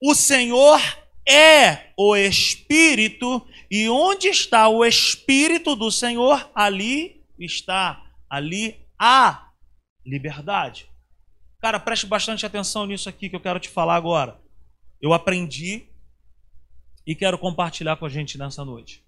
O 0.00 0.14
Senhor 0.14 0.80
é 1.28 1.92
o 1.96 2.16
Espírito, 2.16 3.46
e 3.70 3.88
onde 3.88 4.28
está 4.28 4.68
o 4.68 4.84
Espírito 4.84 5.76
do 5.76 5.90
Senhor, 5.90 6.50
ali 6.54 7.24
está, 7.38 8.04
ali 8.28 8.86
há 8.98 9.50
liberdade. 10.04 10.88
Cara, 11.60 11.78
preste 11.78 12.06
bastante 12.06 12.44
atenção 12.44 12.86
nisso 12.86 13.08
aqui 13.08 13.28
que 13.28 13.36
eu 13.36 13.40
quero 13.40 13.60
te 13.60 13.68
falar 13.68 13.94
agora. 13.94 14.40
Eu 15.00 15.12
aprendi 15.12 15.88
e 17.06 17.14
quero 17.14 17.38
compartilhar 17.38 17.96
com 17.96 18.06
a 18.06 18.08
gente 18.08 18.38
nessa 18.38 18.64
noite. 18.64 19.02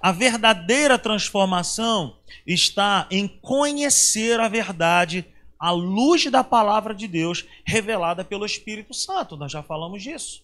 A 0.00 0.12
verdadeira 0.12 0.98
transformação 0.98 2.16
está 2.46 3.06
em 3.10 3.26
conhecer 3.26 4.38
a 4.38 4.48
verdade 4.48 5.24
à 5.58 5.70
luz 5.70 6.24
da 6.26 6.42
palavra 6.42 6.94
de 6.94 7.06
Deus 7.06 7.44
revelada 7.64 8.24
pelo 8.24 8.46
Espírito 8.46 8.94
Santo. 8.94 9.36
Nós 9.36 9.52
já 9.52 9.62
falamos 9.62 10.02
disso. 10.02 10.42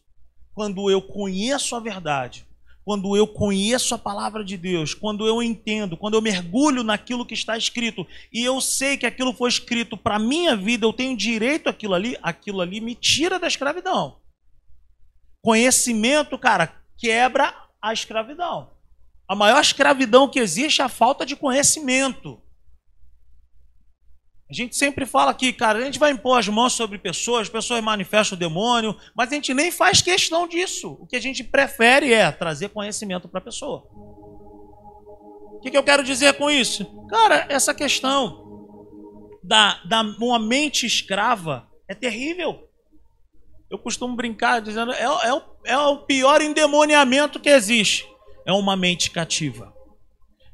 Quando 0.54 0.90
eu 0.90 1.02
conheço 1.02 1.76
a 1.76 1.80
verdade, 1.80 2.46
quando 2.84 3.16
eu 3.16 3.26
conheço 3.26 3.94
a 3.94 3.98
palavra 3.98 4.44
de 4.44 4.56
Deus, 4.56 4.94
quando 4.94 5.26
eu 5.26 5.42
entendo, 5.42 5.96
quando 5.96 6.14
eu 6.14 6.22
mergulho 6.22 6.84
naquilo 6.84 7.26
que 7.26 7.34
está 7.34 7.56
escrito 7.56 8.06
e 8.32 8.44
eu 8.44 8.60
sei 8.60 8.96
que 8.96 9.04
aquilo 9.04 9.32
foi 9.32 9.48
escrito 9.48 9.96
para 9.96 10.18
minha 10.18 10.54
vida, 10.54 10.86
eu 10.86 10.92
tenho 10.92 11.16
direito 11.16 11.68
àquilo 11.68 11.94
ali, 11.94 12.16
aquilo 12.22 12.60
ali 12.60 12.80
me 12.80 12.94
tira 12.94 13.38
da 13.38 13.48
escravidão. 13.48 14.18
Conhecimento, 15.42 16.38
cara, 16.38 16.72
quebra 16.98 17.54
a 17.80 17.92
escravidão. 17.92 18.70
A 19.28 19.34
maior 19.34 19.60
escravidão 19.60 20.28
que 20.28 20.38
existe 20.38 20.80
é 20.80 20.84
a 20.84 20.88
falta 20.88 21.26
de 21.26 21.34
conhecimento. 21.34 22.40
A 24.48 24.54
gente 24.54 24.76
sempre 24.76 25.04
fala 25.04 25.32
aqui, 25.32 25.52
cara, 25.52 25.80
a 25.80 25.82
gente 25.82 25.98
vai 25.98 26.12
impor 26.12 26.38
as 26.38 26.46
mãos 26.46 26.72
sobre 26.72 26.98
pessoas, 26.98 27.48
pessoas 27.48 27.82
manifestam 27.82 28.36
o 28.36 28.38
demônio, 28.38 28.96
mas 29.12 29.30
a 29.30 29.34
gente 29.34 29.52
nem 29.52 29.72
faz 29.72 30.00
questão 30.00 30.46
disso. 30.46 30.96
O 31.00 31.06
que 31.06 31.16
a 31.16 31.20
gente 31.20 31.42
prefere 31.42 32.12
é 32.12 32.30
trazer 32.30 32.68
conhecimento 32.68 33.28
para 33.28 33.40
a 33.40 33.44
pessoa. 33.44 33.88
O 33.90 35.60
que, 35.60 35.70
que, 35.72 35.76
eu 35.76 35.82
quero 35.82 36.04
dizer 36.04 36.34
com 36.34 36.48
isso? 36.48 36.84
Cara, 37.08 37.46
essa 37.48 37.74
questão 37.74 38.46
da, 39.42 39.82
da 39.84 40.02
uma 40.02 40.38
mente 40.38 40.86
escrava 40.86 41.68
é 41.88 41.94
terrível. 41.94 42.68
Eu 43.70 43.78
costumo 43.78 44.14
brincar 44.14 44.60
dizendo, 44.60 44.92
é, 44.92 45.04
é, 45.04 45.42
é 45.72 45.78
o 45.78 45.98
pior 45.98 46.40
endemoniamento 46.40 47.40
que 47.40 47.48
existe 47.48 48.06
é 48.46 48.52
uma 48.52 48.76
mente 48.76 49.10
cativa. 49.10 49.74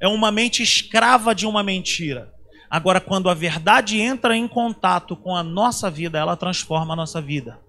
É 0.01 0.09
uma 0.09 0.33
mente 0.33 0.63
escrava 0.63 1.35
de 1.35 1.47
uma 1.47 1.63
mentira. 1.63 2.33
Agora, 2.69 3.01
quando 3.01 3.29
a 3.29 3.35
verdade 3.35 4.01
entra 4.01 4.35
em 4.35 4.49
contato 4.49 5.15
com 5.15 5.37
a 5.37 5.43
nossa 5.43 5.91
vida, 5.91 6.19
ela 6.19 6.35
transforma 6.35 6.95
a 6.95 6.97
nossa 6.97 7.21
vida. 7.21 7.61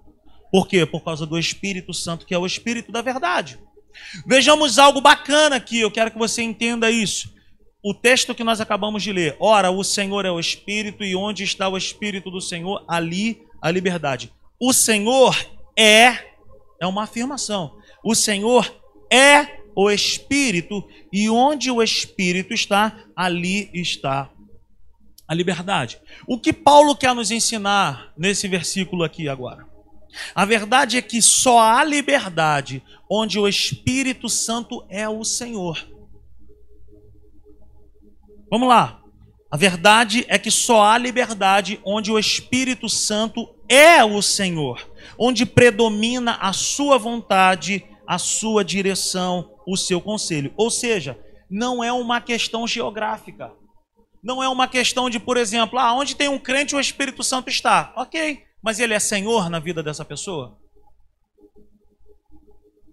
Por 0.50 0.66
quê? 0.66 0.86
Por 0.86 1.04
causa 1.04 1.26
do 1.26 1.38
Espírito 1.38 1.94
Santo, 1.94 2.26
que 2.26 2.34
é 2.34 2.38
o 2.38 2.46
Espírito 2.46 2.92
da 2.92 3.02
verdade. 3.02 3.60
Vejamos 4.26 4.80
algo 4.80 5.02
bacana 5.02 5.58
aqui, 5.58 5.82
eu 5.82 5.92
quero 5.92 6.10
que 6.10 6.18
você 6.18 6.42
entenda 6.42 6.90
isso. 6.90 7.32
O 7.84 7.94
texto 7.94 8.34
que 8.34 8.46
nós 8.46 8.62
acabamos 8.62 9.04
de 9.04 9.12
ler. 9.12 9.36
Ora, 9.40 9.70
o 9.70 9.84
Senhor 9.84 10.26
é 10.26 10.32
o 10.32 10.40
Espírito, 10.40 11.04
e 11.04 11.16
onde 11.16 11.44
está 11.44 11.68
o 11.68 11.78
Espírito 11.78 12.32
do 12.32 12.40
Senhor, 12.40 12.84
ali 12.88 13.42
a 13.62 13.70
liberdade. 13.70 14.32
O 14.60 14.74
Senhor 14.74 15.36
é, 15.78 16.18
é 16.82 16.88
uma 16.88 17.04
afirmação. 17.04 17.78
O 18.04 18.16
Senhor 18.16 18.74
é 19.12 19.64
o 19.76 19.90
Espírito, 19.90 20.88
e 21.12 21.30
onde 21.30 21.72
o 21.72 21.82
Espírito 21.82 22.54
está, 22.54 23.06
ali 23.16 23.70
está 23.74 24.30
a 25.28 25.34
liberdade. 25.34 26.00
O 26.28 26.40
que 26.40 26.54
Paulo 26.54 26.96
quer 26.96 27.14
nos 27.16 27.32
ensinar 27.32 28.14
nesse 28.18 28.48
versículo 28.48 29.04
aqui 29.04 29.28
agora? 29.28 29.68
A 30.36 30.46
verdade 30.46 30.98
é 30.98 31.02
que 31.02 31.22
só 31.22 31.60
há 31.60 31.84
liberdade 31.84 32.84
onde 33.10 33.40
o 33.40 33.48
Espírito 33.48 34.30
Santo 34.30 34.86
é 34.90 35.10
o 35.10 35.24
Senhor. 35.24 35.88
Vamos 38.50 38.68
lá. 38.68 39.02
A 39.50 39.58
verdade 39.58 40.26
é 40.28 40.38
que 40.38 40.52
só 40.52 40.84
há 40.84 40.98
liberdade 40.98 41.80
onde 41.84 42.12
o 42.12 42.20
Espírito 42.20 42.88
Santo 42.90 43.48
é 43.74 44.04
o 44.04 44.22
Senhor, 44.22 44.88
onde 45.18 45.46
predomina 45.46 46.36
a 46.36 46.54
sua 46.54 46.98
vontade, 47.00 47.84
a 48.08 48.20
sua 48.20 48.64
direção, 48.64 49.56
o 49.66 49.76
seu 49.76 50.00
conselho. 50.00 50.54
Ou 50.56 50.70
seja, 50.70 51.20
não 51.50 51.84
é 51.84 51.92
uma 51.92 52.22
questão 52.22 52.68
geográfica. 52.68 53.52
Não 54.24 54.42
é 54.42 54.48
uma 54.48 54.68
questão 54.68 55.10
de, 55.10 55.20
por 55.20 55.38
exemplo, 55.38 55.80
ah, 55.80 55.94
onde 55.94 56.16
tem 56.16 56.30
um 56.30 56.40
crente 56.40 56.76
o 56.76 56.80
Espírito 56.80 57.24
Santo 57.24 57.50
está. 57.50 57.92
Ok, 57.98 58.44
mas 58.62 58.80
ele 58.80 58.94
é 58.94 59.00
Senhor 59.00 59.50
na 59.50 59.60
vida 59.60 59.82
dessa 59.82 60.06
pessoa? 60.06 60.58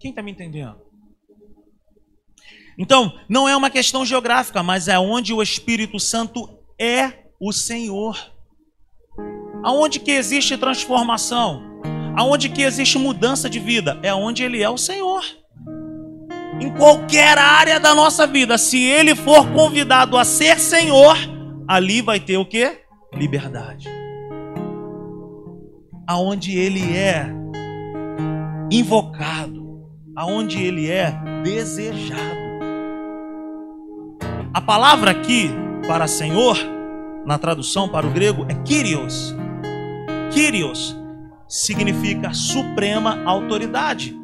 Quem 0.00 0.10
está 0.10 0.22
me 0.22 0.32
entendendo? 0.32 0.80
Então, 2.78 3.20
não 3.28 3.46
é 3.46 3.54
uma 3.54 3.68
questão 3.68 4.04
geográfica, 4.06 4.62
mas 4.62 4.88
é 4.88 4.98
onde 4.98 5.34
o 5.34 5.42
Espírito 5.42 6.00
Santo 6.00 6.58
é 6.78 7.26
o 7.38 7.52
Senhor. 7.52 8.16
Aonde 9.62 10.00
que 10.00 10.10
existe 10.10 10.56
transformação? 10.56 11.62
Aonde 12.16 12.48
que 12.48 12.62
existe 12.62 12.98
mudança 12.98 13.48
de 13.48 13.58
vida? 13.58 13.98
É 14.02 14.12
onde 14.12 14.42
ele 14.42 14.62
é 14.62 14.68
o 14.68 14.78
Senhor 14.78 15.22
em 16.60 16.70
qualquer 16.70 17.38
área 17.38 17.80
da 17.80 17.94
nossa 17.94 18.26
vida, 18.26 18.58
se 18.58 18.78
ele 18.78 19.14
for 19.14 19.50
convidado 19.52 20.18
a 20.18 20.24
ser 20.24 20.60
Senhor, 20.60 21.16
ali 21.66 22.02
vai 22.02 22.20
ter 22.20 22.36
o 22.36 22.44
que? 22.44 22.70
Liberdade. 23.14 23.88
Aonde 26.06 26.56
ele 26.58 26.94
é 26.94 27.26
invocado, 28.70 29.88
aonde 30.14 30.62
ele 30.62 30.90
é 30.90 31.12
desejado. 31.42 32.20
A 34.52 34.60
palavra 34.60 35.12
aqui 35.12 35.50
para 35.86 36.06
Senhor, 36.06 36.58
na 37.24 37.38
tradução 37.38 37.88
para 37.88 38.06
o 38.06 38.10
grego, 38.10 38.44
é 38.50 38.54
Kyrios. 38.54 39.34
Kyrios 40.30 40.96
significa 41.48 42.32
suprema 42.32 43.22
autoridade. 43.24 44.16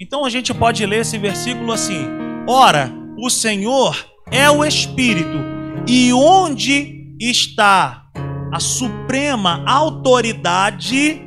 Então 0.00 0.24
a 0.24 0.30
gente 0.30 0.52
pode 0.52 0.84
ler 0.84 1.00
esse 1.00 1.16
versículo 1.18 1.72
assim: 1.72 2.06
Ora, 2.46 2.92
o 3.18 3.30
Senhor 3.30 3.96
é 4.30 4.50
o 4.50 4.64
Espírito, 4.64 5.38
e 5.86 6.12
onde 6.12 7.16
está 7.20 8.06
a 8.52 8.60
suprema 8.60 9.62
autoridade 9.66 11.22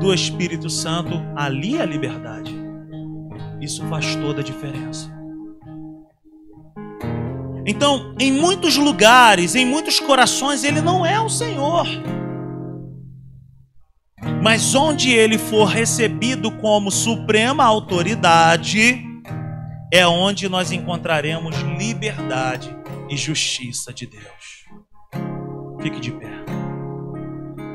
do 0.00 0.12
Espírito 0.12 0.68
Santo, 0.68 1.20
ali 1.34 1.76
é 1.76 1.82
a 1.82 1.86
liberdade. 1.86 2.54
Isso 3.60 3.82
faz 3.86 4.14
toda 4.16 4.40
a 4.40 4.44
diferença. 4.44 5.12
Então, 7.66 8.14
em 8.20 8.30
muitos 8.30 8.76
lugares, 8.76 9.54
em 9.54 9.64
muitos 9.64 9.98
corações, 9.98 10.64
ele 10.64 10.82
não 10.82 11.04
é 11.06 11.18
o 11.18 11.30
Senhor. 11.30 11.86
Mas 14.44 14.74
onde 14.74 15.10
ele 15.10 15.38
for 15.38 15.64
recebido 15.64 16.50
como 16.50 16.90
suprema 16.90 17.64
autoridade, 17.64 19.02
é 19.90 20.06
onde 20.06 20.50
nós 20.50 20.70
encontraremos 20.70 21.56
liberdade 21.78 22.76
e 23.08 23.16
justiça 23.16 23.90
de 23.90 24.06
Deus. 24.06 24.66
Fique 25.80 25.98
de 25.98 26.10
pé. 26.10 26.44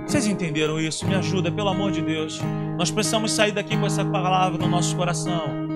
Vocês 0.06 0.28
entenderam 0.28 0.80
isso? 0.80 1.08
Me 1.08 1.16
ajuda, 1.16 1.52
pelo 1.52 1.70
amor 1.70 1.92
de 1.92 2.04
Deus. 2.04 2.40
Nós 2.78 2.92
precisamos 2.92 3.32
sair 3.32 3.52
daqui 3.52 3.76
com 3.76 3.88
essa 3.88 4.06
palavra 4.06 4.60
no 4.60 4.68
nosso 4.68 4.96
coração. 4.96 5.68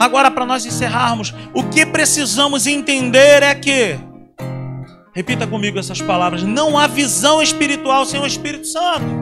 Agora, 0.00 0.32
para 0.32 0.44
nós 0.44 0.66
encerrarmos, 0.66 1.32
o 1.54 1.62
que 1.62 1.86
precisamos 1.86 2.66
entender 2.66 3.44
é 3.44 3.54
que, 3.54 4.00
repita 5.14 5.46
comigo 5.46 5.78
essas 5.78 6.02
palavras: 6.02 6.42
não 6.42 6.76
há 6.76 6.88
visão 6.88 7.40
espiritual 7.40 8.04
sem 8.04 8.20
o 8.20 8.26
Espírito 8.26 8.66
Santo 8.66 9.21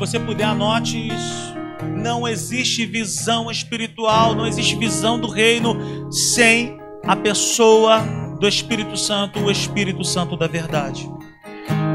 você 0.00 0.18
puder, 0.18 0.44
anote 0.44 0.96
isso. 1.08 1.54
Não 1.94 2.26
existe 2.26 2.86
visão 2.86 3.50
espiritual, 3.50 4.34
não 4.34 4.46
existe 4.46 4.74
visão 4.76 5.20
do 5.20 5.28
reino 5.28 6.10
sem 6.10 6.78
a 7.06 7.14
pessoa 7.14 8.00
do 8.40 8.48
Espírito 8.48 8.96
Santo, 8.96 9.38
o 9.40 9.50
Espírito 9.50 10.02
Santo 10.02 10.36
da 10.38 10.46
verdade. 10.46 11.08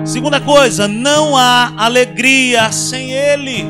Segunda 0.05 0.39
coisa, 0.39 0.87
não 0.87 1.35
há 1.35 1.73
alegria 1.83 2.71
sem 2.71 3.11
Ele. 3.11 3.65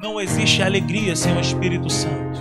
Não 0.00 0.20
existe 0.20 0.62
alegria 0.62 1.16
sem 1.16 1.36
o 1.36 1.40
Espírito 1.40 1.90
Santo. 1.90 2.38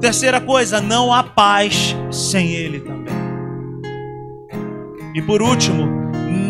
Terceira 0.00 0.40
coisa, 0.40 0.80
não 0.80 1.12
há 1.12 1.22
paz 1.22 1.94
sem 2.10 2.50
Ele 2.50 2.80
também. 2.80 3.14
E 5.14 5.22
por 5.22 5.40
último, 5.40 6.03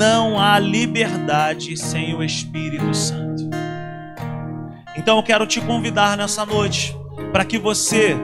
não 0.05 0.39
há 0.39 0.59
liberdade 0.59 1.79
sem 1.79 2.15
o 2.15 2.23
Espírito 2.23 2.93
Santo. 2.93 3.49
Então 4.95 5.17
eu 5.17 5.23
quero 5.23 5.47
te 5.47 5.63
convidar 5.63 6.15
nessa 6.15 6.45
noite 6.45 6.95
para 7.33 7.43
que 7.43 7.57
você 7.57 8.15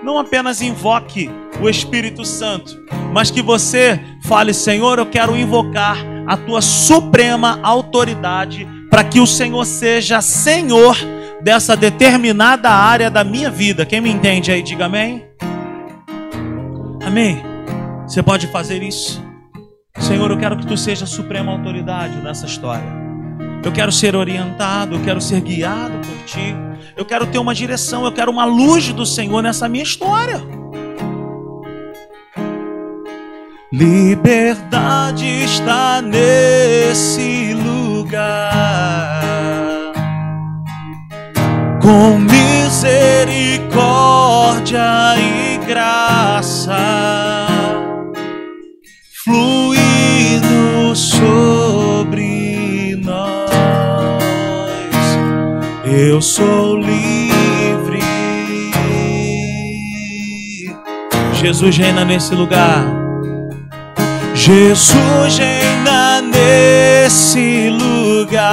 não 0.00 0.16
apenas 0.16 0.62
invoque 0.62 1.28
o 1.60 1.68
Espírito 1.68 2.24
Santo, 2.24 2.80
mas 3.12 3.32
que 3.32 3.42
você 3.42 4.00
fale: 4.22 4.54
Senhor, 4.54 5.00
eu 5.00 5.06
quero 5.06 5.36
invocar 5.36 5.96
a 6.24 6.36
tua 6.36 6.62
suprema 6.62 7.58
autoridade 7.64 8.64
para 8.88 9.02
que 9.02 9.18
o 9.18 9.26
Senhor 9.26 9.64
seja 9.64 10.20
Senhor 10.20 10.96
dessa 11.42 11.76
determinada 11.76 12.70
área 12.70 13.10
da 13.10 13.24
minha 13.24 13.50
vida. 13.50 13.84
Quem 13.84 14.00
me 14.00 14.08
entende 14.08 14.52
aí, 14.52 14.62
diga 14.62 14.84
amém. 14.84 15.26
Amém. 17.04 17.42
Você 18.06 18.22
pode 18.22 18.46
fazer 18.46 18.84
isso. 18.84 19.23
Senhor, 19.98 20.30
eu 20.30 20.38
quero 20.38 20.56
que 20.56 20.66
tu 20.66 20.76
seja 20.76 21.04
a 21.04 21.06
suprema 21.06 21.52
autoridade 21.52 22.16
nessa 22.22 22.46
história. 22.46 22.84
Eu 23.64 23.72
quero 23.72 23.90
ser 23.90 24.14
orientado, 24.14 24.96
eu 24.96 25.02
quero 25.02 25.20
ser 25.20 25.40
guiado 25.40 25.94
por 26.06 26.16
ti. 26.24 26.54
Eu 26.96 27.04
quero 27.04 27.26
ter 27.26 27.38
uma 27.38 27.54
direção, 27.54 28.04
eu 28.04 28.12
quero 28.12 28.30
uma 28.30 28.44
luz 28.44 28.92
do 28.92 29.06
Senhor 29.06 29.42
nessa 29.42 29.68
minha 29.68 29.82
história. 29.82 30.40
Liberdade 33.72 35.26
está 35.42 36.00
nesse 36.00 37.52
lugar, 37.54 39.10
com 41.82 42.18
misericórdia 42.18 45.16
e 45.18 45.58
graça, 45.66 46.76
Eu 56.14 56.22
sou 56.22 56.76
livre. 56.76 57.98
Jesus 61.32 61.76
reina 61.76 62.04
nesse 62.04 62.36
lugar. 62.36 62.84
Jesus 64.32 65.36
reina 65.36 66.22
nesse 66.22 67.68
lugar 67.68 68.44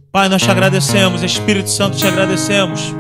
Pai, 0.10 0.30
nós 0.30 0.42
te 0.42 0.50
agradecemos, 0.50 1.22
Espírito 1.22 1.70
Santo, 1.70 1.98
te 1.98 2.08
agradecemos 2.08 2.96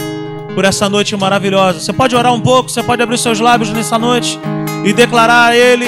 por 0.54 0.66
essa 0.66 0.90
noite 0.90 1.16
maravilhosa. 1.16 1.80
Você 1.80 1.94
pode 1.94 2.14
orar 2.18 2.34
um 2.34 2.42
pouco, 2.42 2.70
você 2.70 2.84
pode 2.84 3.02
abrir 3.02 3.18
seus 3.18 3.40
lábios 3.40 3.70
nessa 3.70 3.98
noite 3.98 4.38
e 4.84 4.92
declarar 4.92 5.52
a 5.52 5.56
Ele. 5.56 5.86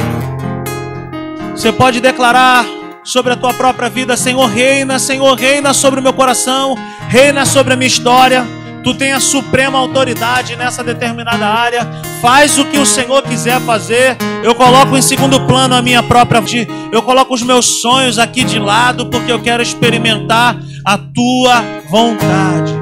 Você 1.51 1.74
pode 1.74 1.99
declarar 1.99 2.65
sobre 3.03 3.34
a 3.34 3.36
tua 3.36 3.53
própria 3.53 3.89
vida: 3.89 4.15
Senhor, 4.15 4.45
reina, 4.45 4.97
Senhor, 4.97 5.34
reina 5.34 5.74
sobre 5.74 5.99
o 5.99 6.03
meu 6.03 6.13
coração, 6.13 6.74
reina 7.09 7.45
sobre 7.45 7.74
a 7.74 7.76
minha 7.76 7.88
história. 7.88 8.47
Tu 8.88 8.93
tem 8.93 9.11
a 9.11 9.19
suprema 9.19 9.77
autoridade 9.77 10.55
nessa 10.55 10.81
determinada 10.81 11.45
área. 11.45 11.85
Faz 12.21 12.57
o 12.57 12.63
que 12.63 12.77
o 12.77 12.85
Senhor 12.85 13.21
quiser 13.21 13.59
fazer. 13.59 14.15
Eu 14.41 14.55
coloco 14.55 14.95
em 14.95 15.01
segundo 15.01 15.45
plano 15.45 15.75
a 15.75 15.81
minha 15.81 16.01
própria 16.01 16.39
vida. 16.39 16.71
Eu 16.89 17.01
coloco 17.01 17.33
os 17.33 17.41
meus 17.41 17.81
sonhos 17.81 18.17
aqui 18.17 18.45
de 18.45 18.57
lado 18.57 19.07
porque 19.07 19.29
eu 19.29 19.41
quero 19.41 19.61
experimentar 19.61 20.55
a 20.85 20.97
tua 20.97 21.65
vontade. 21.89 22.76